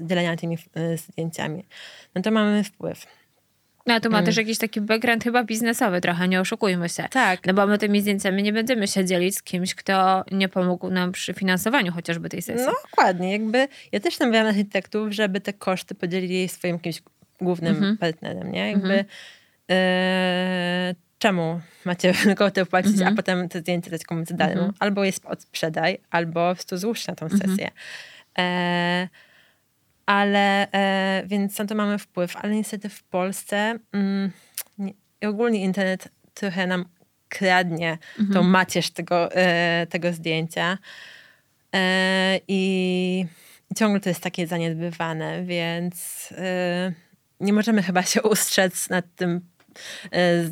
dzielenia 0.00 0.36
tymi 0.36 0.58
zdjęciami. 0.96 1.64
No 2.14 2.22
to 2.22 2.30
mamy 2.30 2.64
wpływ. 2.64 3.06
No, 3.86 4.00
to 4.00 4.10
ma 4.10 4.18
mm. 4.18 4.26
też 4.26 4.36
jakiś 4.36 4.58
taki 4.58 4.80
background 4.80 5.24
chyba 5.24 5.44
biznesowy 5.44 6.00
trochę, 6.00 6.28
nie 6.28 6.40
oszukujmy 6.40 6.88
się. 6.88 7.08
Tak. 7.10 7.46
No 7.46 7.54
bo 7.54 7.66
my 7.66 7.78
tymi 7.78 8.00
zdjęciami 8.00 8.42
nie 8.42 8.52
będziemy 8.52 8.88
się 8.88 9.04
dzielić 9.04 9.36
z 9.36 9.42
kimś, 9.42 9.74
kto 9.74 10.24
nie 10.30 10.48
pomógł 10.48 10.90
nam 10.90 11.12
przy 11.12 11.34
finansowaniu 11.34 11.92
chociażby 11.92 12.28
tej 12.28 12.42
sesji. 12.42 12.66
No 12.66 12.72
dokładnie, 12.90 13.32
jakby 13.32 13.68
ja 13.92 14.00
też 14.00 14.18
namawiam 14.18 14.46
architektów, 14.46 15.12
żeby 15.12 15.40
te 15.40 15.52
koszty 15.52 15.94
podzielili 15.94 16.48
swoim 16.48 16.78
kimś 16.78 17.02
głównym 17.42 17.76
mhm. 17.76 17.98
partnerem, 17.98 18.52
nie? 18.52 18.70
Jakby 18.70 18.92
mhm. 18.92 19.06
e, 19.70 20.94
czemu 21.18 21.60
macie 21.84 22.12
kwotę 22.36 22.66
płacić, 22.66 22.92
mhm. 22.92 23.12
a 23.12 23.16
potem 23.16 23.48
te 23.48 23.60
zdjęcia 23.60 23.90
dać 23.90 24.04
komuś 24.04 24.26
za 24.26 24.34
darmo? 24.34 24.54
Mhm. 24.54 24.74
Albo 24.78 25.04
je 25.04 25.12
sprzedaj, 25.38 25.98
albo 26.10 26.48
po 26.50 26.54
prostu 26.54 26.78
złóż 26.78 27.06
na 27.06 27.14
tą 27.14 27.26
mhm. 27.26 27.50
sesję. 27.50 27.70
E, 28.38 29.08
ale 30.06 30.72
e, 30.72 31.22
więc 31.26 31.58
na 31.58 31.64
to 31.64 31.74
mamy 31.74 31.98
wpływ, 31.98 32.36
ale 32.36 32.54
niestety 32.54 32.88
w 32.88 33.02
Polsce 33.02 33.78
mm, 33.92 34.30
nie, 34.78 34.92
ogólnie 35.28 35.62
internet 35.62 36.08
trochę 36.34 36.66
nam 36.66 36.84
kradnie 37.28 37.98
mhm. 38.18 38.34
tą 38.34 38.42
macierz 38.42 38.90
tego, 38.90 39.32
e, 39.32 39.86
tego 39.86 40.12
zdjęcia. 40.12 40.78
E, 41.74 42.40
I 42.48 43.26
ciągle 43.76 44.00
to 44.00 44.08
jest 44.08 44.20
takie 44.20 44.46
zaniedbywane, 44.46 45.44
więc 45.44 46.28
e, 46.38 46.92
nie 47.42 47.52
możemy 47.52 47.82
chyba 47.82 48.02
się 48.02 48.22
ustrzec 48.22 48.90
nad 48.90 49.04
tym 49.16 49.40
e, 50.12 50.44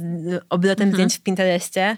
obrotem 0.48 0.88
mhm. 0.88 0.92
zdjęć 0.92 1.16
w 1.16 1.20
Pinterestie, 1.20 1.96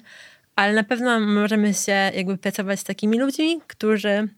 ale 0.56 0.72
na 0.72 0.84
pewno 0.84 1.20
możemy 1.20 1.74
się 1.74 1.92
jakby 1.92 2.38
pracować 2.38 2.80
z 2.80 2.84
takimi 2.84 3.18
ludźmi, 3.18 3.60
którzy 3.66 4.28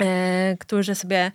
E, 0.00 0.56
którzy 0.60 0.94
sobie 0.94 1.32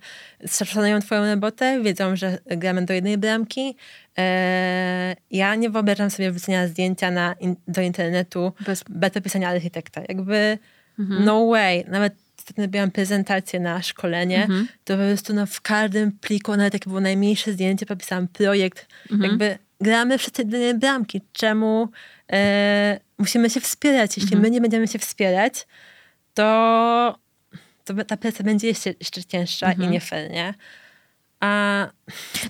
szanują 0.64 1.00
twoją 1.00 1.26
robotę, 1.34 1.82
wiedzą, 1.82 2.16
że 2.16 2.38
gramy 2.46 2.84
do 2.84 2.94
jednej 2.94 3.18
bramki. 3.18 3.76
E, 4.18 5.16
ja 5.30 5.54
nie 5.54 5.70
wyobrażam 5.70 6.10
sobie 6.10 6.30
wrzucenia 6.30 6.68
zdjęcia 6.68 7.10
na 7.10 7.34
in, 7.40 7.56
do 7.68 7.80
internetu 7.80 8.52
bez, 8.66 8.84
bez 8.88 9.16
opisania 9.16 9.48
architekta. 9.48 10.00
Jakby 10.08 10.58
mhm. 10.98 11.24
no 11.24 11.46
way. 11.46 11.84
Nawet 11.88 12.14
ostatnio 12.42 12.64
robiłam 12.64 12.90
prezentację 12.90 13.60
na 13.60 13.82
szkolenie, 13.82 14.42
mhm. 14.42 14.68
to 14.84 14.96
po 14.96 15.02
prostu 15.02 15.34
no, 15.34 15.46
w 15.46 15.60
każdym 15.60 16.12
pliku, 16.12 16.56
nawet 16.56 16.74
jak 16.74 16.86
było 16.86 17.00
najmniejsze 17.00 17.52
zdjęcie, 17.52 17.86
popisałam 17.86 18.28
projekt. 18.28 18.86
Mhm. 19.10 19.30
Jakby 19.30 19.58
gramy 19.80 20.18
wszyscy 20.18 20.42
jednej 20.42 20.74
bramki. 20.74 21.20
Czemu 21.32 21.88
e, 22.32 23.00
musimy 23.18 23.50
się 23.50 23.60
wspierać? 23.60 24.16
Jeśli 24.16 24.34
mhm. 24.34 24.42
my 24.42 24.50
nie 24.50 24.60
będziemy 24.60 24.88
się 24.88 24.98
wspierać, 24.98 25.66
to 26.34 27.18
to 27.84 28.04
ta 28.04 28.16
praca 28.16 28.44
będzie 28.44 28.68
jeszcze, 28.68 28.94
jeszcze 29.00 29.24
cięższa 29.24 29.66
mhm. 29.66 29.88
i 29.88 29.92
nie 29.92 30.00
fair, 30.00 30.30
nie? 30.30 30.54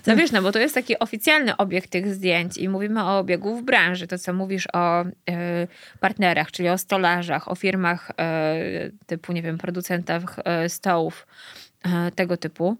No 0.07 0.15
wiesz, 0.15 0.31
no 0.35 0.41
bo 0.41 0.51
to 0.51 0.59
jest 0.59 0.75
taki 0.75 0.99
oficjalny 0.99 1.57
obiekt 1.57 1.89
tych 1.89 2.13
zdjęć 2.13 2.57
i 2.57 2.69
mówimy 2.69 3.03
o 3.03 3.17
obiegu 3.17 3.55
w 3.55 3.63
branży. 3.63 4.07
To, 4.07 4.17
co 4.17 4.33
mówisz 4.33 4.67
o 4.73 5.03
y, 5.03 5.07
partnerach, 5.99 6.51
czyli 6.51 6.69
o 6.69 6.77
stolarzach, 6.77 7.51
o 7.51 7.55
firmach 7.55 8.11
y, 8.11 8.93
typu, 9.05 9.33
nie 9.33 9.41
wiem, 9.41 9.57
producentach 9.57 10.39
y, 10.65 10.69
stołów, 10.69 11.27
tego 12.15 12.37
typu. 12.37 12.77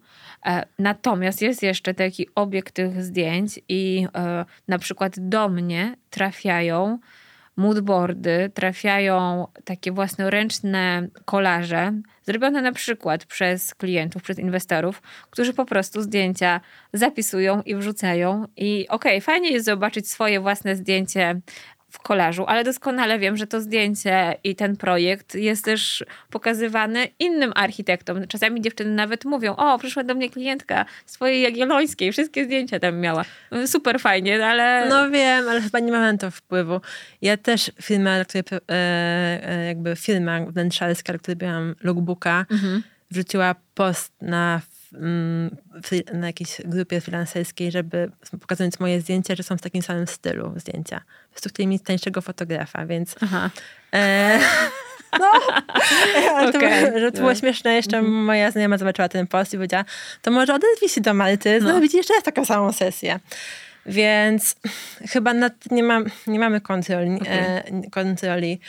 Natomiast 0.80 1.41
jest 1.41 1.64
jeszcze 1.64 1.93
taki 1.93 2.28
obiekt 2.36 2.74
tych 2.74 3.03
zdjęć 3.03 3.59
i 3.70 4.07
na 4.68 4.80
przykład 4.80 5.14
do 5.18 5.49
mnie 5.49 5.95
trafiają 6.09 6.99
moodboardy, 7.56 8.51
trafiają 8.54 9.47
takie 9.66 9.91
własnoręczne 9.91 11.08
kolaże, 11.26 11.93
zrobione 12.24 12.62
na 12.62 12.72
przykład 12.72 13.26
przez 13.26 13.76
klientów, 13.76 14.24
przez 14.24 14.39
inwestorów, 14.39 15.01
którzy 15.30 15.54
po 15.54 15.66
prostu 15.66 16.01
zdjęcia 16.01 16.62
zapisują 16.93 17.62
i 17.62 17.76
wrzucają. 17.76 18.45
I 18.58 18.88
okej, 18.89 19.12
okay, 19.18 19.22
fajnie 19.22 19.51
jest 19.51 19.66
zobaczyć 19.66 20.10
swoje 20.10 20.39
własne 20.39 20.76
zdjęcie 20.76 21.41
w 21.94 22.00
kolażu, 22.00 22.46
ale 22.48 22.64
doskonale 22.64 23.20
wiem, 23.20 23.38
że 23.38 23.48
to 23.48 23.62
zdjęcie 23.62 24.36
i 24.44 24.56
ten 24.56 24.78
projekt 24.78 25.36
jest 25.36 25.66
też 25.66 26.04
pokazywany 26.30 27.08
innym 27.20 27.52
architektom. 27.56 28.28
Czasami 28.28 28.62
dziewczyny 28.62 28.91
nawet 28.91 29.26
mówią, 29.26 29.56
o, 29.56 29.80
przyszła 29.80 30.04
do 30.04 30.16
mnie 30.16 30.30
klientka 30.30 30.86
swojej 31.06 31.41
Jagiellońskiej, 31.41 32.12
wszystkie 32.12 32.46
zdjęcia 32.46 32.80
tam 32.80 33.00
miała. 33.00 33.26
Super 33.66 34.00
fajnie, 34.00 34.46
ale... 34.46 34.89
No 34.89 35.10
wiem, 35.10 35.50
ale 35.50 35.62
chyba 35.62 35.80
nie 35.80 35.91
mam 35.91 36.02
na 36.02 36.18
to 36.18 36.32
wpływu. 36.32 36.82
Ja 37.22 37.38
też 37.38 37.72
firma, 37.82 38.26
której, 38.26 38.44
e, 38.70 39.66
jakby 39.66 39.96
firma 39.96 40.39
wnętrzarska, 40.46 41.18
której 41.18 41.38
miałam 41.41 41.76
logbooka, 41.84 42.46
mhm. 42.52 42.84
wrzuciła 43.12 43.56
post 43.74 44.14
na 44.22 44.62
na 46.14 46.28
jakiejś 46.28 46.62
grupie 46.66 47.02
freelancerskiej, 47.02 47.72
żeby 47.72 48.12
pokazując 48.41 48.80
moje 48.80 49.02
zdjęcia, 49.02 49.36
że 49.36 49.44
są 49.44 49.58
w 49.58 49.62
takim 49.62 49.82
samym 49.82 50.08
stylu 50.08 50.54
zdjęcia. 50.56 51.00
Po 51.00 51.32
prostu 51.32 51.50
chcieli 51.50 51.68
mieć 51.68 51.84
tańszego 51.84 52.22
fotografa, 52.22 52.86
więc... 52.86 53.16
Aha. 53.22 53.50
E, 53.94 54.39
no, 55.20 55.32
okay. 56.50 56.91
to, 56.91 57.00
że 57.00 57.12
to 57.12 57.18
było 57.18 57.30
no. 57.30 57.36
śmieszne. 57.36 57.74
Jeszcze 57.74 57.98
mm 57.98 58.12
-hmm. 58.12 58.26
moja 58.26 58.52
znajoma 58.52 58.78
zobaczyła 58.78 59.10
ten 59.10 59.28
post 59.28 59.54
i 59.54 59.58
powiedziała, 59.58 59.86
to 60.22 60.32
może 60.32 60.54
odezwij 60.54 60.89
się 60.89 61.02
do 61.02 61.14
Malty, 61.14 61.60
no. 61.62 61.70
zrobić 61.72 61.94
jeszcze 61.94 62.14
taką 62.24 62.46
samą 62.46 62.72
sesję. 62.72 63.20
Więc 63.86 64.56
chyba 65.10 65.34
nad, 65.34 65.54
nie, 65.72 65.84
mam, 65.84 66.06
nie 66.28 66.40
mamy 66.40 66.62
kontroli, 66.62 67.16
okay. 67.16 67.34
e, 67.34 67.64
kontroli. 67.92 68.60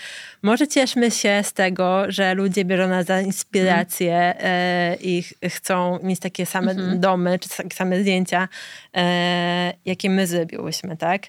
Może 0.43 0.69
cieszmy 0.69 1.11
się 1.11 1.41
z 1.45 1.53
tego, 1.53 2.05
że 2.09 2.35
ludzie 2.35 2.65
biorą 2.65 2.89
nas 2.89 3.07
za 3.07 3.21
inspirację 3.21 4.17
mm. 4.17 4.37
e, 4.41 4.97
i 5.01 5.23
ch 5.23 5.33
chcą 5.49 5.99
mieć 6.03 6.21
takie 6.21 6.47
same 6.47 6.73
mm 6.73 6.91
-hmm. 6.91 6.99
domy, 6.99 7.39
czy 7.39 7.49
takie 7.49 7.77
same 7.77 8.01
zdjęcia, 8.01 8.49
e, 8.97 9.73
jakie 9.85 10.11
my 10.11 10.27
zrobiłyśmy, 10.27 10.97
tak? 10.97 11.23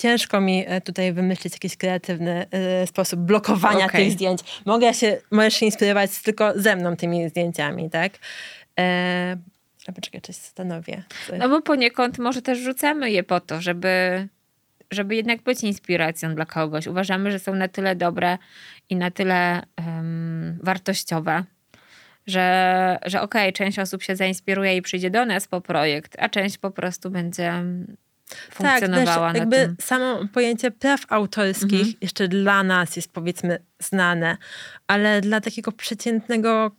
ciężko 0.00 0.40
mi 0.40 0.64
e, 0.66 0.80
tutaj 0.80 1.12
wymyślić 1.12 1.52
jakiś 1.52 1.76
kreatywny 1.76 2.46
y, 2.82 2.86
sposób 2.86 3.20
blokowania 3.20 3.86
okay. 3.86 4.00
tych 4.00 4.12
zdjęć. 4.12 4.40
Mogę 4.64 4.94
się, 4.94 5.16
możesz 5.30 5.54
się 5.54 5.66
inspirować 5.66 6.10
tylko 6.22 6.52
ze 6.56 6.76
mną 6.76 6.96
tymi 6.96 7.28
zdjęciami, 7.28 7.90
tak? 7.90 8.12
E, 8.78 9.36
a 9.88 9.92
poczekaj, 9.92 10.20
coś 10.20 10.36
stanowię. 10.36 11.02
No 11.38 11.48
bo 11.48 11.62
poniekąd 11.62 12.18
może 12.18 12.42
też 12.42 12.58
rzucamy 12.58 13.10
je 13.10 13.22
po 13.22 13.40
to, 13.40 13.60
żeby, 13.60 14.28
żeby 14.90 15.16
jednak 15.16 15.42
być 15.42 15.62
inspiracją 15.62 16.34
dla 16.34 16.46
kogoś. 16.46 16.86
Uważamy, 16.86 17.30
że 17.30 17.38
są 17.38 17.54
na 17.54 17.68
tyle 17.68 17.96
dobre 17.96 18.38
i 18.90 18.96
na 18.96 19.10
tyle 19.10 19.62
um, 19.86 20.58
wartościowe, 20.62 21.44
że, 22.26 22.98
że 23.06 23.20
okej, 23.20 23.42
okay, 23.42 23.52
część 23.52 23.78
osób 23.78 24.02
się 24.02 24.16
zainspiruje 24.16 24.76
i 24.76 24.82
przyjdzie 24.82 25.10
do 25.10 25.26
nas 25.26 25.48
po 25.48 25.60
projekt, 25.60 26.16
a 26.18 26.28
część 26.28 26.58
po 26.58 26.70
prostu 26.70 27.10
będzie 27.10 27.52
funkcjonowała 28.50 29.32
tak, 29.32 29.32
też 29.32 29.40
jakby 29.40 29.56
tym. 29.56 29.76
samo 29.80 30.20
pojęcie 30.32 30.70
praw 30.70 31.00
autorskich 31.08 31.72
mhm. 31.72 31.94
jeszcze 32.00 32.28
dla 32.28 32.62
nas 32.62 32.96
jest 32.96 33.12
powiedzmy 33.12 33.58
znane, 33.78 34.36
ale 34.86 35.20
dla 35.20 35.40
takiego 35.40 35.72
przeciętnego 35.72 36.70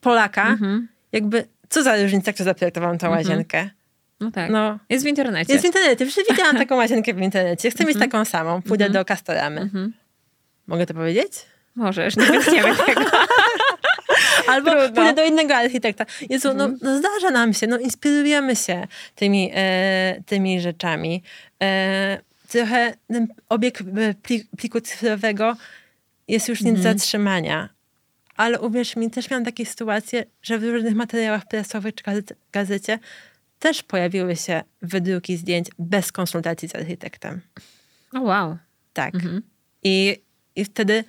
Polaka 0.00 0.48
mhm. 0.48 0.88
jakby 1.12 1.44
co 1.72 1.82
za 1.82 2.02
różnica, 2.02 2.32
kto 2.32 2.44
zaprojektował 2.44 2.90
tą 2.90 3.06
mhm. 3.06 3.12
łazienkę? 3.12 3.70
No 4.20 4.30
tak. 4.30 4.50
No, 4.50 4.78
jest 4.88 5.04
w 5.04 5.08
internecie. 5.08 5.52
Jest 5.52 5.64
w 5.64 5.66
internecie. 5.66 6.06
Przecież 6.06 6.24
widziałam 6.30 6.56
taką 6.64 6.76
łazienkę 6.76 7.14
w 7.14 7.20
internecie. 7.20 7.70
Chcę 7.70 7.84
mieć 7.84 7.98
taką 7.98 8.24
samą. 8.24 8.62
Pójdę 8.62 8.90
do 8.90 9.04
Castoramy. 9.04 9.70
Mogę 10.66 10.86
to 10.86 10.94
powiedzieć? 10.94 11.32
Możesz, 11.74 12.16
nie 12.16 12.26
wytniemy 12.26 12.76
tego. 12.86 13.00
Albo 14.48 14.70
Trudno. 14.70 14.94
pójdę 14.94 15.14
do 15.14 15.24
innego 15.24 15.54
architekta. 15.54 16.06
Jezu, 16.30 16.54
no, 16.54 16.64
mhm. 16.64 16.78
no, 16.82 16.98
zdarza 16.98 17.30
nam 17.30 17.54
się, 17.54 17.66
no 17.66 17.78
inspirujemy 17.78 18.56
się 18.56 18.86
tymi, 19.14 19.50
e, 19.54 20.22
tymi 20.26 20.60
rzeczami. 20.60 21.22
E, 21.62 22.18
trochę 22.48 22.94
ten 23.08 23.28
obieg 23.48 23.80
e, 23.80 23.84
pliku 24.56 24.80
cyfrowego 24.80 25.56
jest 26.28 26.48
już 26.48 26.60
nie 26.60 26.72
do 26.72 26.78
mhm. 26.78 26.98
zatrzymania. 26.98 27.68
Ale 28.42 28.60
uwierz 28.60 28.96
mi, 28.96 29.10
też 29.10 29.30
miałam 29.30 29.44
takie 29.44 29.66
sytuacje, 29.66 30.24
że 30.42 30.58
w 30.58 30.64
różnych 30.64 30.94
materiałach 30.94 31.48
prasowych 31.48 31.94
czy 31.94 32.04
gazecie 32.52 32.98
też 33.58 33.82
pojawiły 33.82 34.36
się 34.36 34.62
wydruki 34.82 35.36
zdjęć 35.36 35.68
bez 35.78 36.12
konsultacji 36.12 36.68
z 36.68 36.74
architektem. 36.74 37.40
O 38.12 38.16
oh, 38.16 38.22
wow. 38.22 38.56
Tak. 38.92 39.14
Mhm. 39.14 39.42
I, 39.82 40.22
I 40.56 40.64
wtedy 40.64 41.04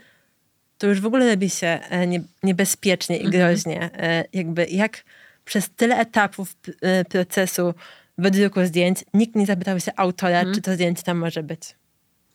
to 0.77 0.87
już 0.87 1.01
w 1.01 1.05
ogóle 1.05 1.29
robi 1.29 1.49
się 1.49 1.67
e, 1.67 2.07
nie, 2.07 2.21
niebezpiecznie 2.43 3.17
i 3.17 3.25
mhm. 3.25 3.31
groźnie. 3.31 3.81
Mhm. 3.81 4.23
Jakby 4.33 4.65
jak 4.65 5.03
przez 5.45 5.69
tyle 5.69 5.97
etapów 5.97 6.55
e, 6.81 7.05
procesu 7.05 7.73
wydruku 8.17 8.65
zdjęć 8.65 9.05
nikt 9.13 9.35
nie 9.35 9.45
zapytał 9.45 9.79
się 9.79 9.91
autora, 9.95 10.37
mhm. 10.37 10.55
czy 10.55 10.61
to 10.61 10.73
zdjęcie 10.73 11.03
tam 11.03 11.17
może 11.17 11.43
być. 11.43 11.61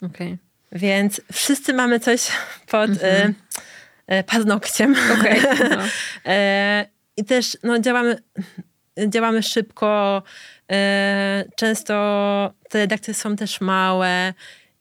Okay. 0.03 0.39
Więc 0.73 1.21
wszyscy 1.33 1.73
mamy 1.73 2.01
coś 2.01 2.29
pod 2.71 2.91
y, 2.91 3.35
paznokciem. 4.27 4.97
Okay. 5.21 5.41
No. 5.77 5.83
I 7.17 7.25
też 7.25 7.59
no, 7.63 7.79
działamy, 7.79 8.23
działamy 9.09 9.43
szybko. 9.43 10.23
Często 11.57 11.95
te 12.69 12.79
redakcje 12.79 13.15
są 13.15 13.37
też 13.37 13.61
małe 13.61 14.35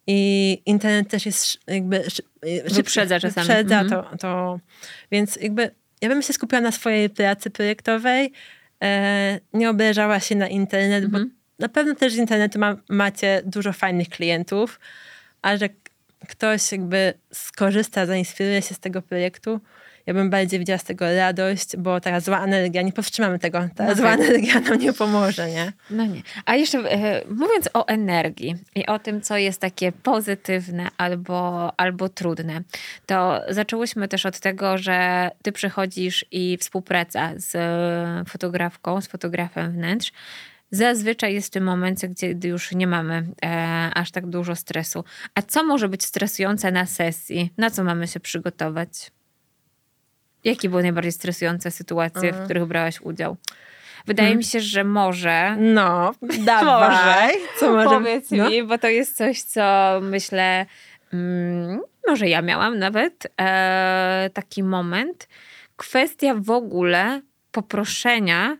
i 0.07 0.61
internet 0.65 1.09
też 1.09 1.25
jest 1.25 1.57
jakby 1.67 2.03
wyprzedza 2.75 3.19
czasami. 3.19 3.47
Wyprzedza 3.47 3.79
mhm. 3.79 4.03
to, 4.03 4.17
to. 4.17 4.59
Więc 5.11 5.35
jakby 5.35 5.71
ja 6.01 6.09
bym 6.09 6.21
się 6.21 6.33
skupiła 6.33 6.61
na 6.61 6.71
swojej 6.71 7.09
pracy 7.09 7.49
projektowej, 7.49 8.31
e, 8.83 9.39
nie 9.53 9.69
obrażała 9.69 10.19
się 10.19 10.35
na 10.35 10.47
internet, 10.47 11.03
mhm. 11.03 11.23
bo 11.23 11.29
na 11.59 11.69
pewno 11.69 11.95
też 11.95 12.13
z 12.13 12.17
internetu 12.17 12.59
ma, 12.59 12.75
macie 12.89 13.41
dużo 13.45 13.73
fajnych 13.73 14.09
klientów, 14.09 14.79
a 15.41 15.57
że 15.57 15.69
ktoś 16.27 16.71
jakby 16.71 17.13
skorzysta, 17.33 18.05
zainspiruje 18.05 18.61
się 18.61 18.75
z 18.75 18.79
tego 18.79 19.01
projektu, 19.01 19.59
ja 20.07 20.13
bym 20.13 20.29
bardziej 20.29 20.59
widziała 20.59 20.77
z 20.77 20.83
tego 20.83 21.15
radość, 21.15 21.77
bo 21.77 22.01
ta 22.01 22.19
zła 22.19 22.43
energia, 22.43 22.81
nie 22.81 22.93
powstrzymamy 22.93 23.39
tego, 23.39 23.69
ta 23.75 23.83
okay. 23.83 23.95
zła 23.95 24.13
energia 24.13 24.59
nam 24.59 24.79
nie 24.79 24.93
pomoże, 24.93 25.49
nie? 25.49 25.73
No 25.89 26.05
nie. 26.05 26.21
A 26.45 26.55
jeszcze 26.55 26.79
e, 26.79 27.21
mówiąc 27.29 27.69
o 27.73 27.87
energii 27.87 28.55
i 28.75 28.85
o 28.85 28.99
tym, 28.99 29.21
co 29.21 29.37
jest 29.37 29.61
takie 29.61 29.91
pozytywne 29.91 30.87
albo, 30.97 31.71
albo 31.79 32.09
trudne, 32.09 32.61
to 33.05 33.41
zaczęłyśmy 33.49 34.07
też 34.07 34.25
od 34.25 34.39
tego, 34.39 34.77
że 34.77 35.29
ty 35.41 35.51
przychodzisz 35.51 36.25
i 36.31 36.57
współpraca 36.57 37.31
z 37.35 37.57
fotografką, 38.29 39.01
z 39.01 39.07
fotografem 39.07 39.71
wnętrz, 39.71 40.11
Zazwyczaj 40.71 41.33
jest 41.33 41.47
w 41.47 41.51
tym 41.51 41.63
momencie, 41.63 42.07
gdzie 42.07 42.49
już 42.49 42.71
nie 42.71 42.87
mamy 42.87 43.23
e, 43.45 43.91
aż 43.93 44.11
tak 44.11 44.27
dużo 44.27 44.55
stresu. 44.55 45.03
A 45.35 45.41
co 45.41 45.63
może 45.63 45.89
być 45.89 46.05
stresujące 46.05 46.71
na 46.71 46.85
sesji? 46.85 47.53
Na 47.57 47.69
co 47.69 47.83
mamy 47.83 48.07
się 48.07 48.19
przygotować? 48.19 49.11
Jakie 50.43 50.69
były 50.69 50.81
najbardziej 50.81 51.11
stresujące 51.11 51.71
sytuacje, 51.71 52.33
w 52.33 52.43
których 52.43 52.65
brałaś 52.65 53.01
udział? 53.01 53.37
Wydaje 54.05 54.27
hmm. 54.27 54.37
mi 54.37 54.43
się, 54.43 54.59
że 54.59 54.83
może. 54.83 55.55
No, 55.59 56.13
dawaj. 56.45 57.33
Co 57.59 57.71
może? 57.71 57.89
Powiedz 57.89 58.31
no. 58.31 58.49
mi, 58.49 58.63
bo 58.63 58.77
to 58.77 58.87
jest 58.87 59.17
coś, 59.17 59.41
co 59.41 59.99
myślę, 60.01 60.65
mm, 61.13 61.81
może 62.07 62.27
ja 62.27 62.41
miałam 62.41 62.79
nawet 62.79 63.27
e, 63.41 64.29
taki 64.33 64.63
moment. 64.63 65.27
Kwestia 65.75 66.35
w 66.37 66.49
ogóle 66.49 67.21
poproszenia 67.51 68.57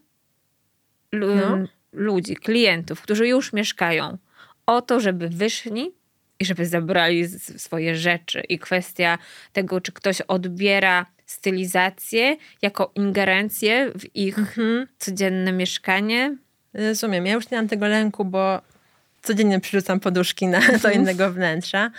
no. 1.14 1.68
Ludzi, 1.97 2.35
klientów, 2.35 3.01
którzy 3.01 3.27
już 3.27 3.53
mieszkają, 3.53 4.17
o 4.65 4.81
to, 4.81 4.99
żeby 4.99 5.29
wyszli 5.29 5.91
i 6.39 6.45
żeby 6.45 6.65
zabrali 6.65 7.27
swoje 7.57 7.95
rzeczy. 7.95 8.41
I 8.49 8.59
kwestia 8.59 9.17
tego, 9.53 9.81
czy 9.81 9.91
ktoś 9.91 10.21
odbiera 10.21 11.05
stylizację 11.25 12.37
jako 12.61 12.91
ingerencję 12.95 13.91
w 13.99 14.15
ich 14.15 14.39
mhm. 14.39 14.87
codzienne 14.99 15.51
mieszkanie. 15.51 16.37
Rozumiem. 16.73 17.25
Ja 17.25 17.33
już 17.33 17.49
nie 17.49 17.57
mam 17.57 17.67
tego 17.67 17.87
lęku, 17.87 18.25
bo 18.25 18.61
codziennie 19.21 19.59
przyrzucam 19.59 19.99
poduszki 19.99 20.47
na, 20.47 20.59
do 20.67 20.73
mhm. 20.73 20.93
innego 20.93 21.31
wnętrza. 21.31 21.91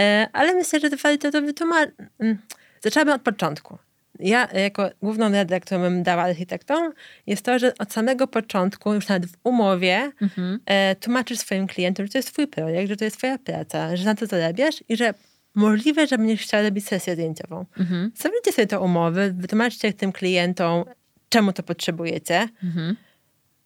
E, 0.00 0.28
ale 0.32 0.54
myślę, 0.54 0.80
że 0.80 0.90
warto 0.90 1.30
to 1.30 1.42
wytłumaczyć. 1.42 1.94
Mm, 2.18 2.38
zaczęłabym 2.80 3.14
od 3.14 3.22
początku. 3.22 3.78
Ja 4.22 4.48
jako 4.52 4.90
główną 5.02 5.32
radę, 5.32 5.60
którą 5.60 5.80
bym 5.80 6.02
dała 6.02 6.22
architektom, 6.22 6.92
jest 7.26 7.42
to, 7.42 7.58
że 7.58 7.72
od 7.78 7.92
samego 7.92 8.26
początku, 8.26 8.94
już 8.94 9.08
nawet 9.08 9.26
w 9.26 9.34
umowie, 9.44 10.12
mhm. 10.22 10.60
e, 10.66 10.96
tłumaczysz 10.96 11.38
swoim 11.38 11.66
klientom, 11.66 12.06
że 12.06 12.12
to 12.12 12.18
jest 12.18 12.32
twój 12.32 12.46
projekt, 12.46 12.88
że 12.88 12.96
to 12.96 13.04
jest 13.04 13.18
twoja 13.18 13.38
praca, 13.38 13.96
że 13.96 14.04
na 14.04 14.14
to 14.14 14.26
zarabiasz 14.26 14.84
i 14.88 14.96
że 14.96 15.14
możliwe, 15.54 16.06
że 16.06 16.18
będziesz 16.18 16.40
chciała 16.40 16.62
robić 16.62 16.86
sesję 16.86 17.14
zdjęciową. 17.14 17.66
Mhm. 17.78 18.12
Zawróćcie 18.14 18.52
sobie 18.52 18.66
te 18.66 18.80
umowy, 18.80 19.34
wytłumaczcie 19.36 19.92
tym 19.92 20.12
klientom, 20.12 20.84
czemu 21.28 21.52
to 21.52 21.62
potrzebujecie. 21.62 22.48
Mhm. 22.64 22.96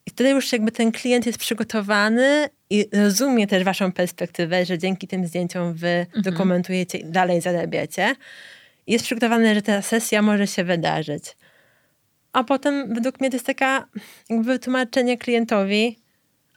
I 0.05 0.11
wtedy 0.11 0.29
już 0.29 0.51
jakby 0.51 0.71
ten 0.71 0.91
klient 0.91 1.25
jest 1.25 1.37
przygotowany 1.37 2.49
i 2.69 2.85
rozumie 2.93 3.47
też 3.47 3.63
waszą 3.63 3.91
perspektywę, 3.91 4.65
że 4.65 4.77
dzięki 4.77 5.07
tym 5.07 5.27
zdjęciom 5.27 5.73
wy 5.73 5.87
mhm. 5.87 6.23
dokumentujecie 6.23 6.97
i 6.97 7.05
dalej 7.05 7.41
zarabiacie. 7.41 8.15
Jest 8.87 9.05
przygotowany, 9.05 9.55
że 9.55 9.61
ta 9.61 9.81
sesja 9.81 10.21
może 10.21 10.47
się 10.47 10.63
wydarzyć. 10.63 11.37
A 12.33 12.43
potem 12.43 12.93
według 12.93 13.19
mnie 13.19 13.29
to 13.29 13.35
jest 13.35 13.45
taka 13.45 13.87
jakby 14.29 14.45
wytłumaczenie 14.45 15.17
klientowi, 15.17 15.99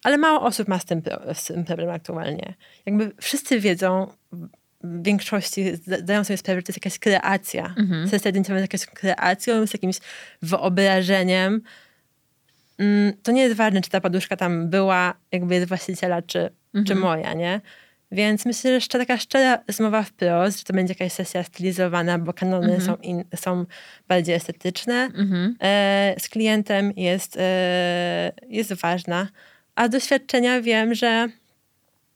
ale 0.04 0.18
mało 0.18 0.42
osób 0.42 0.68
ma 0.68 0.78
z 0.78 0.84
tym, 0.84 1.02
z 1.34 1.44
tym 1.44 1.64
problem 1.64 1.90
aktualnie. 1.90 2.54
Jakby 2.86 3.12
wszyscy 3.20 3.60
wiedzą, 3.60 4.12
w 4.80 5.02
większości 5.02 5.76
zdają 5.76 6.24
sobie 6.24 6.36
sprawę, 6.36 6.60
że 6.60 6.62
to 6.62 6.70
jest 6.72 6.84
jakaś 6.86 6.98
kreacja. 6.98 7.74
Mhm. 7.78 8.08
Sesja 8.08 8.30
zdjęciowa 8.30 8.60
jest 8.60 8.72
jakaś 8.72 8.86
kreacją, 8.86 9.66
z 9.66 9.72
jakimś 9.72 9.98
wyobrażeniem. 10.42 11.62
Mm, 12.78 13.12
to 13.22 13.32
nie 13.32 13.42
jest 13.42 13.56
ważne, 13.56 13.80
czy 13.80 13.90
ta 13.90 14.00
poduszka 14.00 14.36
tam 14.36 14.70
była 14.70 15.14
jakby 15.32 15.54
jest 15.54 15.68
właściciela, 15.68 16.22
czy, 16.22 16.38
mhm. 16.38 16.84
czy 16.84 16.94
moja, 16.94 17.34
nie? 17.34 17.60
Więc 18.12 18.44
myślę, 18.44 18.70
że 18.70 18.74
jeszcze 18.74 18.98
taka 18.98 19.18
szczera 19.18 19.58
rozmowa 19.68 20.02
wprost, 20.02 20.58
że 20.58 20.64
to 20.64 20.72
będzie 20.72 20.94
jakaś 20.98 21.12
sesja 21.12 21.42
stylizowana, 21.42 22.18
bo 22.18 22.32
kanony 22.32 22.74
mhm. 22.74 22.82
są, 22.82 22.96
in, 22.96 23.24
są 23.36 23.66
bardziej 24.08 24.34
estetyczne. 24.34 24.94
Mhm. 25.14 25.56
E, 25.62 26.14
z 26.18 26.28
klientem 26.28 26.92
jest, 26.96 27.36
e, 27.36 28.32
jest 28.48 28.72
ważna. 28.72 29.28
A 29.74 29.88
doświadczenia 29.88 30.60
wiem, 30.62 30.94
że 30.94 31.28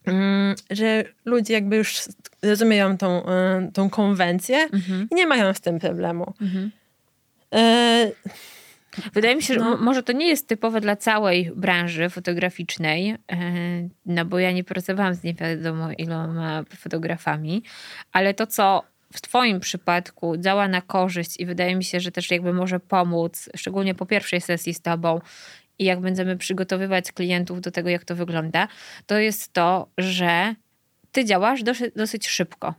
Mm, 0.07 0.55
że 0.71 1.05
ludzie 1.25 1.55
jakby 1.55 1.77
już 1.77 2.03
rozumieją 2.43 2.99
tą, 2.99 3.27
e, 3.27 3.71
tą 3.75 3.91
konwencję 3.91 4.57
mhm. 4.57 5.09
i 5.11 5.15
nie 5.15 5.27
mają 5.27 5.55
z 5.55 5.61
tym 5.61 5.79
problemu. 5.79 6.35
Mhm. 6.41 6.71
E, 7.55 8.11
Wydaje 9.13 9.37
mi 9.37 9.43
się, 9.43 9.55
że 9.55 9.61
no. 9.61 9.77
może 9.77 10.03
to 10.03 10.13
nie 10.13 10.29
jest 10.29 10.49
typowe 10.49 10.81
dla 10.81 10.97
całej 10.97 11.53
branży 11.57 12.11
fotograficznej, 12.11 13.11
e, 13.11 13.19
no 14.07 14.25
bo 14.25 14.39
ja 14.39 14.53
nie 14.53 14.65
pracowałam 14.65 15.15
z 15.15 15.23
nie 15.23 15.35
wiadomo 15.35 15.89
iloma 15.99 16.65
fotografami, 16.77 17.63
ale 18.13 18.35
to, 18.35 18.47
co 18.47 18.83
w 19.13 19.21
Twoim 19.21 19.61
przypadku 19.61 20.37
działa 20.37 20.69
na 20.69 20.81
korzyść 20.81 21.41
i 21.41 21.47
wydaje 21.47 21.77
mi 21.77 21.85
się, 21.85 22.01
że 22.01 22.13
też 22.13 22.31
jakby 22.31 22.53
może 22.53 22.81
pomóc, 22.81 23.49
szczególnie 23.57 23.95
po 23.95 24.07
pierwszej 24.07 24.41
sesji 24.41 24.75
z 24.75 24.81
Tobą 24.81 25.21
i 25.79 25.85
jak 25.85 26.01
będziemy 26.01 26.37
przygotowywać 26.37 27.13
klientów 27.13 27.61
do 27.61 27.71
tego, 27.71 27.89
jak 27.89 28.05
to 28.05 28.17
wygląda, 28.17 28.69
to 29.07 29.19
jest 29.19 29.53
to, 29.53 29.89
że 29.99 30.55
Ty 31.13 31.25
działasz 31.25 31.63
dosyć, 31.63 31.95
dosyć 31.97 32.29
szybko, 32.29 32.75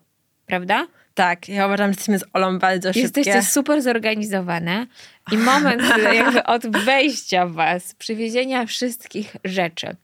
prawda? 0.45 0.87
Tak, 1.13 1.49
ja 1.49 1.65
uważam, 1.65 1.87
że 1.87 1.89
jesteśmy 1.89 2.19
z 2.19 2.23
Olą 2.33 2.59
bardzo 2.59 2.89
szybkie. 2.89 3.01
Jesteście 3.01 3.43
super 3.43 3.81
zorganizowane 3.81 4.87
i 5.31 5.37
moment 5.37 5.81
jakby 6.13 6.43
od 6.43 6.67
wejścia 6.67 7.47
was, 7.47 7.95
przywiezienia 7.95 8.65
wszystkich 8.65 9.35
rzeczy, 9.43 9.95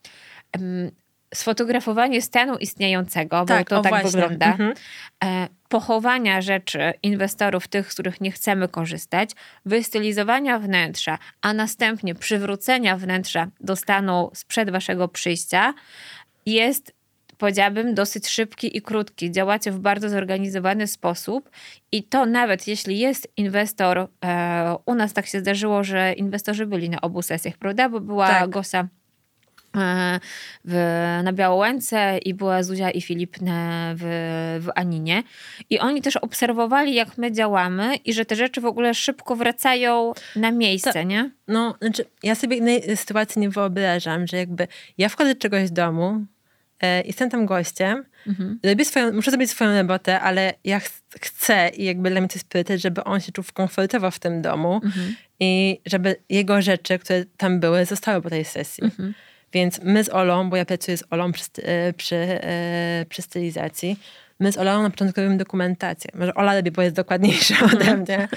sfotografowanie 1.34 2.22
stanu 2.22 2.58
istniejącego, 2.58 3.46
tak, 3.46 3.70
bo 3.70 3.76
to 3.76 3.82
tak 3.82 3.90
właśnie. 3.90 4.12
wygląda, 4.12 4.46
mhm. 4.46 4.74
E, 5.24 5.48
pochowania 5.70 6.42
rzeczy 6.42 6.94
inwestorów, 7.04 7.68
tych, 7.68 7.92
z 7.92 7.94
których 7.94 8.22
nie 8.22 8.32
chcemy 8.32 8.68
korzystać, 8.68 9.30
wystylizowania 9.66 10.60
wnętrza, 10.60 11.18
a 11.42 11.54
następnie 11.54 12.16
przywrócenia 12.16 12.98
wnętrza 12.98 13.48
do 13.60 13.76
stanu 13.76 14.32
sprzed 14.34 14.70
waszego 14.70 15.08
przyjścia 15.08 15.74
jest 16.46 16.99
powiedziałabym, 17.40 17.94
dosyć 17.94 18.28
szybki 18.28 18.78
i 18.78 18.82
krótki. 18.82 19.32
Działacie 19.32 19.72
w 19.72 19.80
bardzo 19.80 20.10
zorganizowany 20.10 20.88
sposób 20.88 21.50
i 21.92 22.04
to 22.04 22.26
nawet 22.26 22.68
jeśli 22.68 23.00
jest 23.00 23.28
inwestor, 23.38 24.08
e, 24.26 24.76
u 24.86 24.96
nas 24.96 25.14
tak 25.14 25.26
się 25.26 25.40
zdarzyło, 25.40 25.84
że 25.84 26.14
inwestorzy 26.14 26.66
byli 26.66 26.90
na 26.90 27.02
obu 27.02 27.22
sesjach, 27.22 27.58
prawda? 27.58 27.90
Bo 27.90 28.00
była 28.00 28.28
tak. 28.28 28.50
Gosa 28.50 28.88
e, 29.78 30.20
w, 30.66 30.74
na 31.24 31.34
Białołęce 31.34 32.18
i 32.18 32.34
była 32.34 32.64
Zuzia 32.64 32.92
i 32.92 33.02
Filip 33.02 33.38
w, 33.96 34.04
w 34.62 34.70
Aninie. 34.76 35.24
I 35.70 35.80
oni 35.80 36.02
też 36.02 36.18
obserwowali, 36.18 36.96
jak 36.96 37.18
my 37.18 37.32
działamy 37.32 37.96
i 37.96 38.14
że 38.14 38.26
te 38.26 38.36
rzeczy 38.36 38.62
w 38.62 38.66
ogóle 38.66 38.94
szybko 38.94 39.36
wracają 39.36 40.14
na 40.36 40.52
miejsce, 40.52 40.94
to, 40.94 41.04
nie? 41.04 41.32
No, 41.48 41.76
znaczy 41.82 42.06
ja 42.24 42.36
sobie 42.36 42.58
innej 42.58 42.98
sytuacji 42.98 43.42
nie 43.42 43.50
wyobrażam, 43.50 44.28
że 44.28 44.38
jakby 44.38 44.68
ja 44.98 45.10
wchodzę 45.10 45.36
czegoś 45.36 45.68
z 45.68 45.72
domu, 45.72 46.26
jestem 47.06 47.30
tam 47.30 47.46
gościem, 47.46 48.04
mhm. 48.28 48.60
robię 48.64 48.86
swoją, 48.86 49.14
muszę 49.14 49.32
zrobić 49.32 49.50
swoją 49.50 49.78
robotę, 49.78 50.20
ale 50.20 50.54
ja 50.64 50.80
ch 50.80 50.90
chcę 51.20 51.70
i 51.70 51.86
jakby 51.86 52.10
dla 52.10 52.22
mnie 52.22 52.30
to 52.30 52.36
jest 52.36 52.48
priorytet, 52.48 52.82
żeby 52.82 53.04
on 53.04 53.20
się 53.20 53.32
czuł 53.32 53.44
komfortowo 53.54 54.12
w 54.12 54.20
tym 54.20 54.42
domu 54.42 54.82
mhm. 54.84 55.16
i 55.40 55.82
żeby 55.86 56.16
jego 56.30 56.62
rzeczy, 56.62 57.00
które 57.00 57.26
tam 57.38 57.60
były, 57.60 57.86
zostały 57.86 58.22
po 58.22 58.30
tej 58.30 58.46
sesji. 58.46 58.84
Mhm. 58.84 59.14
Więc 59.54 59.80
my 59.84 60.04
z 60.04 60.10
Olą, 60.10 60.50
bo 60.50 60.56
ja 60.58 60.66
pracuję 60.66 60.98
z 60.98 61.04
Olą 61.10 61.32
przy, 61.32 61.46
e, 61.64 61.94
przy, 61.94 62.16
e, 62.16 63.06
przy 63.10 63.22
stylizacji, 63.22 64.00
my 64.40 64.52
z 64.52 64.58
Olą 64.58 64.84
na 64.84 64.90
początku 64.90 65.22
robimy 65.22 65.38
dokumentację. 65.38 66.12
Może 66.14 66.36
Ola 66.36 66.54
lepiej, 66.54 66.72
bo 66.72 66.82
jest 66.82 66.96
dokładniejsza 66.96 67.56
ode 67.74 67.98
mnie. 67.98 68.28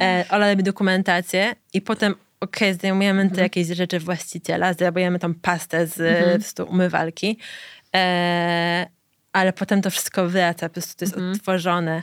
E, 0.00 0.24
Ola 0.30 0.50
robi 0.50 0.62
dokumentację 0.62 1.54
i 1.74 1.80
potem 1.80 2.14
okej, 2.40 2.68
okay, 2.68 2.74
zdejmujemy 2.74 3.20
mhm. 3.20 3.36
te 3.36 3.42
jakieś 3.42 3.66
rzeczy 3.66 3.98
właściciela, 3.98 4.72
zdejmujemy 4.72 5.18
tą 5.18 5.34
pastę 5.34 5.86
z 5.86 6.00
mhm. 6.00 6.68
umywalki, 6.68 7.38
e, 7.96 8.86
ale 9.32 9.52
potem 9.52 9.82
to 9.82 9.90
wszystko 9.90 10.28
wraca, 10.28 10.68
po 10.68 10.72
prostu 10.72 10.98
to 10.98 11.04
jest 11.04 11.14
mhm. 11.14 11.32
odtworzone. 11.32 12.02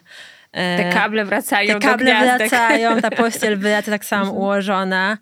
E, 0.51 0.83
te 0.83 0.89
kable 0.93 1.25
wracają 1.25 1.79
Te 1.79 1.87
kable 1.87 2.37
wracają, 2.37 3.01
ta 3.01 3.11
pościel 3.23 3.57
wraca 3.57 3.91
tak 3.91 4.05
samo 4.05 4.23
mhm. 4.23 4.41
ułożona. 4.41 5.17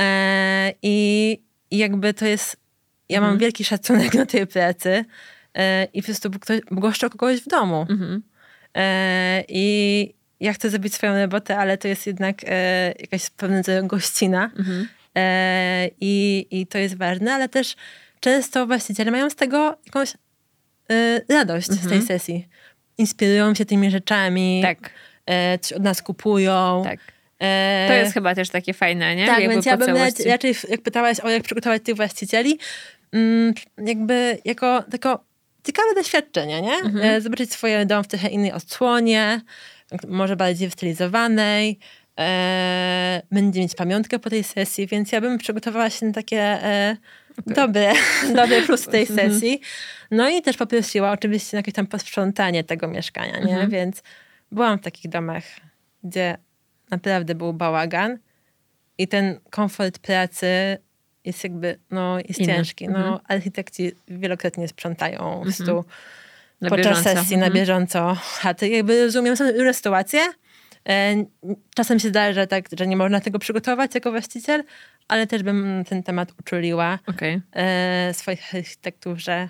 E, 0.00 0.72
I 0.82 1.38
jakby 1.70 2.14
to 2.14 2.26
jest, 2.26 2.56
ja 3.08 3.20
mam 3.20 3.28
mhm. 3.28 3.38
wielki 3.38 3.64
szacunek 3.64 4.14
na 4.14 4.26
tej 4.26 4.46
pracy 4.46 5.04
e, 5.54 5.84
i 5.84 6.02
po 6.02 6.06
prostu 6.06 6.30
ktoś, 6.30 6.60
goszczę 6.70 7.10
kogoś 7.10 7.40
w 7.40 7.48
domu. 7.48 7.86
Mhm. 7.90 8.22
E, 8.76 9.44
I 9.48 10.14
ja 10.40 10.52
chcę 10.52 10.70
zrobić 10.70 10.94
swoją 10.94 11.20
robotę, 11.20 11.58
ale 11.58 11.78
to 11.78 11.88
jest 11.88 12.06
jednak 12.06 12.36
e, 12.44 12.92
jakaś 13.00 13.30
pewna 13.30 13.62
gościna. 13.82 14.50
Mhm. 14.58 14.88
E, 15.16 15.88
i, 16.00 16.46
I 16.50 16.66
to 16.66 16.78
jest 16.78 16.96
ważne, 16.98 17.34
ale 17.34 17.48
też 17.48 17.76
często 18.22 18.66
właściciele 18.66 19.10
mają 19.10 19.30
z 19.30 19.34
tego 19.34 19.76
jakąś 19.86 20.14
e, 20.90 21.20
radość 21.28 21.70
mhm. 21.70 21.86
z 21.86 21.88
tej 21.88 21.98
mhm. 21.98 22.06
sesji. 22.06 22.48
Inspirują 22.98 23.54
się 23.54 23.64
tymi 23.64 23.90
rzeczami, 23.90 24.60
tak. 24.62 24.90
E, 25.26 25.58
coś 25.58 25.72
od 25.72 25.82
nas 25.82 26.02
kupują. 26.02 26.82
Tak. 26.84 27.00
E, 27.38 27.84
to 27.88 27.94
jest 27.94 28.14
chyba 28.14 28.34
też 28.34 28.50
takie 28.50 28.74
fajne, 28.74 29.16
nie? 29.16 29.26
Tak, 29.26 29.38
jakby 29.38 29.54
więc 29.54 29.66
ja 29.66 29.76
bym 29.76 29.96
raczej, 30.26 30.54
jak 30.68 30.82
pytałaś 30.82 31.20
o 31.20 31.28
jak 31.30 31.42
przygotować 31.42 31.82
tych 31.82 31.96
właścicieli, 31.96 32.58
mm, 33.12 33.54
jakby 33.78 34.38
jako 34.44 34.82
tylko 34.90 35.24
ciekawe 35.64 35.94
doświadczenie, 35.94 36.62
nie? 36.62 36.74
Mhm. 36.74 37.20
Zobaczyć 37.20 37.52
swoje 37.52 37.86
dom 37.86 38.04
w 38.04 38.08
trochę 38.08 38.28
innej 38.28 38.52
odsłonie, 38.52 39.40
może 40.08 40.36
bardziej 40.36 40.68
wystylizowanej, 40.68 41.78
e, 42.18 43.22
będzie 43.30 43.60
mieć 43.60 43.74
pamiątkę 43.74 44.18
po 44.18 44.30
tej 44.30 44.44
sesji, 44.44 44.86
więc 44.86 45.12
ja 45.12 45.20
bym 45.20 45.38
przygotowała 45.38 45.90
się 45.90 46.06
na 46.06 46.12
takie 46.12 46.40
e, 46.40 46.96
okay. 47.40 47.54
dobre, 47.54 47.92
dobre 48.34 48.62
plus 48.62 48.84
tej 48.84 49.06
mhm. 49.06 49.32
sesji. 49.32 49.60
No 50.10 50.28
i 50.28 50.42
też 50.42 50.56
poprosiła 50.56 51.10
oczywiście 51.10 51.56
na 51.56 51.58
jakieś 51.58 51.74
tam 51.74 51.86
posprzątanie 51.86 52.64
tego 52.64 52.88
mieszkania, 52.88 53.38
nie? 53.38 53.52
Mhm. 53.52 53.70
Więc 53.70 54.02
byłam 54.52 54.78
w 54.78 54.82
takich 54.82 55.10
domach, 55.10 55.44
gdzie 56.04 56.36
naprawdę 56.90 57.34
był 57.34 57.52
bałagan 57.52 58.18
i 58.98 59.08
ten 59.08 59.40
komfort 59.50 59.98
pracy 59.98 60.78
jest 61.24 61.44
jakby, 61.44 61.78
no, 61.90 62.18
jest 62.18 62.44
ciężki. 62.44 62.88
No, 62.88 62.98
mhm. 62.98 63.18
architekci 63.28 63.92
wielokrotnie 64.08 64.68
sprzątają 64.68 65.34
mhm. 65.34 65.52
stu 65.52 65.84
na 66.60 66.68
podczas 66.68 66.98
bieżąco. 66.98 67.20
sesji 67.20 67.36
na 67.36 67.46
mhm. 67.46 67.54
bieżąco 67.54 68.14
chaty. 68.14 68.68
Jakby 68.68 69.04
rozumiem 69.04 69.36
są 69.36 69.52
różne 69.52 69.74
sytuacje. 69.74 70.20
E, 70.88 71.24
czasem 71.74 71.98
się 71.98 72.08
zdarza 72.08 72.46
tak, 72.46 72.64
że 72.78 72.86
nie 72.86 72.96
można 72.96 73.20
tego 73.20 73.38
przygotować 73.38 73.94
jako 73.94 74.10
właściciel, 74.10 74.64
ale 75.08 75.26
też 75.26 75.42
bym 75.42 75.84
ten 75.88 76.02
temat 76.02 76.32
uczuliła 76.40 76.98
okay. 77.06 77.42
E, 77.52 78.14
swoich 78.14 78.54
architektów, 78.54 79.18
że 79.18 79.48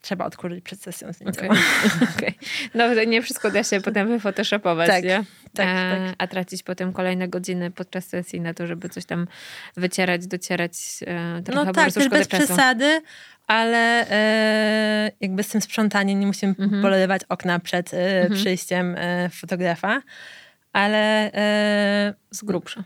trzeba 0.00 0.24
odkurzyć 0.24 0.64
przed 0.64 0.82
sesją 0.82 1.12
zdjęciową. 1.12 1.46
Okay. 1.46 2.08
okay. 2.16 2.34
No 2.74 3.04
nie 3.04 3.22
wszystko 3.22 3.50
da 3.50 3.64
się 3.64 3.80
potem 3.80 4.08
wyfotoshopować, 4.08 4.88
tak, 4.88 5.04
nie? 5.04 5.24
Tak, 5.54 5.68
a, 5.68 6.06
tak. 6.06 6.14
a 6.18 6.26
tracić 6.26 6.62
potem 6.62 6.92
kolejne 6.92 7.28
godziny 7.28 7.70
podczas 7.70 8.06
sesji 8.06 8.40
na 8.40 8.54
to, 8.54 8.66
żeby 8.66 8.88
coś 8.88 9.04
tam 9.04 9.26
wycierać, 9.76 10.26
docierać. 10.26 10.72
E, 11.06 11.42
trochę 11.42 11.64
no 11.64 11.72
tak, 11.72 11.92
też 11.92 12.08
bez 12.08 12.28
czasu. 12.28 12.44
przesady, 12.44 13.02
ale 13.46 14.10
e, 14.10 15.12
jakby 15.20 15.42
z 15.42 15.48
tym 15.48 15.60
sprzątaniem 15.60 16.20
nie 16.20 16.26
musimy 16.26 16.54
mhm. 16.58 16.82
polewać 16.82 17.22
okna 17.28 17.58
przed 17.58 17.94
e, 17.94 18.20
mhm. 18.20 18.40
przyjściem 18.40 18.94
e, 18.98 19.28
fotografa, 19.28 20.02
ale 20.72 21.32
e, 21.32 22.14
z 22.30 22.44
grubsza 22.44 22.84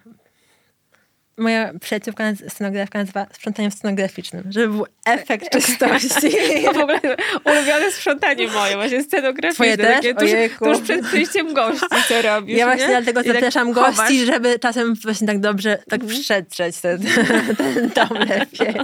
moja 1.37 1.73
przyjaciółka, 1.81 2.25
scenografka 2.49 2.99
nazywa 2.99 3.27
sprzątaniem 3.33 3.71
scenograficznym, 3.71 4.45
żeby 4.51 4.69
był 4.69 4.87
efekt 5.07 5.51
czystości. 5.51 6.31
to 6.65 6.73
w 6.73 6.79
ogóle 6.79 7.01
ulubione 7.45 7.91
sprzątanie 7.91 8.49
moje, 8.49 8.75
właśnie 8.75 9.03
scenograficzne. 9.03 9.55
Twoje 9.55 9.77
też? 9.77 9.97
Takie 9.97 10.15
tuż, 10.15 10.31
tuż, 10.59 10.81
przed 10.81 11.07
przyjściem 11.07 11.55
gości, 11.55 11.87
co 12.09 12.23
robisz, 12.23 12.59
Ja 12.59 12.67
właśnie 12.67 12.87
nie? 12.87 13.03
dlatego 13.03 13.21
I 13.21 13.25
tak 13.25 13.35
zapraszam 13.35 13.75
tak 13.75 13.97
gości, 13.97 14.27
żeby 14.27 14.59
czasem 14.59 14.95
właśnie 14.95 15.27
tak 15.27 15.41
dobrze 15.41 15.79
tak 15.89 16.03
mm. 16.03 16.21
przetrzeć 16.21 16.81
ten, 16.81 16.99
ten 17.59 17.91
dom 17.95 18.19
lepiej. 18.19 18.75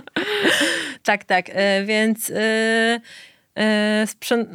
tak, 1.02 1.24
tak. 1.24 1.46
E, 1.48 1.84
więc 1.84 2.30
e, 2.30 3.00
e, 3.60 4.06
sprząt 4.06 4.48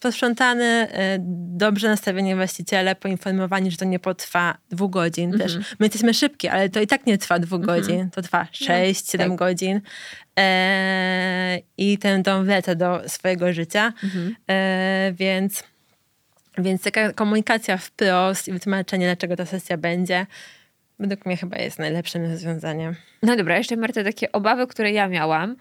posprzątany, 0.00 0.64
e, 0.64 1.16
dobrze 1.56 1.88
nastawieni 1.88 2.34
właściciele, 2.34 2.94
poinformowani, 2.94 3.70
że 3.70 3.76
to 3.76 3.84
nie 3.84 3.98
potrwa 3.98 4.58
dwóch 4.70 4.90
godzin. 4.90 5.32
Też 5.32 5.56
mhm. 5.56 5.76
my 5.78 5.86
jesteśmy 5.86 6.14
szybki, 6.14 6.48
ale 6.48 6.68
to 6.68 6.80
i 6.80 6.86
tak 6.86 7.06
nie 7.06 7.18
trwa 7.18 7.38
dwóch 7.38 7.60
mhm. 7.60 7.80
godzin, 7.80 8.10
to 8.10 8.22
trwa 8.22 8.40
no, 8.40 8.48
sześć, 8.52 9.06
no, 9.06 9.12
siedem 9.12 9.30
tak. 9.30 9.38
godzin. 9.38 9.80
E, 10.38 11.58
I 11.76 11.98
ten 11.98 12.22
dom 12.22 12.44
wleca 12.44 12.74
do 12.74 13.02
swojego 13.06 13.52
życia, 13.52 13.92
mhm. 14.04 14.36
e, 14.50 15.12
więc, 15.14 15.64
więc 16.58 16.82
taka 16.82 17.12
komunikacja 17.12 17.76
wprost 17.76 18.48
i 18.48 18.52
wytłumaczenie, 18.52 19.06
dlaczego 19.06 19.36
ta 19.36 19.46
sesja 19.46 19.76
będzie, 19.76 20.26
według 21.00 21.26
mnie 21.26 21.36
chyba 21.36 21.56
jest 21.56 21.78
najlepszym 21.78 22.30
rozwiązaniem. 22.30 22.94
No 23.22 23.36
dobra, 23.36 23.58
jeszcze 23.58 23.76
Marta, 23.76 24.04
takie 24.04 24.32
obawy, 24.32 24.66
które 24.66 24.92
ja 24.92 25.08
miałam. 25.08 25.56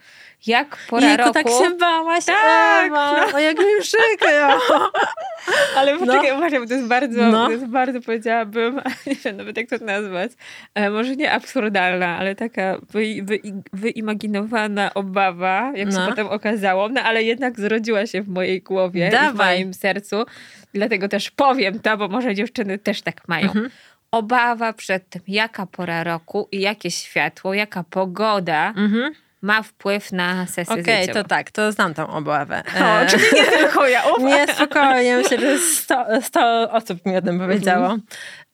Jak 0.47 0.77
pora 0.89 1.07
Jejku, 1.07 1.23
roku... 1.23 1.33
tak 1.33 1.47
się 1.47 1.77
bałaś, 1.77 2.25
tak, 2.25 2.85
Ewa. 2.85 3.27
No. 3.27 3.37
O, 3.37 3.39
jak 3.39 3.57
mi 3.57 3.65
przykro. 3.81 4.59
Ale 5.77 5.97
poczekaj, 5.97 6.31
no. 6.31 6.37
uważaj, 6.37 6.59
bo 6.59 6.67
to 6.67 6.73
jest 6.73 6.87
bardzo, 6.87 7.31
no. 7.31 7.45
to 7.45 7.51
jest 7.51 7.65
bardzo, 7.65 8.01
powiedziałabym, 8.01 8.75
nie 9.07 9.15
wiem 9.15 9.37
nawet 9.37 9.57
jak 9.57 9.69
to 9.69 9.77
nazwać, 9.85 10.31
e, 10.75 10.89
może 10.89 11.15
nie 11.15 11.31
absurdalna, 11.31 12.17
ale 12.17 12.35
taka 12.35 12.77
wy, 12.91 13.03
wy, 13.23 13.39
wyimaginowana 13.73 14.93
obawa, 14.93 15.71
jak 15.75 15.93
no. 15.93 16.01
się 16.01 16.09
potem 16.09 16.27
okazało, 16.27 16.89
no 16.89 17.01
ale 17.01 17.23
jednak 17.23 17.59
zrodziła 17.59 18.05
się 18.05 18.21
w 18.21 18.29
mojej 18.29 18.61
głowie 18.61 19.09
Dawaj. 19.11 19.29
i 19.31 19.33
w 19.33 19.37
moim 19.37 19.73
sercu. 19.73 20.25
Dlatego 20.73 21.07
też 21.07 21.31
powiem 21.31 21.79
to, 21.79 21.97
bo 21.97 22.07
może 22.07 22.35
dziewczyny 22.35 22.77
też 22.77 23.01
tak 23.01 23.27
mają. 23.27 23.47
Mhm 23.47 23.69
obawa 24.11 24.73
przed 24.73 25.09
tym, 25.09 25.21
jaka 25.27 25.65
pora 25.65 26.03
roku 26.03 26.47
i 26.51 26.61
jakie 26.61 26.91
światło, 26.91 27.53
jaka 27.53 27.83
pogoda 27.83 28.69
mhm. 28.69 29.13
ma 29.41 29.63
wpływ 29.63 30.11
na 30.11 30.47
sesję 30.47 30.81
Okej, 30.81 31.03
okay, 31.03 31.13
to 31.13 31.23
tak, 31.23 31.51
to 31.51 31.71
znam 31.71 31.93
tą 31.93 32.07
obawę. 32.07 32.63
O, 32.81 33.01
e... 33.01 33.07
czyli 33.07 33.23
nie 33.33 33.45
tylko 33.45 33.87
ja. 33.87 34.03
nie, 34.19 34.53
spokojnie, 34.53 35.17
myślę, 35.17 35.39
że 35.39 35.59
100, 35.59 36.21
100 36.21 36.71
osób 36.71 37.05
mi 37.05 37.15
o 37.15 37.21
tym 37.21 37.39
powiedziało. 37.39 37.85
Mhm. 37.85 38.01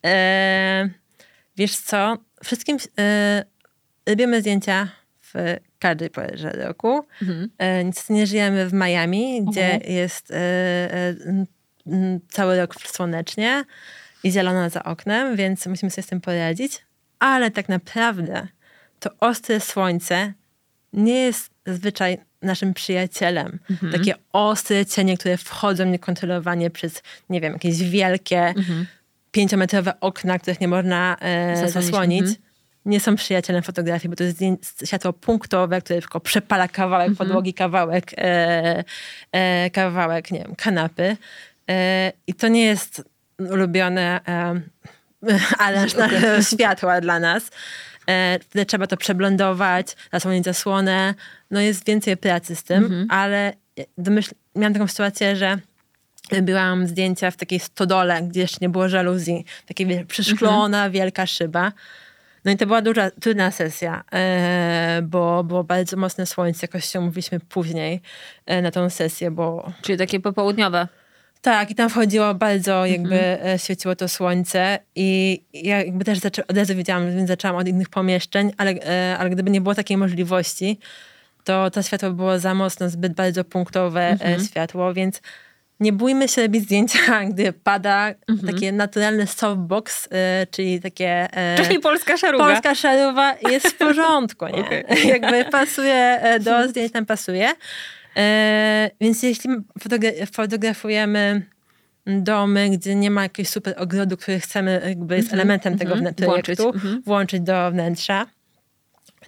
E... 0.06 0.89
Wiesz 1.58 1.78
co, 1.78 2.18
wszystkim 2.43 2.78
e... 2.99 3.45
robimy 4.08 4.41
zdjęcia 4.41 4.88
w 5.22 5.58
każdej 5.80 6.10
porze 6.10 6.49
roku. 6.49 7.06
Mhm. 7.22 7.49
E, 7.58 7.84
niestety 7.84 8.14
nie 8.14 8.28
żyjemy 8.28 8.70
w 8.70 8.74
Miami, 8.74 9.45
gdzie 9.45 9.74
mhm. 9.74 9.93
jest 9.93 10.32
e, 10.32 10.36
e, 10.36 11.16
cały 12.30 12.58
rok 12.58 12.76
słonecznie 12.76 13.66
i 14.26 14.32
zielono 14.32 14.69
za 14.69 14.84
oknem, 14.84 15.36
więc 15.36 15.65
musimy 15.65 15.89
sobie 15.89 16.03
z 16.03 16.07
tym 16.07 16.21
poradzić. 16.21 16.82
Ale 17.19 17.51
tak 17.51 17.69
naprawdę 17.69 18.47
to 18.99 19.09
ostre 19.19 19.59
słońce 19.59 20.34
nie 20.93 21.19
jest 21.21 21.51
zazwyczaj 21.65 22.17
naszym 22.41 22.73
przyjacielem. 22.73 23.59
Mhm. 23.69 23.91
Takie 23.91 24.13
ostre 24.34 24.86
cienie, 24.86 25.17
które 25.17 25.38
wchodzą 25.38 25.86
niekontrolowanie 25.86 26.69
przez, 26.69 27.03
nie 27.30 27.41
wiem, 27.41 27.53
jakieś 27.53 27.78
wielkie, 27.78 28.41
mhm. 28.41 28.86
pięciometrowe 29.32 29.99
okna, 29.99 30.39
których 30.39 30.61
nie 30.61 30.67
można 30.67 31.17
e, 31.19 31.69
zasłonić. 31.69 32.21
Mhm 32.21 32.45
nie 32.86 32.99
są 32.99 33.15
przyjacielem 33.15 33.63
fotografii, 33.63 34.09
bo 34.09 34.15
to 34.15 34.23
jest 34.23 34.39
światło 34.86 35.13
punktowe, 35.13 35.82
które 35.82 36.01
tylko 36.01 36.19
przepala 36.19 36.67
kawałek 36.67 37.11
-hmm. 37.11 37.17
podłogi, 37.17 37.53
kawałek, 37.53 38.11
e, 38.17 38.84
e, 39.32 39.69
kawałek, 39.69 40.32
nie 40.32 40.39
wiem, 40.39 40.55
kanapy. 40.55 41.17
E, 41.69 42.11
I 42.28 42.34
to 42.34 42.47
nie 42.47 42.65
jest 42.65 43.03
ulubione 43.39 44.19
e, 44.27 44.61
ale 45.57 45.86
okay. 45.86 46.43
światła 46.53 47.01
dla 47.01 47.19
nas. 47.19 47.49
E, 48.07 48.39
wtedy 48.39 48.65
trzeba 48.65 48.88
to 48.88 48.97
przeblądować, 48.97 49.95
zasłonić 50.13 50.45
zasłonę. 50.45 51.13
No 51.51 51.59
jest 51.61 51.86
więcej 51.86 52.17
pracy 52.17 52.55
z 52.55 52.63
tym, 52.63 52.86
mm 52.86 52.91
-hmm. 52.91 53.05
ale 53.09 53.53
domyśl, 53.97 54.31
miałam 54.55 54.73
taką 54.73 54.88
sytuację, 54.88 55.36
że 55.36 55.57
robiłam 56.31 56.88
zdjęcia 56.88 57.31
w 57.31 57.38
takiej 57.38 57.59
stodole, 57.59 58.21
gdzie 58.23 58.41
jeszcze 58.41 58.57
nie 58.61 58.69
było 58.69 58.89
żaluzji. 58.89 59.45
Takie 59.65 60.05
przeszklona, 60.05 60.77
mm 60.77 60.89
-hmm. 60.89 60.93
wielka 60.93 61.25
szyba. 61.25 61.71
No 62.45 62.51
i 62.51 62.57
to 62.57 62.65
była 62.65 62.81
duża, 62.81 63.11
trudna 63.11 63.51
sesja, 63.51 64.03
e, 64.13 65.01
bo 65.03 65.43
było 65.43 65.63
bardzo 65.63 65.97
mocne 65.97 66.25
słońce, 66.25 66.59
jakoś 66.61 66.86
się 66.86 67.01
mówiliśmy 67.01 67.39
później 67.39 68.01
e, 68.45 68.61
na 68.61 68.71
tą 68.71 68.89
sesję, 68.89 69.31
bo... 69.31 69.71
Czyli 69.81 69.97
takie 69.97 70.19
popołudniowe. 70.19 70.88
Tak, 71.46 71.72
i 71.72 71.76
tam 71.76 71.89
wchodziło 71.89 72.34
bardzo, 72.34 72.86
jakby 72.86 73.26
mhm. 73.26 73.60
świeciło 73.60 73.96
to 73.96 74.08
słońce 74.08 74.80
i 74.96 75.41
ja 75.54 75.84
jakby 75.84 76.06
też 76.06 76.20
zaczę- 76.20 76.43
od 76.48 76.58
razu 76.58 76.76
wiedziałam, 76.76 77.16
więc 77.16 77.28
zaczęłam 77.28 77.58
od 77.58 77.68
innych 77.68 77.89
pomieszczeń, 77.89 78.52
ale, 78.58 78.74
ale 79.20 79.30
gdyby 79.30 79.52
nie 79.52 79.62
było 79.62 79.76
takiej 79.76 79.98
możliwości, 79.98 80.80
to 81.43 81.72
to 81.72 81.82
światło 81.82 82.12
było 82.12 82.39
za 82.39 82.54
mocno, 82.54 82.89
zbyt 82.89 83.14
bardzo 83.14 83.43
punktowe 83.43 84.08
mhm. 84.08 84.46
światło, 84.46 84.93
więc 84.93 85.22
nie 85.80 85.93
bójmy 85.93 86.28
się 86.28 86.41
robić 86.41 86.64
zdjęcia, 86.64 87.00
gdy 87.32 87.54
pada 87.54 88.14
mhm. 88.30 88.54
takie 88.54 88.72
naturalny 88.72 89.28
softbox, 89.28 90.06
y, 90.06 90.10
czyli 90.52 90.82
takie... 90.82 91.28
Y, 91.60 91.64
czyli 91.64 91.80
polska 91.80 92.18
szaruga. 92.18 92.46
Polska 92.46 92.76
szaruga 92.76 93.36
jest 93.50 93.68
w 93.68 93.78
porządku, 93.78 94.46
nie? 94.48 94.64
Okay. 94.66 95.06
Jakby 95.06 95.46
pasuje 95.46 96.22
do 96.39 96.52
zdjęć, 96.70 96.91
tam 96.91 97.06
pasuje. 97.06 97.54
Więc 99.01 99.24
jeśli 99.24 99.49
fotografujemy 100.32 101.41
domy, 102.05 102.70
gdzie 102.70 102.95
nie 102.95 103.11
ma 103.11 103.24
jakiegoś 103.24 103.49
super 103.49 103.74
ogrodu, 103.78 104.18
który 104.18 104.39
chcemy, 104.39 104.82
jakby 104.86 105.16
jest 105.16 105.26
mhm. 105.26 105.39
elementem 105.39 105.78
tego 105.78 105.93
mhm. 105.93 106.16
projektu, 106.16 106.63
włączyć, 106.63 106.76
mhm. 106.76 107.01
włączyć 107.01 107.41
do 107.41 107.72
wnętrza, 107.72 108.26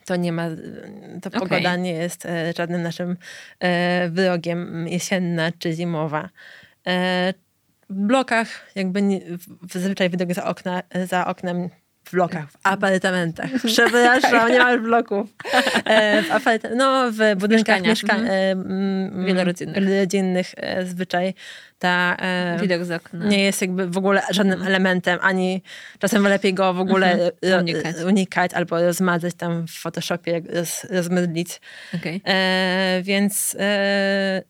to 0.05 0.15
nie 0.15 0.31
ma, 0.31 0.49
to 1.21 1.29
okay. 1.29 1.41
pogoda 1.41 1.75
nie 1.75 1.91
jest 1.91 2.25
e, 2.25 2.53
żadnym 2.57 2.81
naszym 2.81 3.17
e, 3.59 4.09
wyrogiem 4.09 4.87
jesienna 4.87 5.51
czy 5.59 5.73
zimowa. 5.73 6.29
E, 6.87 7.33
w 7.89 7.93
blokach 7.93 8.47
jakby 8.75 9.01
nie, 9.01 9.21
zazwyczaj 9.71 10.09
widok 10.09 10.33
za, 10.33 10.45
okna, 10.45 10.83
za 11.05 11.27
oknem 11.27 11.69
w 12.07 12.11
blokach, 12.11 12.51
w 12.51 12.57
apartamentach. 12.63 13.49
Przepraszam, 13.65 14.51
nie 14.51 14.59
mam 14.59 14.83
bloków. 14.83 15.29
W 16.23 16.29
aparta- 16.31 16.75
no, 16.75 17.11
w 17.11 17.35
budynkach 17.37 17.81
mieszkań 17.81 18.19
mhm. 18.19 19.25
wielorodzinnych 19.25 20.55
zwyczaj 20.85 21.33
ta 21.79 22.15
e, 22.19 22.57
widok 22.61 22.85
z 22.85 22.91
okna 22.91 23.25
nie 23.25 23.43
jest 23.43 23.61
jakby 23.61 23.87
w 23.87 23.97
ogóle 23.97 24.21
żadnym 24.31 24.53
mhm. 24.53 24.67
elementem, 24.67 25.19
ani 25.21 25.63
czasem 25.99 26.23
lepiej 26.23 26.53
go 26.53 26.73
w 26.73 26.79
ogóle 26.79 27.11
mhm. 27.11 27.61
unikać. 27.61 27.95
unikać. 28.05 28.53
albo 28.53 28.81
rozmazać 28.81 29.33
tam 29.33 29.67
w 29.67 29.71
Photoshopie, 29.71 30.41
roz, 30.53 30.83
rozmydlić. 30.83 31.61
Okay. 31.95 32.21
E, 32.25 33.01
więc 33.03 33.55
e, 33.59 34.41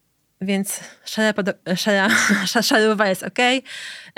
więc 0.42 0.80
szara, 1.06 1.34
szara, 1.76 2.10
szarowa 2.64 3.08
jest 3.08 3.24
ok, 3.24 3.40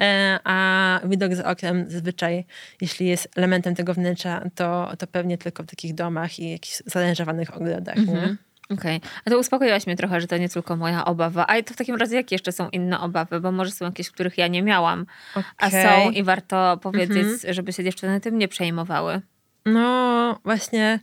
e, 0.02 0.40
a 0.44 1.00
widok 1.04 1.36
z 1.36 1.40
oknem 1.40 1.86
zazwyczaj, 1.90 2.46
jeśli 2.82 3.08
jest 3.08 3.30
elementem 3.36 3.76
tego 3.76 3.94
wnętrza, 3.94 4.42
to, 4.56 4.92
to 4.98 5.08
pewnie 5.08 5.38
tylko 5.38 5.64
w 5.64 5.66
takich 5.66 5.96
domach 5.96 6.40
i 6.40 6.52
jakichś 6.52 6.82
zarężowanych 6.86 7.58
ogrodach. 7.58 7.98
Mhm. 7.98 8.38
Okej, 8.74 8.98
okay. 8.98 9.10
a 9.26 9.30
to 9.30 9.40
uspokoiłaś 9.40 9.88
mnie 9.88 9.96
trochę, 9.96 10.22
że 10.22 10.28
to 10.28 10.38
nie 10.38 10.50
tylko 10.50 10.76
moja 10.76 11.06
obawa. 11.06 11.48
A 11.48 11.64
to 11.64 11.74
w 11.74 11.78
takim 11.78 11.96
razie 11.96 12.16
jakie 12.16 12.36
jeszcze 12.36 12.52
są 12.52 12.70
inne 12.70 13.00
obawy? 13.00 13.40
Bo 13.40 13.52
może 13.52 13.72
są 13.72 13.86
jakieś, 13.86 14.12
których 14.12 14.38
ja 14.38 14.48
nie 14.48 14.64
miałam, 14.64 15.06
okay. 15.32 15.44
a 15.58 15.70
są 15.70 16.12
i 16.12 16.24
warto 16.24 16.78
powiedzieć, 16.78 17.18
mhm. 17.18 17.54
żeby 17.54 17.74
się 17.74 17.84
dziewczyny 17.84 18.22
tym 18.22 18.38
nie 18.38 18.48
przejmowały. 18.48 19.22
No 19.66 20.40
właśnie, 20.44 21.00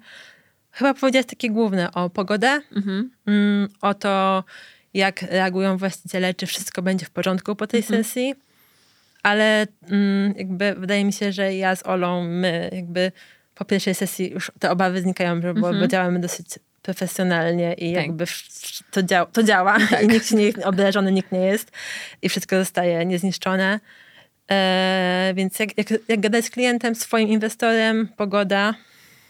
chyba 0.70 0.94
powiedzieć 0.94 1.26
takie 1.28 1.50
główne 1.50 1.92
o 1.92 2.10
pogodę, 2.10 2.60
mhm. 2.76 3.10
mm, 3.26 3.68
o 3.80 3.94
to, 3.94 4.44
jak 4.96 5.22
reagują 5.22 5.76
właściciele, 5.76 6.34
czy 6.34 6.46
wszystko 6.46 6.82
będzie 6.82 7.06
w 7.06 7.10
porządku 7.10 7.56
po 7.56 7.66
tej 7.66 7.80
mhm. 7.80 8.04
sesji. 8.04 8.34
Ale 9.22 9.66
mm, 9.90 10.34
jakby 10.36 10.74
wydaje 10.74 11.04
mi 11.04 11.12
się, 11.12 11.32
że 11.32 11.54
ja 11.54 11.76
z 11.76 11.86
Olą, 11.86 12.24
my 12.24 12.70
jakby 12.72 13.12
po 13.54 13.64
pierwszej 13.64 13.94
sesji 13.94 14.30
już 14.30 14.52
te 14.58 14.70
obawy 14.70 15.00
znikają, 15.00 15.40
bo, 15.40 15.48
mhm. 15.48 15.80
bo 15.80 15.86
działamy 15.86 16.20
dosyć 16.20 16.46
profesjonalnie 16.82 17.74
i 17.74 17.94
tak. 17.94 18.02
jakby 18.06 18.24
to, 18.90 19.02
działa, 19.02 19.26
to 19.26 19.42
działa 19.42 19.78
tak. 19.90 20.02
i 20.02 20.08
nikt 20.08 20.30
nie 20.30 20.44
jest 20.44 20.58
obrażony, 20.58 21.12
nikt 21.12 21.32
nie 21.32 21.46
jest 21.46 21.70
i 22.22 22.28
wszystko 22.28 22.56
zostaje 22.56 23.06
niezniszczone. 23.06 23.80
E, 24.50 25.32
więc 25.34 25.58
jak, 25.58 25.78
jak, 25.78 25.86
jak 26.08 26.20
gadać 26.20 26.44
z 26.44 26.50
klientem, 26.50 26.94
swoim 26.94 27.28
inwestorem, 27.28 28.08
pogoda, 28.16 28.74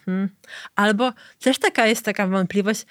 hmm. 0.04 0.28
albo 0.74 1.12
też 1.40 1.58
taka 1.58 1.86
jest 1.86 2.04
taka 2.04 2.26
wątpliwość, 2.26 2.86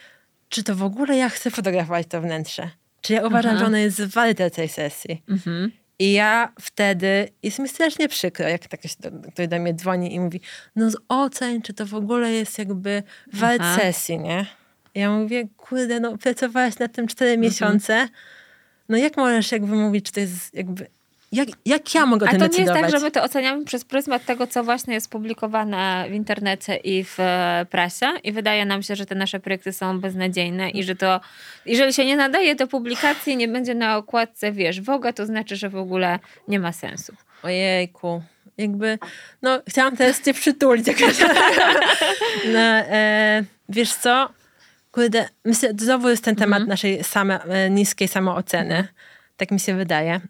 czy 0.56 0.64
to 0.64 0.76
w 0.76 0.84
ogóle 0.84 1.18
ja 1.18 1.30
chcę 1.30 1.52
fotografować 1.52 2.08
to 2.08 2.22
wnętrze? 2.22 2.70
Czy 3.02 3.14
ja 3.14 3.28
uważam, 3.28 3.52
Aha. 3.52 3.60
że 3.60 3.66
ono 3.66 3.78
jest 3.78 4.06
warte 4.06 4.52
tej 4.52 4.70
sesji? 4.70 5.24
Mhm. 5.30 5.72
I 6.00 6.14
ja 6.14 6.54
wtedy, 6.62 7.30
jest 7.44 7.60
mi 7.60 7.70
strasznie 7.70 8.08
przykro, 8.08 8.48
jak 8.48 8.62
ktoś 8.62 8.96
do, 8.96 9.12
ktoś 9.32 9.48
do 9.48 9.60
mnie 9.60 9.74
dzwoni 9.74 10.16
i 10.16 10.20
mówi, 10.20 10.42
no 10.76 10.88
oceń, 11.10 11.62
czy 11.62 11.74
to 11.74 11.86
w 11.86 11.94
ogóle 11.94 12.32
jest 12.32 12.60
jakby 12.60 13.04
wart 13.34 13.64
sesji, 13.82 14.20
nie? 14.20 14.46
Ja 14.96 15.12
mówię, 15.12 15.48
kurde, 15.58 16.00
no 16.00 16.18
pracowałaś 16.18 16.80
nad 16.80 16.94
tym 16.94 17.08
cztery 17.08 17.32
mhm. 17.32 17.42
miesiące, 17.42 18.10
no 18.90 18.98
jak 18.98 19.18
możesz 19.18 19.52
jakby 19.52 19.76
mówić, 19.76 20.06
czy 20.06 20.12
to 20.12 20.20
jest 20.20 20.54
jakby 20.54 20.88
jak, 21.32 21.48
jak 21.66 21.96
ja 21.96 22.06
mogę 22.06 22.26
o 22.26 22.30
tym 22.30 22.44
A 22.44 22.50
to 22.50 22.58
nie 22.58 22.64
jest 22.64 22.74
tak, 22.74 22.92
że 22.92 23.00
my 23.00 23.12
to 23.12 23.24
oceniamy 23.24 23.66
przez 23.66 23.86
pryzmat 23.86 24.26
tego, 24.26 24.48
co 24.48 24.64
właśnie 24.64 24.94
jest 24.94 25.10
publikowane 25.10 26.06
w 26.10 26.14
internecie 26.14 26.76
i 26.76 27.04
w 27.04 27.20
e, 27.20 27.66
prasie 27.70 28.06
i 28.24 28.32
wydaje 28.32 28.66
nam 28.66 28.84
się, 28.84 28.96
że 28.96 29.06
te 29.06 29.16
nasze 29.16 29.40
projekty 29.40 29.74
są 29.74 30.00
beznadziejne 30.00 30.70
i 30.70 30.84
że 30.84 30.96
to, 30.96 31.22
jeżeli 31.66 31.94
się 31.94 32.06
nie 32.06 32.16
nadaje 32.16 32.56
do 32.56 32.68
publikacji, 32.68 33.38
nie 33.38 33.48
będzie 33.48 33.76
na 33.76 33.98
okładce, 33.98 34.52
wiesz, 34.52 34.82
Woga, 34.82 35.14
to 35.14 35.26
znaczy, 35.26 35.56
że 35.56 35.70
w 35.70 35.76
ogóle 35.76 36.20
nie 36.48 36.60
ma 36.60 36.72
sensu. 36.72 37.14
Ojejku, 37.44 38.22
jakby, 38.58 39.00
no 39.42 39.62
chciałam 39.68 39.98
teraz 39.98 40.22
cię 40.22 40.34
przytulić. 40.34 40.88
no, 42.54 42.60
e, 42.60 43.44
wiesz 43.70 43.94
co, 43.94 44.30
kurde, 44.92 45.30
myślę, 45.46 45.74
znowu 45.78 46.10
jest 46.10 46.24
ten 46.24 46.36
temat 46.36 46.62
mhm. 46.62 46.70
naszej 46.70 47.04
same, 47.04 47.44
e, 47.44 47.70
niskiej 47.70 48.08
samooceny. 48.08 48.88
Tak 49.38 49.52
mi 49.52 49.60
się 49.60 49.76
wydaje. 49.76 50.22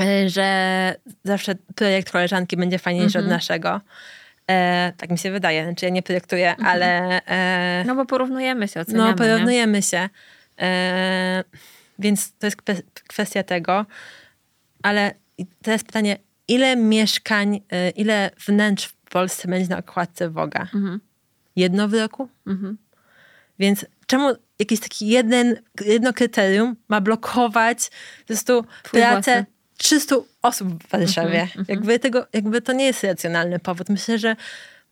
E, 0.00 0.28
że 0.28 0.94
zawsze 1.24 1.54
projekt 1.74 2.10
koleżanki 2.10 2.56
będzie 2.56 2.78
fajniejszy 2.78 3.18
od 3.18 3.24
mhm. 3.24 3.36
naszego. 3.36 3.80
E, 4.50 4.92
tak 4.96 5.10
mi 5.10 5.18
się 5.18 5.30
wydaje. 5.30 5.64
Znaczy 5.64 5.84
ja 5.84 5.90
nie 5.90 6.02
projektuję, 6.02 6.50
mhm. 6.50 6.68
ale... 6.68 7.20
E, 7.26 7.84
no 7.86 7.94
bo 7.94 8.06
porównujemy 8.06 8.68
się, 8.68 8.80
oceniamy. 8.80 9.10
No 9.10 9.16
porównujemy 9.16 9.78
nie? 9.78 9.82
się. 9.82 10.08
E, 10.60 11.44
więc 11.98 12.32
to 12.38 12.46
jest 12.46 12.56
kwestia 13.08 13.42
tego. 13.42 13.86
Ale 14.82 15.14
teraz 15.62 15.84
pytanie, 15.84 16.16
ile 16.48 16.76
mieszkań, 16.76 17.60
e, 17.70 17.90
ile 17.90 18.30
wnętrz 18.46 18.86
w 18.86 18.94
Polsce 18.94 19.48
będzie 19.48 19.68
na 19.68 19.78
okładce 19.78 20.30
Woga? 20.30 20.60
Mhm. 20.60 21.00
Jedno 21.56 21.88
w 21.88 21.94
roku? 21.94 22.28
Mhm. 22.46 22.78
Więc 23.58 23.86
czemu 24.06 24.32
jakiś 24.58 24.80
taki 24.80 25.08
jeden, 25.08 25.56
jedno 25.84 26.12
kryterium 26.12 26.76
ma 26.88 27.00
blokować 27.00 27.90
po 28.20 28.26
prostu 28.26 28.64
Twój 28.82 29.00
pracę 29.00 29.44
300 29.76 30.16
osób 30.42 30.84
w 30.84 30.88
Warszawie. 30.90 31.38
Mm 31.38 31.48
-hmm, 31.48 31.64
jakby, 31.68 31.98
tego, 31.98 32.26
jakby 32.32 32.62
to 32.62 32.72
nie 32.72 32.84
jest 32.84 33.04
racjonalny 33.04 33.58
powód. 33.58 33.88
Myślę, 33.88 34.18
że 34.18 34.36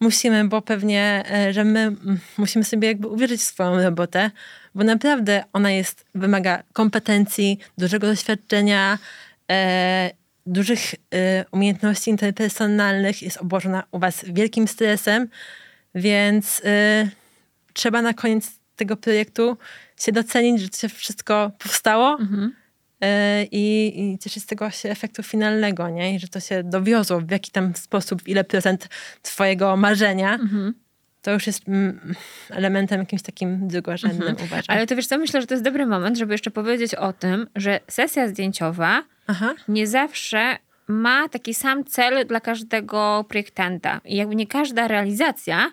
musimy, 0.01 0.49
bo 0.49 0.62
pewnie, 0.62 1.24
e, 1.30 1.53
że 1.53 1.64
my 1.64 1.93
musimy 2.39 2.64
sobie 2.64 2.89
jakby 2.89 3.09
uwierzyć 3.09 3.41
w 3.41 3.45
swoją 3.45 3.82
robotę, 3.82 4.30
bo 4.74 4.85
naprawdę 4.85 5.45
ona 5.53 5.70
jest, 5.70 6.05
wymaga 6.14 6.62
kompetencji, 6.72 7.59
dużego 7.78 8.07
doświadczenia, 8.07 8.99
e, 9.51 10.11
dużych 10.47 10.95
e, 10.95 11.45
umiejętności 11.51 12.11
interpersonalnych, 12.11 13.22
jest 13.22 13.37
obłożona 13.37 13.82
u 13.91 13.99
was 13.99 14.24
wielkim 14.26 14.68
stresem, 14.68 15.28
więc 15.95 16.62
e, 16.64 17.09
trzeba 17.72 18.03
na 18.03 18.14
koniec 18.14 18.51
tego 18.76 18.97
projektu 18.97 19.57
się 20.01 20.12
docenić, 20.12 20.61
że 20.61 20.68
to 20.68 20.76
się 20.76 20.89
wszystko 20.89 21.51
powstało. 21.59 22.18
Mhm 22.20 22.53
E, 22.55 22.64
i, 23.52 23.92
i 23.96 24.18
cieszyć 24.18 24.42
z 24.42 24.46
tego 24.46 24.70
się 24.70 24.90
efektu 24.90 25.22
finalnego, 25.22 25.88
nie? 25.88 26.14
I 26.14 26.18
że 26.20 26.28
to 26.28 26.40
się 26.40 26.62
dowiozło 26.62 27.20
w 27.20 27.30
jaki 27.30 27.50
tam 27.50 27.76
sposób, 27.76 28.22
w 28.22 28.28
ile 28.28 28.44
procent 28.44 28.88
twojego 29.22 29.76
marzenia. 29.76 30.34
Mhm. 30.34 30.74
To 31.22 31.30
już 31.30 31.46
jest 31.46 31.68
mm, 31.68 32.14
elementem 32.50 33.00
jakimś 33.00 33.22
takim 33.22 33.68
drugorzędnym, 33.68 34.28
mhm. 34.28 34.48
uważam. 34.48 34.76
Ale 34.76 34.86
to 34.86 34.96
wiesz 34.96 35.07
co, 35.07 35.18
myślę, 35.18 35.40
że 35.40 35.46
to 35.46 35.55
jest 35.55 35.64
dobry 35.64 35.86
moment, 35.86 36.18
żeby 36.18 36.34
jeszcze 36.34 36.50
powiedzieć 36.50 36.94
o 36.94 37.12
tym, 37.12 37.46
że 37.57 37.80
sesja 37.88 38.28
zdjęciowa 38.28 39.02
Aha. 39.26 39.55
nie 39.68 39.86
zawsze 39.86 40.57
ma 40.88 41.28
taki 41.28 41.55
sam 41.55 41.84
cel 41.84 42.26
dla 42.26 42.40
każdego 42.40 43.24
projektanta. 43.28 44.00
I 44.05 44.16
jakby 44.16 44.34
nie 44.34 44.46
każda 44.46 44.88
realizacja 44.88 45.70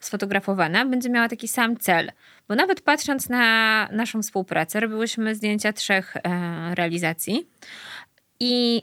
sfotografowana 0.00 0.86
będzie 0.86 1.10
miała 1.10 1.28
taki 1.28 1.48
sam 1.48 1.76
cel. 1.76 2.12
Bo 2.52 2.56
nawet 2.56 2.80
patrząc 2.80 3.28
na 3.28 3.88
naszą 3.92 4.22
współpracę, 4.22 4.80
robiłyśmy 4.80 5.34
zdjęcia 5.34 5.72
trzech 5.72 6.16
e, 6.16 6.20
realizacji 6.74 7.48
i 8.40 8.82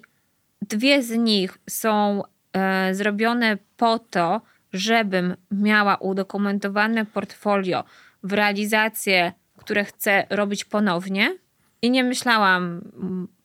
dwie 0.62 1.04
z 1.04 1.18
nich 1.18 1.58
są 1.70 2.24
e, 2.54 2.96
zrobione 2.96 3.58
po 3.78 4.00
to, 4.00 4.42
żebym 4.74 5.36
miała 5.52 5.96
udokumentowane 5.96 7.06
portfolio 7.06 7.84
w 8.24 8.34
realizacje, 8.34 9.34
które 9.58 9.86
chcę 9.86 10.28
robić 10.30 10.66
ponownie. 10.66 11.38
I 11.82 11.92
nie 11.92 12.04
myślałam, 12.04 12.82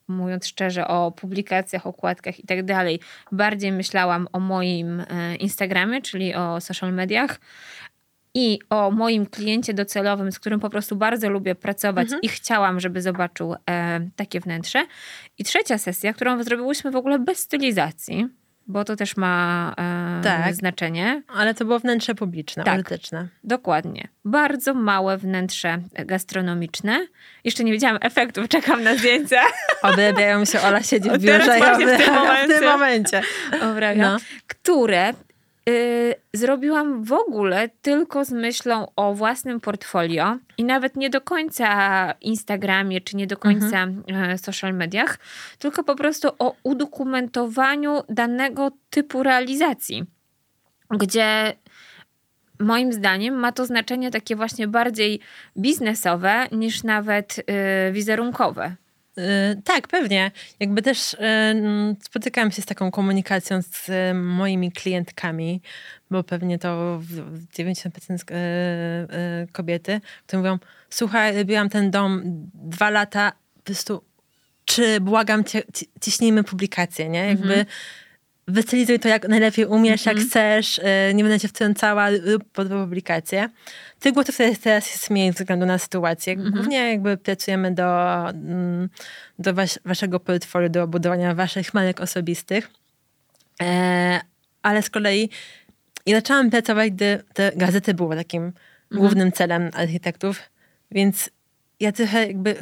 mówiąc 0.07 0.47
szczerze, 0.47 0.87
o 0.87 1.11
publikacjach, 1.11 1.87
okładkach 1.87 2.39
i 2.39 2.43
tak 2.43 2.63
dalej. 2.63 2.99
Bardziej 3.31 3.71
myślałam 3.71 4.27
o 4.33 4.39
moim 4.39 4.99
e, 4.99 5.35
Instagramie, 5.35 6.01
czyli 6.01 6.35
o 6.35 6.61
social 6.61 6.93
mediach 6.93 7.39
i 8.35 8.59
o 8.69 8.91
moim 8.91 9.25
kliencie 9.25 9.73
docelowym, 9.73 10.31
z 10.31 10.39
którym 10.39 10.59
po 10.59 10.69
prostu 10.69 10.95
bardzo 10.95 11.29
lubię 11.29 11.55
pracować 11.55 12.03
mhm. 12.03 12.21
i 12.21 12.27
chciałam, 12.27 12.79
żeby 12.79 13.01
zobaczył 13.01 13.55
e, 13.69 13.99
takie 14.15 14.39
wnętrze. 14.39 14.85
I 15.37 15.43
trzecia 15.43 15.77
sesja, 15.77 16.13
którą 16.13 16.43
zrobiłyśmy 16.43 16.91
w 16.91 16.95
ogóle 16.95 17.19
bez 17.19 17.39
stylizacji, 17.39 18.27
bo 18.67 18.83
to 18.83 18.95
też 18.95 19.17
ma 19.17 19.73
e, 20.19 20.23
tak, 20.23 20.55
znaczenie. 20.55 21.21
Ale 21.27 21.53
to 21.53 21.65
było 21.65 21.79
wnętrze 21.79 22.15
publiczne, 22.15 22.63
tak. 22.63 22.75
Dokładnie. 23.43 24.07
Bardzo 24.25 24.73
małe 24.73 25.17
wnętrze 25.17 25.77
gastronomiczne. 26.05 27.07
Jeszcze 27.43 27.63
nie 27.63 27.71
widziałam 27.71 27.97
efektów, 28.01 28.47
czekam 28.55 28.83
na 28.83 28.95
zdjęcia. 28.95 29.41
Odrabiają 29.81 30.45
się, 30.45 30.61
Ola 30.61 30.83
siedzi 30.83 31.09
w 31.09 31.17
biurze 31.23 31.59
ja 31.59 31.75
w, 31.77 31.79
tym 31.79 32.13
momencie. 32.13 32.55
w 32.55 32.59
tym 32.59 32.69
momencie. 32.69 33.21
no. 33.95 34.17
Które 34.47 35.13
Yy, 35.69 36.15
zrobiłam 36.33 37.03
w 37.03 37.13
ogóle 37.13 37.69
tylko 37.81 38.25
z 38.25 38.31
myślą 38.31 38.87
o 38.95 39.13
własnym 39.13 39.59
portfolio 39.59 40.37
i 40.57 40.63
nawet 40.63 40.95
nie 40.95 41.09
do 41.09 41.21
końca 41.21 42.11
Instagramie 42.21 43.01
czy 43.01 43.15
nie 43.15 43.27
do 43.27 43.37
końca 43.37 43.83
mhm. 43.83 44.37
Social 44.37 44.73
mediach, 44.73 45.19
tylko 45.59 45.83
po 45.83 45.95
prostu 45.95 46.29
o 46.39 46.55
udokumentowaniu 46.63 48.03
danego 48.09 48.71
typu 48.89 49.23
realizacji, 49.23 50.05
gdzie 50.89 51.53
moim 52.59 52.93
zdaniem 52.93 53.33
ma 53.33 53.51
to 53.51 53.65
znaczenie 53.65 54.11
takie 54.11 54.35
właśnie 54.35 54.67
bardziej 54.67 55.19
biznesowe 55.57 56.47
niż 56.51 56.83
nawet 56.83 57.37
yy, 57.37 57.91
wizerunkowe. 57.91 58.75
Y, 59.17 59.61
tak, 59.63 59.87
pewnie. 59.87 60.31
Jakby 60.59 60.81
też 60.81 61.13
y, 61.13 61.17
spotykałam 62.03 62.51
się 62.51 62.61
z 62.61 62.65
taką 62.65 62.91
komunikacją 62.91 63.61
z 63.61 63.89
y, 63.89 64.13
moimi 64.13 64.71
klientkami, 64.71 65.61
bo 66.11 66.23
pewnie 66.23 66.59
to 66.59 67.01
90% 67.57 68.25
kobiety, 69.51 70.01
które 70.27 70.39
mówią, 70.39 70.59
słuchaj, 70.89 71.37
robiłam 71.37 71.69
ten 71.69 71.91
dom 71.91 72.21
dwa 72.53 72.89
lata, 72.89 73.31
po 73.55 73.61
prostu 73.61 74.03
czy 74.65 74.99
błagam 74.99 75.43
cię, 75.43 75.63
ciśnijmy 76.01 76.43
publikację, 76.43 77.09
nie? 77.09 77.25
Jakby 77.27 77.53
mhm 77.53 77.65
wystylizuj 78.47 78.99
to 78.99 79.07
jak 79.07 79.27
najlepiej 79.27 79.65
umiesz, 79.65 80.07
mm 80.07 80.17
-hmm. 80.17 80.19
jak 80.19 80.25
mhm. 80.25 80.29
chcesz, 80.29 80.77
y, 80.77 81.13
nie 81.13 81.23
będę 81.23 81.39
cię 81.39 81.47
wtrącała 81.47 82.09
lub 82.09 82.43
pod 82.51 82.67
publikację. 82.67 83.49
Tych 83.99 84.13
głosów 84.13 84.37
teraz 84.63 84.91
jest 84.91 85.09
mniej 85.09 85.31
ze 85.31 85.39
względu 85.39 85.65
na 85.65 85.77
sytuację. 85.77 86.37
-hmm. 86.37 86.51
Głównie 86.51 86.89
jakby 86.89 87.17
pracujemy 87.17 87.71
do, 87.71 88.19
mm, 88.29 88.89
do 89.39 89.53
was, 89.53 89.79
waszego 89.85 90.19
portfolio, 90.19 90.69
do 90.69 90.87
budowania 90.87 91.35
waszych 91.35 91.73
marek 91.73 92.01
osobistych. 92.01 92.69
E, 93.61 94.21
ale 94.61 94.81
z 94.81 94.89
kolei 94.89 95.29
ja 96.05 96.15
zaczęłam 96.15 96.49
pracować, 96.49 96.91
gdy 96.91 97.23
te 97.33 97.51
gazety 97.55 97.93
były 97.93 98.15
takim 98.15 98.51
-hmm. 98.51 98.97
głównym 98.97 99.31
celem 99.31 99.69
architektów, 99.73 100.41
więc 100.91 101.29
ja 101.79 101.91
trochę 101.91 102.27
jakby 102.27 102.55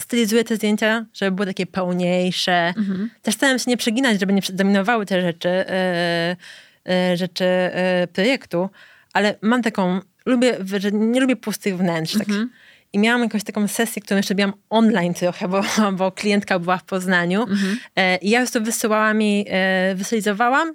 stylizuję 0.00 0.44
te 0.44 0.56
zdjęcia, 0.56 1.06
żeby 1.14 1.30
były 1.30 1.46
takie 1.46 1.66
pełniejsze. 1.66 2.74
Mhm. 2.76 3.10
Też 3.22 3.34
staram 3.34 3.58
się 3.58 3.70
nie 3.70 3.76
przeginać, 3.76 4.20
żeby 4.20 4.32
nie 4.32 4.42
dominowały 4.52 5.06
te 5.06 5.22
rzeczy, 5.22 5.48
yy, 5.48 6.94
yy, 6.94 7.16
rzeczy 7.16 7.44
yy, 7.44 8.06
projektu, 8.06 8.70
ale 9.12 9.34
mam 9.42 9.62
taką, 9.62 10.00
lubię, 10.26 10.56
że 10.78 10.92
nie 10.92 11.20
lubię 11.20 11.36
pustych 11.36 11.76
wnętrz. 11.76 12.12
Tak. 12.12 12.28
Mhm. 12.28 12.48
Tak. 12.48 12.58
I 12.92 12.98
miałam 12.98 13.22
jakąś 13.22 13.44
taką 13.44 13.68
sesję, 13.68 14.02
którą 14.02 14.16
jeszcze 14.16 14.34
robiłam 14.34 14.52
online 14.70 15.14
trochę, 15.14 15.48
bo, 15.48 15.62
bo 15.92 16.12
klientka 16.12 16.58
była 16.58 16.78
w 16.78 16.84
Poznaniu. 16.84 17.42
Mhm. 17.42 17.78
I 18.20 18.30
ja 18.30 18.40
już 18.40 18.50
to 18.50 18.60
wysyłałam 18.60 19.22
i 19.22 19.46
wystylizowałam 19.94 20.74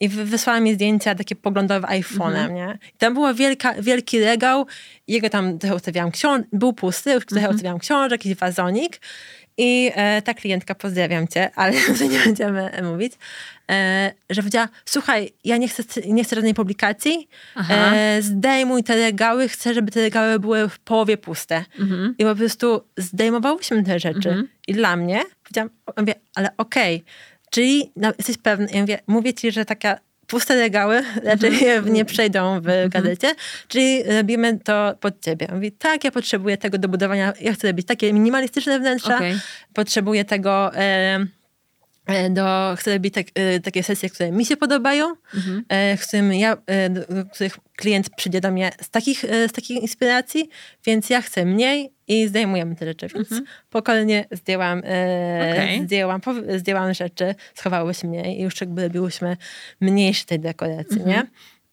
i 0.00 0.08
wysłała 0.08 0.60
mi 0.60 0.74
zdjęcia 0.74 1.14
takie 1.14 1.36
poglądowe 1.36 1.88
iPhone'em, 1.88 2.36
mhm. 2.36 2.54
nie? 2.54 2.78
I 2.94 2.98
tam 2.98 3.34
wielka, 3.34 3.74
wielki 3.74 4.20
regał, 4.20 4.66
jego 5.08 5.30
tam 5.30 5.58
trochę 5.58 5.76
ustawiałam 5.76 6.10
książek, 6.10 6.46
był 6.52 6.72
pusty, 6.72 7.12
już 7.12 7.26
trochę 7.26 7.40
mhm. 7.40 7.54
ustawiałam 7.54 7.78
książek, 7.78 8.24
jakiś 8.24 8.34
wazonik 8.40 9.00
i 9.58 9.90
e, 9.94 10.22
ta 10.22 10.34
klientka, 10.34 10.74
pozdrawiam 10.74 11.28
cię, 11.28 11.50
ale 11.54 11.72
nie 12.12 12.18
będziemy 12.18 12.70
mówić, 12.82 13.12
e, 13.70 14.12
że 14.30 14.42
powiedziała, 14.42 14.68
słuchaj, 14.84 15.32
ja 15.44 15.56
nie 15.56 15.68
chcę, 15.68 15.82
nie 16.06 16.24
chcę 16.24 16.36
żadnej 16.36 16.54
publikacji, 16.54 17.28
e, 17.70 18.22
zdejmuj 18.22 18.84
te 18.84 18.96
regały, 18.96 19.48
chcę, 19.48 19.74
żeby 19.74 19.92
te 19.92 20.00
regały 20.00 20.38
były 20.38 20.68
w 20.68 20.78
połowie 20.78 21.16
puste. 21.16 21.64
Mhm. 21.78 22.14
I 22.18 22.24
po 22.24 22.34
prostu 22.34 22.84
zdejmowałyśmy 22.96 23.82
te 23.82 23.98
rzeczy. 23.98 24.28
Mhm. 24.28 24.48
I 24.68 24.74
dla 24.74 24.96
mnie, 24.96 25.22
powiedziałam, 25.42 25.70
mówię, 25.96 26.14
ale 26.34 26.48
okej, 26.56 26.96
okay, 26.96 27.35
Czyli 27.56 27.92
no, 27.96 28.12
jesteś 28.18 28.38
pewny, 28.38 28.68
ja 28.72 28.80
mówię, 28.80 28.98
mówię 29.06 29.34
ci, 29.34 29.52
że 29.52 29.64
taka 29.64 29.98
puste 30.26 30.54
regały 30.54 31.02
raczej 31.24 31.50
mhm. 31.50 31.92
nie 31.94 32.04
przejdą 32.04 32.60
w 32.60 32.68
mhm. 32.68 32.88
gazecie, 32.88 33.34
czyli 33.68 34.02
robimy 34.02 34.58
to 34.58 34.94
pod 35.00 35.20
ciebie. 35.20 35.48
Mówi, 35.52 35.72
tak, 35.72 36.04
ja 36.04 36.10
potrzebuję 36.10 36.56
tego 36.56 36.78
do 36.78 36.88
budowania, 36.88 37.32
ja 37.40 37.52
chcę 37.52 37.68
robić 37.68 37.86
takie 37.86 38.12
minimalistyczne 38.12 38.80
wnętrza, 38.80 39.16
okay. 39.16 39.38
potrzebuję 39.72 40.24
tego... 40.24 40.74
E, 40.74 41.26
do, 42.30 42.74
chcę 42.76 42.92
robić 42.92 43.14
tak, 43.14 43.26
e, 43.34 43.60
takie 43.60 43.82
sesje, 43.82 44.10
które 44.10 44.32
mi 44.32 44.46
się 44.46 44.56
podobają, 44.56 45.14
mhm. 45.34 45.64
E, 45.68 45.96
w 45.96 46.06
którym 46.06 46.34
ja, 46.34 46.56
których 47.32 47.58
klient 47.76 48.10
przyjdzie 48.16 48.40
do 48.40 48.50
mnie 48.50 48.70
z 48.82 48.90
takich, 48.90 49.24
z 49.48 49.52
takich 49.52 49.82
inspiracji, 49.82 50.48
więc 50.86 51.10
ja 51.10 51.22
chcę 51.22 51.44
mniej 51.44 51.92
i 52.08 52.28
zdejmujemy 52.28 52.76
te 52.76 52.86
rzeczy. 52.86 53.08
Więc 53.14 53.32
mhm. 53.32 53.44
pokolenie 53.70 54.24
zdjęłam, 54.30 54.78
okay. 54.78 55.84
zdjęłam, 55.84 56.20
zdjęłam 56.56 56.94
rzeczy, 56.94 57.34
schowały 57.54 57.94
się 57.94 58.08
mniej 58.08 58.40
i 58.40 58.42
już 58.42 58.60
jakby 58.60 58.82
robiłyśmy 58.82 59.36
mniejsze 59.80 60.24
tej 60.24 60.40
dekoracji, 60.40 60.98
mhm. 60.98 61.08
nie? 61.08 61.26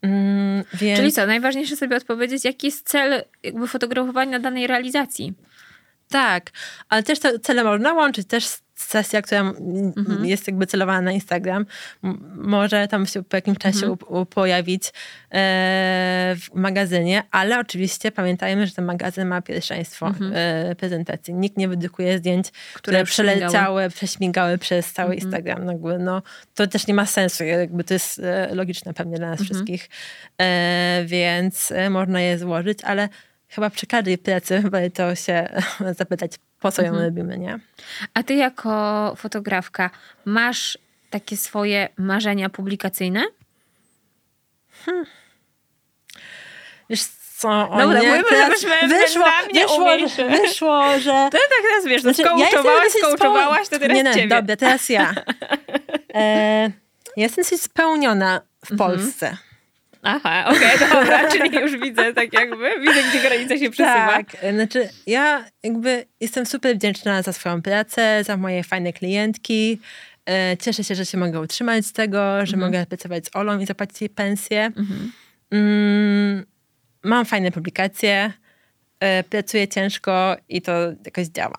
Mm, 0.09 0.63
więc... 0.73 0.99
Czyli 0.99 1.11
co, 1.11 1.25
najważniejsze 1.25 1.75
sobie 1.75 1.97
odpowiedzieć, 1.97 2.45
jaki 2.45 2.67
jest 2.67 2.89
cel 2.89 3.23
jakby 3.43 3.67
fotografowania 3.67 4.39
danej 4.39 4.67
realizacji. 4.67 5.33
Tak, 6.09 6.51
ale 6.89 7.03
też 7.03 7.19
te 7.19 7.39
cele 7.39 7.63
można 7.63 7.93
łączyć 7.93 8.27
też 8.27 8.45
sesja, 8.89 9.21
która 9.21 9.41
mhm. 9.41 10.25
jest 10.25 10.47
jakby 10.47 10.67
celowana 10.67 11.01
na 11.01 11.11
Instagram, 11.11 11.65
może 12.35 12.87
tam 12.87 13.05
się 13.05 13.23
po 13.23 13.37
jakimś 13.37 13.57
czasie 13.57 13.85
mhm. 13.85 14.25
pojawić 14.25 14.83
e, 14.87 14.91
w 16.39 16.53
magazynie, 16.53 17.23
ale 17.31 17.59
oczywiście 17.59 18.11
pamiętajmy, 18.11 18.67
że 18.67 18.73
ten 18.73 18.85
magazyn 18.85 19.27
ma 19.27 19.41
pierwszeństwo 19.41 20.07
mhm. 20.07 20.31
e, 20.35 20.75
prezentacji. 20.75 21.33
Nikt 21.33 21.57
nie 21.57 21.67
wydrukuje 21.67 22.17
zdjęć, 22.17 22.51
które, 22.51 22.79
które 22.81 23.03
przeleciały, 23.03 23.89
prześmigały 23.89 24.57
przez 24.57 24.93
cały 24.93 25.13
mhm. 25.13 25.23
Instagram. 25.23 25.65
No, 25.65 25.97
no, 25.99 26.21
to 26.55 26.67
też 26.67 26.87
nie 26.87 26.93
ma 26.93 27.05
sensu, 27.05 27.43
jakby 27.43 27.83
to 27.83 27.93
jest 27.93 28.19
e, 28.19 28.55
logiczne 28.55 28.93
pewnie 28.93 29.17
dla 29.17 29.29
nas 29.29 29.39
mhm. 29.39 29.45
wszystkich, 29.45 29.89
e, 30.37 31.03
więc 31.05 31.71
e, 31.71 31.89
można 31.89 32.21
je 32.21 32.37
złożyć, 32.37 32.83
ale 32.83 33.09
chyba 33.47 33.69
przy 33.69 33.87
każdej 33.87 34.17
pracy 34.17 34.63
warto 34.71 35.15
się 35.15 35.49
zapytać 35.99 36.31
po 36.63 36.71
co 36.71 36.81
ją 36.81 36.87
mhm. 36.87 37.05
robimy, 37.05 37.37
nie? 37.37 37.59
A 38.13 38.23
ty 38.23 38.33
jako 38.33 39.13
fotografka 39.17 39.89
masz 40.25 40.77
takie 41.09 41.37
swoje 41.37 41.89
marzenia 41.97 42.49
publikacyjne? 42.49 43.23
Hmm. 44.85 45.05
Wiesz 46.89 47.03
co, 47.37 47.49
o 47.49 47.77
no, 47.77 47.93
nie, 47.93 48.09
mówimy, 48.09 48.23
żebyśmy 48.29 48.87
wyszło, 48.87 49.25
wyszło, 49.53 49.97
wyszło, 50.29 50.99
że... 50.99 51.29
To 51.31 51.37
tak 51.37 51.61
teraz 51.61 51.85
wiesz, 51.85 52.03
no 52.03 52.13
znaczy, 52.13 52.29
skołczowałaś, 52.29 52.83
ja 52.95 53.01
skołczowałaś, 53.01 53.69
to 53.69 53.79
teraz 53.79 53.97
Nie, 53.97 54.03
no, 54.03 54.13
ciebie. 54.13 54.27
dobra, 54.27 54.55
teraz 54.55 54.89
ja. 54.89 55.13
E, 56.15 56.71
jestem 57.17 57.43
dosyć 57.43 57.61
spełniona 57.61 58.41
w 58.65 58.71
mhm. 58.71 58.77
Polsce. 58.77 59.37
Aha, 60.03 60.45
okej, 60.47 60.75
okay, 60.75 60.89
dobra, 60.93 61.31
czyli 61.31 61.59
już 61.59 61.77
widzę 61.77 62.13
tak 62.13 62.33
jakby, 62.33 62.79
widzę, 62.79 63.03
gdzie 63.09 63.21
granica 63.21 63.57
się 63.57 63.69
przesuwa. 63.69 64.07
Tak, 64.07 64.25
znaczy 64.53 64.89
ja 65.07 65.45
jakby 65.63 66.05
jestem 66.19 66.45
super 66.45 66.75
wdzięczna 66.75 67.21
za 67.21 67.33
swoją 67.33 67.61
pracę, 67.61 68.23
za 68.23 68.37
moje 68.37 68.63
fajne 68.63 68.93
klientki. 68.93 69.79
E, 70.29 70.57
cieszę 70.57 70.83
się, 70.83 70.95
że 70.95 71.05
się 71.05 71.17
mogę 71.17 71.39
utrzymać 71.39 71.85
z 71.85 71.93
tego, 71.93 72.45
że 72.45 72.53
mhm. 72.53 72.59
mogę 72.59 72.85
pracować 72.85 73.25
z 73.25 73.35
Olą 73.35 73.59
i 73.59 73.65
zapłacić 73.65 74.01
jej 74.01 74.09
pensję. 74.09 74.65
Mhm. 74.65 75.11
Mm, 75.51 76.45
mam 77.03 77.25
fajne 77.25 77.51
publikacje, 77.51 78.33
e, 78.99 79.23
pracuję 79.23 79.67
ciężko 79.67 80.35
i 80.49 80.61
to 80.61 80.73
jakoś 81.05 81.27
działa. 81.27 81.57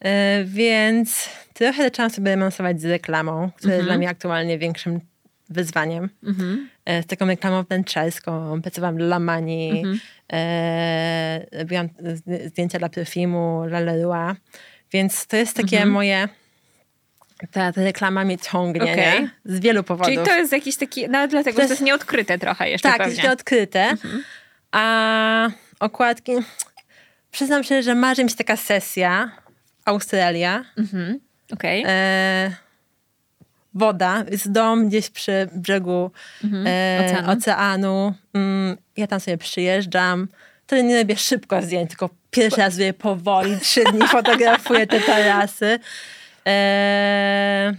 E, 0.00 0.44
więc 0.44 1.28
trochę 1.54 1.82
zaczęłam 1.82 2.10
sobie 2.10 2.30
remonsować 2.30 2.80
z 2.80 2.84
reklamą, 2.84 3.50
która 3.56 3.74
jest 3.74 3.86
dla 3.86 3.98
mnie 3.98 4.08
aktualnie 4.08 4.58
większym 4.58 5.00
wyzwaniem. 5.48 6.08
Mhm. 6.22 6.68
E, 6.84 7.02
z 7.02 7.06
taką 7.06 7.26
reklamą 7.26 7.62
wnętrzelską, 7.62 8.62
pracowałam 8.62 8.96
dla 8.96 9.18
Mani, 9.18 9.70
mhm. 9.70 10.00
e, 10.32 11.46
robiłam 11.52 11.88
zdjęcia 12.46 12.78
dla 12.78 12.88
perfumu, 12.88 13.64
dla 13.68 13.80
Leroy, 13.80 14.34
więc 14.92 15.26
to 15.26 15.36
jest 15.36 15.56
takie 15.56 15.76
mhm. 15.76 15.92
moje... 15.92 16.28
Ta, 17.50 17.72
ta, 17.72 17.82
reklama 17.82 18.24
mnie 18.24 18.38
ciągnie, 18.38 18.92
okay. 18.92 19.30
Z 19.44 19.60
wielu 19.60 19.82
powodów. 19.82 20.14
Czyli 20.14 20.26
to 20.26 20.36
jest 20.36 20.52
jakiś 20.52 20.76
taki, 20.76 21.08
nawet 21.08 21.30
dlatego, 21.30 21.56
to 21.56 21.62
jest, 21.62 21.72
że 21.72 21.76
to 21.76 21.80
jest 21.80 21.86
nieodkryte 21.86 22.38
trochę 22.38 22.70
jeszcze 22.70 22.88
Tak, 22.88 22.98
pewnie. 22.98 23.12
jest 23.12 23.24
nieodkryte. 23.24 23.80
Mhm. 23.80 24.22
A 24.72 25.48
okładki... 25.80 26.32
Przyznam 27.30 27.64
się, 27.64 27.82
że 27.82 27.94
marzy 27.94 28.24
mi 28.24 28.30
się 28.30 28.36
taka 28.36 28.56
sesja 28.56 29.30
Australia. 29.84 30.64
Mhm. 30.78 31.20
Okay. 31.52 31.82
E, 31.86 32.50
woda, 33.74 34.24
jest 34.30 34.52
dom 34.52 34.88
gdzieś 34.88 35.10
przy 35.10 35.48
brzegu 35.54 36.10
mhm. 36.44 36.66
e, 36.66 37.26
oceanu. 37.26 38.14
Mm, 38.34 38.76
ja 38.96 39.06
tam 39.06 39.20
sobie 39.20 39.38
przyjeżdżam. 39.38 40.28
To 40.66 40.82
nie 40.82 40.98
robię 40.98 41.16
szybko 41.16 41.62
zdjęć, 41.62 41.88
tylko 41.88 42.10
pierwszy 42.30 42.60
raz 42.60 42.74
sobie 42.74 42.94
powoli, 42.94 43.60
trzy 43.60 43.84
dni 43.84 44.08
fotografuję 44.08 44.86
te 44.86 45.00
tarasy. 45.00 45.78
E, 46.46 47.74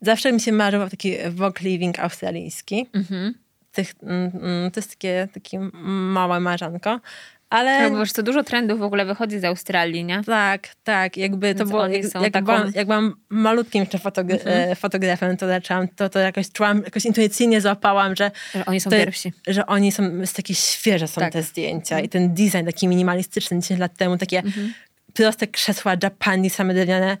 zawsze 0.00 0.32
mi 0.32 0.40
się 0.40 0.52
marzył 0.52 0.88
taki 0.88 1.14
Vogue 1.30 1.58
Living 1.60 1.98
australijski. 1.98 2.86
Mhm. 2.92 3.34
Tych, 3.72 3.94
mm, 4.02 4.30
mm, 4.42 4.70
to 4.70 4.80
jest 4.80 4.90
takie, 4.90 5.28
takie 5.34 5.70
małe 6.12 6.40
marzanko. 6.40 7.00
Ale... 7.50 7.82
No, 7.82 7.90
bo 7.90 7.98
wiesz, 7.98 8.12
co 8.12 8.22
dużo 8.22 8.42
trendów 8.42 8.78
w 8.78 8.82
ogóle 8.82 9.04
wychodzi 9.04 9.38
z 9.38 9.44
Australii, 9.44 10.04
nie? 10.04 10.22
Tak, 10.24 10.68
tak. 10.84 11.16
Jakby 11.16 11.54
to 11.54 11.66
było, 11.66 11.86
jak, 11.86 12.14
jak, 12.14 12.32
taką... 12.32 12.46
byłam, 12.46 12.72
jak 12.74 12.86
byłam 12.86 13.14
malutkim 13.28 13.80
jeszcze 13.80 13.98
fotogra 13.98 14.36
mhm. 14.36 14.70
E, 14.70 14.76
fotografem, 14.76 15.36
to 15.36 15.46
zaczęłam, 15.46 15.88
to, 15.88 16.08
to 16.08 16.18
jakoś 16.18 16.52
czułam, 16.52 16.82
jakoś 16.84 17.04
intuicyjnie 17.04 17.60
złapałam, 17.60 18.16
że... 18.16 18.30
Że 18.54 18.64
oni 18.64 18.80
są 18.80 18.90
to, 18.90 18.96
pierwsi. 18.96 19.32
Że 19.46 19.66
oni 19.66 19.92
są, 19.92 20.10
takie 20.36 20.54
świeże 20.54 21.08
są 21.08 21.20
tak. 21.20 21.32
te 21.32 21.42
zdjęcia 21.42 21.94
mhm. 21.94 22.04
i 22.04 22.08
ten 22.08 22.34
design 22.34 22.66
taki 22.66 22.88
minimalistyczny 22.88 23.60
10 23.60 23.80
lat 23.80 23.96
temu, 23.96 24.18
takie 24.18 24.38
mhm. 24.38 24.72
proste 25.14 25.46
krzesła 25.46 25.96
Japani, 26.02 26.50
same 26.50 26.74
drewniane, 26.74 27.16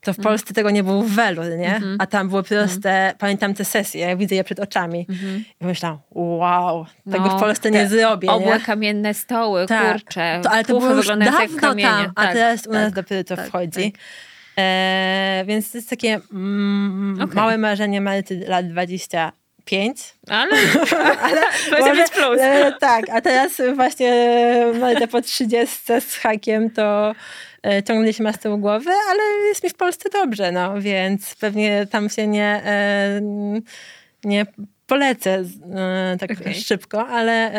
to 0.00 0.12
w. 0.12 0.16
Polsce 0.16 0.54
tego 0.54 0.70
nie 0.70 0.82
było 0.82 1.02
welur, 1.02 1.44
nie? 1.58 1.76
Mm 1.76 1.82
-hmm. 1.82 1.96
A 1.98 2.06
tam 2.06 2.28
były 2.28 2.42
proste, 2.42 2.90
mm 2.90 3.12
pamiętam 3.18 3.54
te 3.54 3.64
sesje, 3.64 4.00
ja 4.00 4.16
widzę 4.16 4.34
je 4.34 4.44
przed 4.44 4.60
oczami. 4.60 5.06
Mm 5.08 5.20
-hmm. 5.20 5.42
I 5.60 5.66
myślałam, 5.66 5.98
wow, 6.10 6.86
tego 7.12 7.24
no, 7.24 7.36
w 7.36 7.40
Polsce 7.40 7.70
nie 7.70 7.88
zrobię, 7.88 8.30
Obłe 8.30 8.54
nie? 8.54 8.60
kamienne 8.60 9.14
stoły, 9.14 9.66
tak. 9.66 9.92
kurcze, 9.92 10.40
to, 10.42 10.50
Ale 10.50 10.64
to 10.64 10.78
było 10.78 10.90
już 10.90 11.06
dawno 11.06 11.40
jak 11.40 11.56
kamienie. 11.56 11.88
tam, 11.88 12.12
a 12.14 12.22
tak, 12.22 12.32
teraz 12.32 12.66
u 12.66 12.72
nas 12.72 12.84
tak, 12.84 12.94
dopiero 12.94 13.24
to 13.24 13.36
tak, 13.36 13.48
wchodzi. 13.48 13.92
Tak. 13.92 14.00
E, 14.58 15.44
więc 15.46 15.72
to 15.72 15.78
jest 15.78 15.90
takie 15.90 16.20
mm, 16.32 17.18
okay. 17.22 17.34
małe 17.34 17.58
marzenie 17.58 18.00
Marty 18.00 18.44
lat 18.48 18.68
25. 18.68 20.14
Ale, 20.28 20.56
ale 21.22 21.40
może 21.80 22.02
być 22.02 22.10
plus. 22.10 22.40
E, 22.40 22.72
tak, 22.80 23.10
a 23.10 23.20
teraz 23.20 23.60
właśnie 23.74 24.12
Marta 24.80 25.06
po 25.06 25.22
30 25.22 25.76
z 26.00 26.16
hakiem 26.16 26.70
to 26.70 27.14
E, 27.66 27.82
ciągle 27.82 28.12
się 28.12 28.24
ma 28.24 28.32
z 28.32 28.38
tyłu 28.38 28.58
głowy, 28.58 28.90
ale 29.10 29.22
jest 29.48 29.64
mi 29.64 29.70
w 29.70 29.74
Polsce 29.74 30.08
dobrze, 30.10 30.52
no 30.52 30.80
więc 30.80 31.34
pewnie 31.34 31.86
tam 31.86 32.08
się 32.08 32.26
nie, 32.26 32.62
e, 32.64 33.20
nie 34.24 34.46
polecę 34.86 35.44
e, 35.74 36.16
tak 36.20 36.30
okay. 36.30 36.54
szybko, 36.54 37.08
ale 37.08 37.52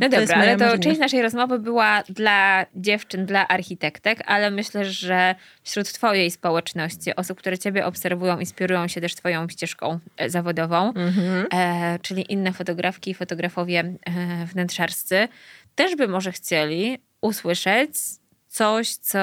no 0.00 0.08
dobra, 0.08 0.36
ale 0.36 0.56
to 0.56 0.78
część 0.78 1.00
naszej 1.00 1.22
rozmowy 1.22 1.58
była 1.58 2.02
dla 2.08 2.66
dziewczyn, 2.74 3.26
dla 3.26 3.48
architektek, 3.48 4.22
ale 4.26 4.50
myślę, 4.50 4.84
że 4.84 5.34
wśród 5.62 5.92
twojej 5.92 6.30
społeczności, 6.30 7.16
osób, 7.16 7.38
które 7.38 7.58
ciebie 7.58 7.86
obserwują, 7.86 8.40
inspirują 8.40 8.88
się 8.88 9.00
też 9.00 9.14
twoją 9.14 9.48
ścieżką 9.48 9.98
zawodową, 10.26 10.92
mm-hmm. 10.92 11.44
e, 11.54 11.98
czyli 12.02 12.32
inne 12.32 12.52
fotografki 12.52 13.10
i 13.10 13.14
fotografowie 13.14 13.80
e, 13.80 14.46
wnętrzarscy, 14.46 15.28
też 15.74 15.96
by 15.96 16.08
może 16.08 16.32
chcieli 16.32 16.98
usłyszeć 17.20 17.90
coś, 18.56 18.94
co 18.94 19.18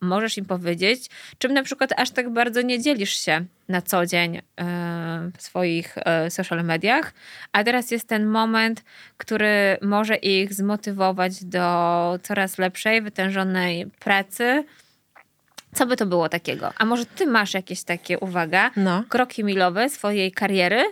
możesz 0.00 0.38
im 0.38 0.44
powiedzieć, 0.44 1.10
czym 1.38 1.54
na 1.54 1.62
przykład 1.62 1.90
aż 1.96 2.10
tak 2.10 2.30
bardzo 2.30 2.62
nie 2.62 2.80
dzielisz 2.80 3.16
się 3.16 3.44
na 3.68 3.82
co 3.82 4.06
dzień 4.06 4.36
e, 4.36 4.42
w 5.36 5.42
swoich 5.42 5.98
e, 5.98 6.30
social 6.30 6.64
mediach, 6.64 7.12
a 7.52 7.64
teraz 7.64 7.90
jest 7.90 8.08
ten 8.08 8.26
moment, 8.26 8.84
który 9.16 9.76
może 9.82 10.16
ich 10.16 10.54
zmotywować 10.54 11.44
do 11.44 12.18
coraz 12.22 12.58
lepszej, 12.58 13.02
wytężonej 13.02 13.86
pracy. 14.00 14.64
Co 15.74 15.86
by 15.86 15.96
to 15.96 16.06
było 16.06 16.28
takiego? 16.28 16.72
A 16.78 16.84
może 16.84 17.06
ty 17.06 17.26
masz 17.26 17.54
jakieś 17.54 17.82
takie, 17.82 18.18
uwaga, 18.18 18.70
no. 18.76 19.04
kroki 19.08 19.44
milowe 19.44 19.88
swojej 19.88 20.32
kariery, 20.32 20.84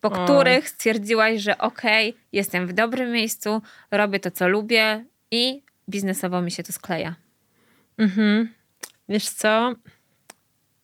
po 0.00 0.08
o. 0.08 0.24
których 0.24 0.68
stwierdziłaś, 0.68 1.40
że 1.40 1.58
okej, 1.58 2.10
okay, 2.10 2.22
jestem 2.32 2.66
w 2.66 2.72
dobrym 2.72 3.12
miejscu, 3.12 3.62
robię 3.90 4.20
to, 4.20 4.30
co 4.30 4.48
lubię 4.48 5.04
i 5.30 5.65
biznesowo 5.88 6.42
mi 6.42 6.50
się 6.50 6.62
to 6.62 6.72
skleja. 6.72 7.14
Mhm. 7.98 8.48
Wiesz 9.08 9.28
co? 9.28 9.74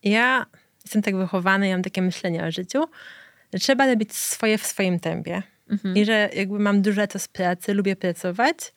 Ja 0.03 0.45
jestem 0.83 1.01
tak 1.01 1.15
wychowana, 1.15 1.65
ja 1.65 1.75
mam 1.75 1.83
takie 1.83 2.01
myślenie 2.01 2.43
o 2.43 2.51
życiu, 2.51 2.83
że 3.53 3.59
trzeba 3.59 3.87
robić 3.87 4.13
swoje 4.15 4.57
w 4.57 4.65
swoim 4.65 4.99
tempie. 4.99 5.43
Mhm. 5.69 5.95
I 5.97 6.05
że 6.05 6.29
jakby 6.35 6.59
mam 6.59 6.81
dużo 6.81 7.07
to 7.07 7.19
z 7.19 7.27
pracy, 7.27 7.73
lubię 7.73 7.95
pracować, 7.95 8.73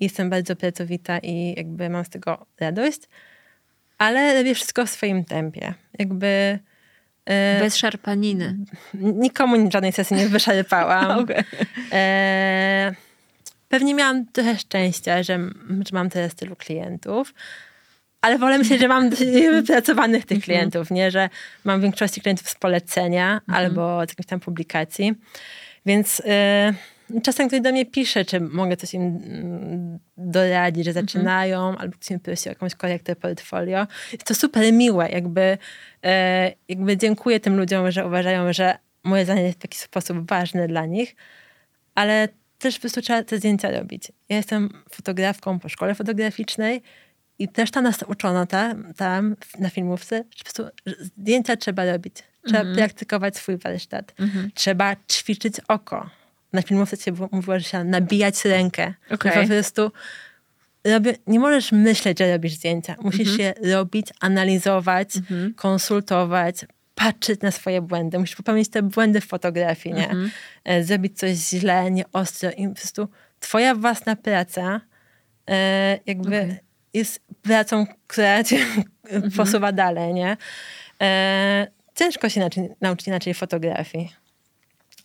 jestem 0.00 0.30
bardzo 0.30 0.56
pracowita 0.56 1.18
i 1.18 1.54
jakby 1.56 1.90
mam 1.90 2.04
z 2.04 2.08
tego 2.08 2.46
radość, 2.60 3.00
ale 3.98 4.38
robię 4.38 4.54
wszystko 4.54 4.86
w 4.86 4.90
swoim 4.90 5.24
tempie. 5.24 5.74
Jakby... 5.98 6.58
E, 7.24 7.60
Bez 7.60 7.76
szarpaniny. 7.76 8.56
Nikomu 8.94 9.70
żadnej 9.70 9.92
sesji 9.92 10.16
nie 10.16 10.28
wyszarpałam. 10.28 11.18
okay. 11.24 11.44
e, 11.92 12.94
Pewnie 13.68 13.94
miałam 13.94 14.26
trochę 14.26 14.58
szczęścia, 14.58 15.22
że, 15.22 15.38
że 15.68 15.90
mam 15.92 16.10
teraz 16.10 16.34
tylu 16.34 16.56
klientów, 16.56 17.34
ale 18.20 18.38
wolę 18.38 18.58
myśleć, 18.58 18.80
że 18.80 18.88
mam 18.88 19.10
wypracowanych 19.60 20.26
tych 20.26 20.36
mhm. 20.36 20.42
klientów, 20.42 20.90
nie? 20.90 21.10
Że 21.10 21.28
mam 21.64 21.80
w 21.80 21.82
większości 21.82 22.20
klientów 22.20 22.48
z 22.48 22.54
polecenia 22.54 23.32
mhm. 23.34 23.64
albo 23.64 24.06
z 24.06 24.08
jakiejś 24.08 24.26
tam 24.26 24.40
publikacji. 24.40 25.14
Więc 25.86 26.20
y, 26.20 27.20
czasem 27.22 27.48
ktoś 27.48 27.60
do 27.60 27.72
mnie 27.72 27.86
pisze, 27.86 28.24
czy 28.24 28.40
mogę 28.40 28.76
coś 28.76 28.94
im 28.94 29.02
mm, 29.02 29.98
doradzić, 30.16 30.84
że 30.84 30.90
mhm. 30.90 31.06
zaczynają, 31.06 31.76
albo 31.78 31.96
ktoś 31.96 32.10
mi 32.10 32.18
prosi 32.18 32.48
o 32.48 32.52
jakąś 32.52 32.74
korektę 32.74 33.16
portfolio. 33.16 33.86
Jest 34.12 34.24
to 34.24 34.34
super 34.34 34.72
miłe, 34.72 35.10
jakby, 35.10 35.40
y, 35.40 36.08
jakby 36.68 36.96
dziękuję 36.96 37.40
tym 37.40 37.56
ludziom, 37.56 37.90
że 37.90 38.06
uważają, 38.06 38.52
że 38.52 38.78
moje 39.04 39.24
zadanie 39.24 39.46
jest 39.46 39.60
w 39.60 39.64
jakiś 39.64 39.80
sposób 39.80 40.28
ważne 40.28 40.68
dla 40.68 40.86
nich, 40.86 41.16
ale 41.94 42.28
też 42.58 42.74
po 42.74 42.80
prostu 42.80 43.02
trzeba 43.02 43.22
te 43.22 43.38
zdjęcia 43.38 43.70
robić. 43.70 44.12
Ja 44.28 44.36
jestem 44.36 44.82
fotografką 44.90 45.58
po 45.58 45.68
szkole 45.68 45.94
fotograficznej 45.94 46.82
i 47.38 47.48
też 47.48 47.70
tam 47.70 47.84
nas 47.84 48.04
uczono 48.08 48.46
tam, 48.46 48.94
tam 48.94 49.36
na 49.58 49.70
filmówce, 49.70 50.16
że 50.16 50.38
po 50.38 50.44
prostu 50.44 50.64
zdjęcia 51.00 51.56
trzeba 51.56 51.84
robić. 51.84 52.16
Trzeba 52.46 52.60
mm 52.60 52.72
-hmm. 52.72 52.76
praktykować 52.76 53.36
swój 53.36 53.56
warsztat. 53.56 54.14
Mm 54.18 54.30
-hmm. 54.30 54.50
Trzeba 54.54 54.96
ćwiczyć 55.12 55.54
oko. 55.68 56.10
Na 56.52 56.62
filmówce 56.62 56.96
się 56.96 57.12
mówiło, 57.32 57.58
że 57.58 57.64
trzeba 57.64 57.84
nabijać 57.84 58.44
rękę. 58.44 58.94
Okay. 59.10 59.42
Po 59.42 59.48
prostu 59.48 59.92
robię, 60.84 61.14
nie 61.26 61.40
możesz 61.40 61.72
myśleć, 61.72 62.18
że 62.18 62.32
robisz 62.32 62.52
zdjęcia. 62.52 62.96
Musisz 63.00 63.28
mm 63.28 63.38
-hmm. 63.38 63.66
je 63.66 63.74
robić, 63.74 64.06
analizować, 64.20 65.16
mhm. 65.16 65.54
konsultować, 65.54 66.56
patrzeć 66.96 67.40
na 67.40 67.50
swoje 67.50 67.82
błędy, 67.82 68.18
musisz 68.18 68.36
popełnić 68.36 68.68
te 68.68 68.82
błędy 68.82 69.20
w 69.20 69.26
fotografii, 69.26 69.94
nie? 69.94 70.04
Mhm. 70.04 70.30
E, 70.64 70.84
zrobić 70.84 71.18
coś 71.18 71.36
źle, 71.36 71.90
nie 71.90 72.04
ostro 72.12 72.50
i 72.50 72.68
po 72.68 72.74
prostu 72.74 73.08
twoja 73.40 73.74
własna 73.74 74.16
praca 74.16 74.80
e, 75.50 75.98
jakby 76.06 76.36
okay. 76.42 76.58
jest 76.94 77.20
pracą, 77.42 77.86
która 78.06 78.44
cię 78.44 78.58
mhm. 79.04 79.32
posuwa 79.32 79.72
dalej, 79.72 80.14
nie? 80.14 80.36
E, 81.02 81.66
ciężko 81.94 82.28
się 82.28 82.40
inaczej, 82.40 82.68
nauczyć 82.80 83.06
inaczej 83.06 83.34
fotografii. 83.34 84.12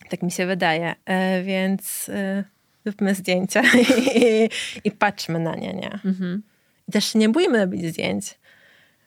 Tak 0.10 0.24
mi 0.24 0.32
się 0.32 0.46
wydaje. 0.46 0.96
E, 1.06 1.44
więc 1.44 2.10
e, 2.10 2.44
róbmy 2.86 3.16
zdjęcia 3.16 3.62
i, 4.16 4.50
i, 4.84 4.92
patrzmy 4.92 5.40
na 5.40 5.56
nie, 5.56 5.74
nie? 5.74 6.00
Mhm. 6.06 6.44
Też 6.92 7.16
nie 7.16 7.30
bójmy 7.30 7.60
robić 7.60 7.86
zdjęć. 7.86 8.40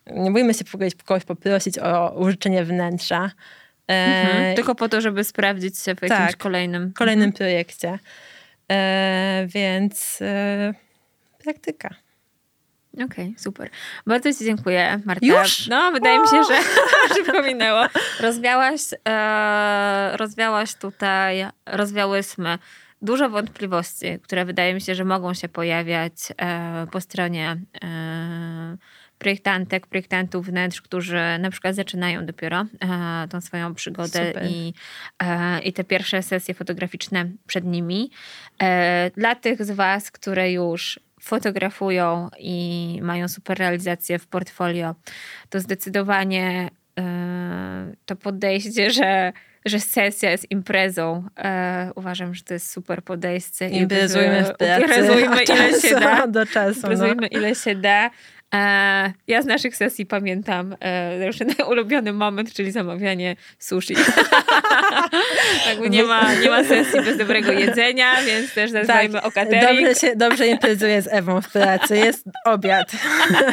Nie 0.07 0.31
bójmy 0.31 0.53
się 0.53 0.65
kogoś 1.05 1.23
poprosić 1.25 1.79
o 1.79 2.15
użyczenie 2.19 2.65
wnętrza. 2.65 3.31
E, 3.87 3.93
mhm. 3.93 4.55
Tylko 4.55 4.75
po 4.75 4.89
to, 4.89 5.01
żeby 5.01 5.23
sprawdzić 5.23 5.79
się 5.79 5.95
w 5.95 6.01
jakimś 6.01 6.31
tak, 6.31 6.37
kolejnym... 6.37 6.93
kolejnym 6.93 7.29
mhm. 7.29 7.37
projekcie. 7.37 7.99
E, 8.71 9.47
więc 9.49 10.19
e, 10.21 10.73
praktyka. 11.43 11.95
Okej, 12.93 13.05
okay, 13.05 13.33
super. 13.37 13.69
Bardzo 14.07 14.33
Ci 14.33 14.45
dziękuję, 14.45 15.01
Marta. 15.05 15.25
Już? 15.25 15.67
No, 15.67 15.91
wydaje 15.91 16.19
o! 16.19 16.21
mi 16.21 16.27
się, 16.27 16.43
że 16.43 16.59
szybko 17.15 17.41
minęło. 17.47 17.85
Rozwiałaś, 18.19 18.81
e, 19.07 20.17
rozwiałaś 20.17 20.75
tutaj, 20.75 21.45
rozwiałyśmy 21.65 22.57
dużo 23.01 23.29
wątpliwości, 23.29 24.19
które 24.23 24.45
wydaje 24.45 24.73
mi 24.73 24.81
się, 24.81 24.95
że 24.95 25.05
mogą 25.05 25.33
się 25.33 25.49
pojawiać 25.49 26.13
e, 26.37 26.87
po 26.91 27.01
stronie 27.01 27.57
e, 27.83 28.77
projektantek, 29.17 29.87
projektantów 29.87 30.45
wnętrz, 30.45 30.81
którzy 30.81 31.21
na 31.39 31.51
przykład 31.51 31.75
zaczynają 31.75 32.25
dopiero 32.25 32.65
e, 32.79 33.27
tą 33.29 33.41
swoją 33.41 33.75
przygodę 33.75 34.33
i, 34.49 34.73
e, 35.23 35.59
i 35.59 35.73
te 35.73 35.83
pierwsze 35.83 36.23
sesje 36.23 36.53
fotograficzne 36.53 37.29
przed 37.47 37.65
nimi. 37.65 38.11
E, 38.61 39.11
dla 39.17 39.35
tych 39.35 39.65
z 39.65 39.71
Was, 39.71 40.11
które 40.11 40.51
już 40.51 40.99
fotografują 41.21 42.29
i 42.39 42.99
mają 43.01 43.27
super 43.27 43.57
realizację 43.57 44.19
w 44.19 44.27
portfolio, 44.27 44.95
to 45.49 45.59
zdecydowanie 45.59 46.69
e, 46.99 47.93
to 48.05 48.15
podejście, 48.15 48.91
że 48.99 49.33
że 49.65 49.79
sesja 49.79 50.31
jest 50.31 50.51
imprezą. 50.51 51.23
E, 51.37 51.91
uważam, 51.95 52.35
że 52.35 52.43
to 52.43 52.53
jest 52.53 52.71
super 52.71 53.03
podejście. 53.03 53.69
Imprezujmy 53.69 54.43
w 54.43 54.57
pracy. 54.57 54.81
Imprezujmy 54.81 55.43
ile 55.53 55.81
się 55.81 55.95
da. 55.99 56.27
Do 56.27 56.45
czasu. 56.45 56.79
Imprezujmy 56.79 57.21
no. 57.21 57.39
ile 57.39 57.55
się 57.55 57.75
da. 57.75 58.09
E, 58.55 59.13
ja 59.27 59.41
z 59.41 59.45
naszych 59.45 59.77
sesji 59.77 60.05
pamiętam 60.05 60.75
e, 60.81 61.65
ulubiony 61.71 62.13
moment, 62.13 62.53
czyli 62.53 62.71
zamawianie 62.71 63.35
sushi. 63.59 63.95
Jakby 65.67 65.89
nie 65.89 66.03
ma, 66.03 66.33
nie 66.33 66.49
ma 66.49 66.63
sesji 66.63 67.01
bez 67.01 67.17
dobrego 67.17 67.51
jedzenia, 67.51 68.23
więc 68.25 68.53
też 68.53 68.71
zadbajmy 68.71 69.13
tak, 69.13 69.25
o 69.25 69.31
catering. 69.31 69.63
Dobrze, 69.63 69.95
się, 69.95 70.15
dobrze 70.15 70.47
imprezuje 70.47 71.01
z 71.01 71.07
Ewą 71.07 71.41
w 71.41 71.51
pracy. 71.51 71.97
Jest 71.97 72.25
obiad. 72.45 72.91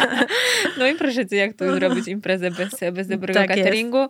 no 0.79 0.87
i 0.87 0.95
proszę 0.95 1.27
cię, 1.27 1.37
jak 1.37 1.57
tu 1.57 1.75
zrobić 1.75 2.09
imprezę 2.09 2.51
bez, 2.51 2.93
bez 2.93 3.09
dobrego 3.09 3.41
tak 3.41 3.49
cateringu. 3.49 4.09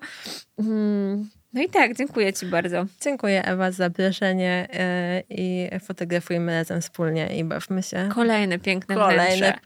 Hmm. 0.57 1.28
No 1.53 1.62
i 1.62 1.68
tak, 1.68 1.97
dziękuję 1.97 2.32
Ci 2.32 2.47
bardzo. 2.47 2.86
Dziękuję 3.01 3.45
Ewa 3.45 3.70
za 3.70 3.76
zaproszenie 3.76 4.68
yy, 4.72 5.36
i 5.36 5.68
fotografujmy 5.80 6.53
razem 6.53 6.80
wspólnie 6.80 7.36
i 7.36 7.45
bawmy 7.45 7.82
się. 7.82 8.09
Kolejne 8.14 8.59
piękne 8.59 8.95
Kolejne. 8.95 9.26
wnętrze. 9.26 9.59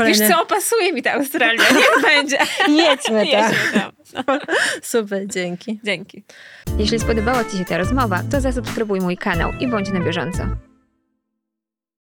Kolejne... 0.00 0.26
Wiesz 0.26 0.36
co, 0.36 0.42
opasuje 0.42 0.92
mi 0.92 1.02
ta 1.02 1.12
Australia, 1.12 1.62
niech 1.76 2.02
będzie. 2.02 2.38
Jedźmy 2.68 3.26
tam. 3.26 3.52
tam. 3.74 3.92
No. 4.26 4.38
Super, 4.82 5.26
dzięki. 5.26 5.80
Dzięki. 5.84 6.22
Jeśli 6.78 6.98
spodobała 6.98 7.44
Ci 7.44 7.58
się 7.58 7.64
ta 7.64 7.78
rozmowa, 7.78 8.22
to 8.30 8.40
zasubskrybuj 8.40 9.00
mój 9.00 9.16
kanał 9.16 9.52
i 9.60 9.68
bądź 9.68 9.90
na 9.90 10.00
bieżąco. 10.00 10.69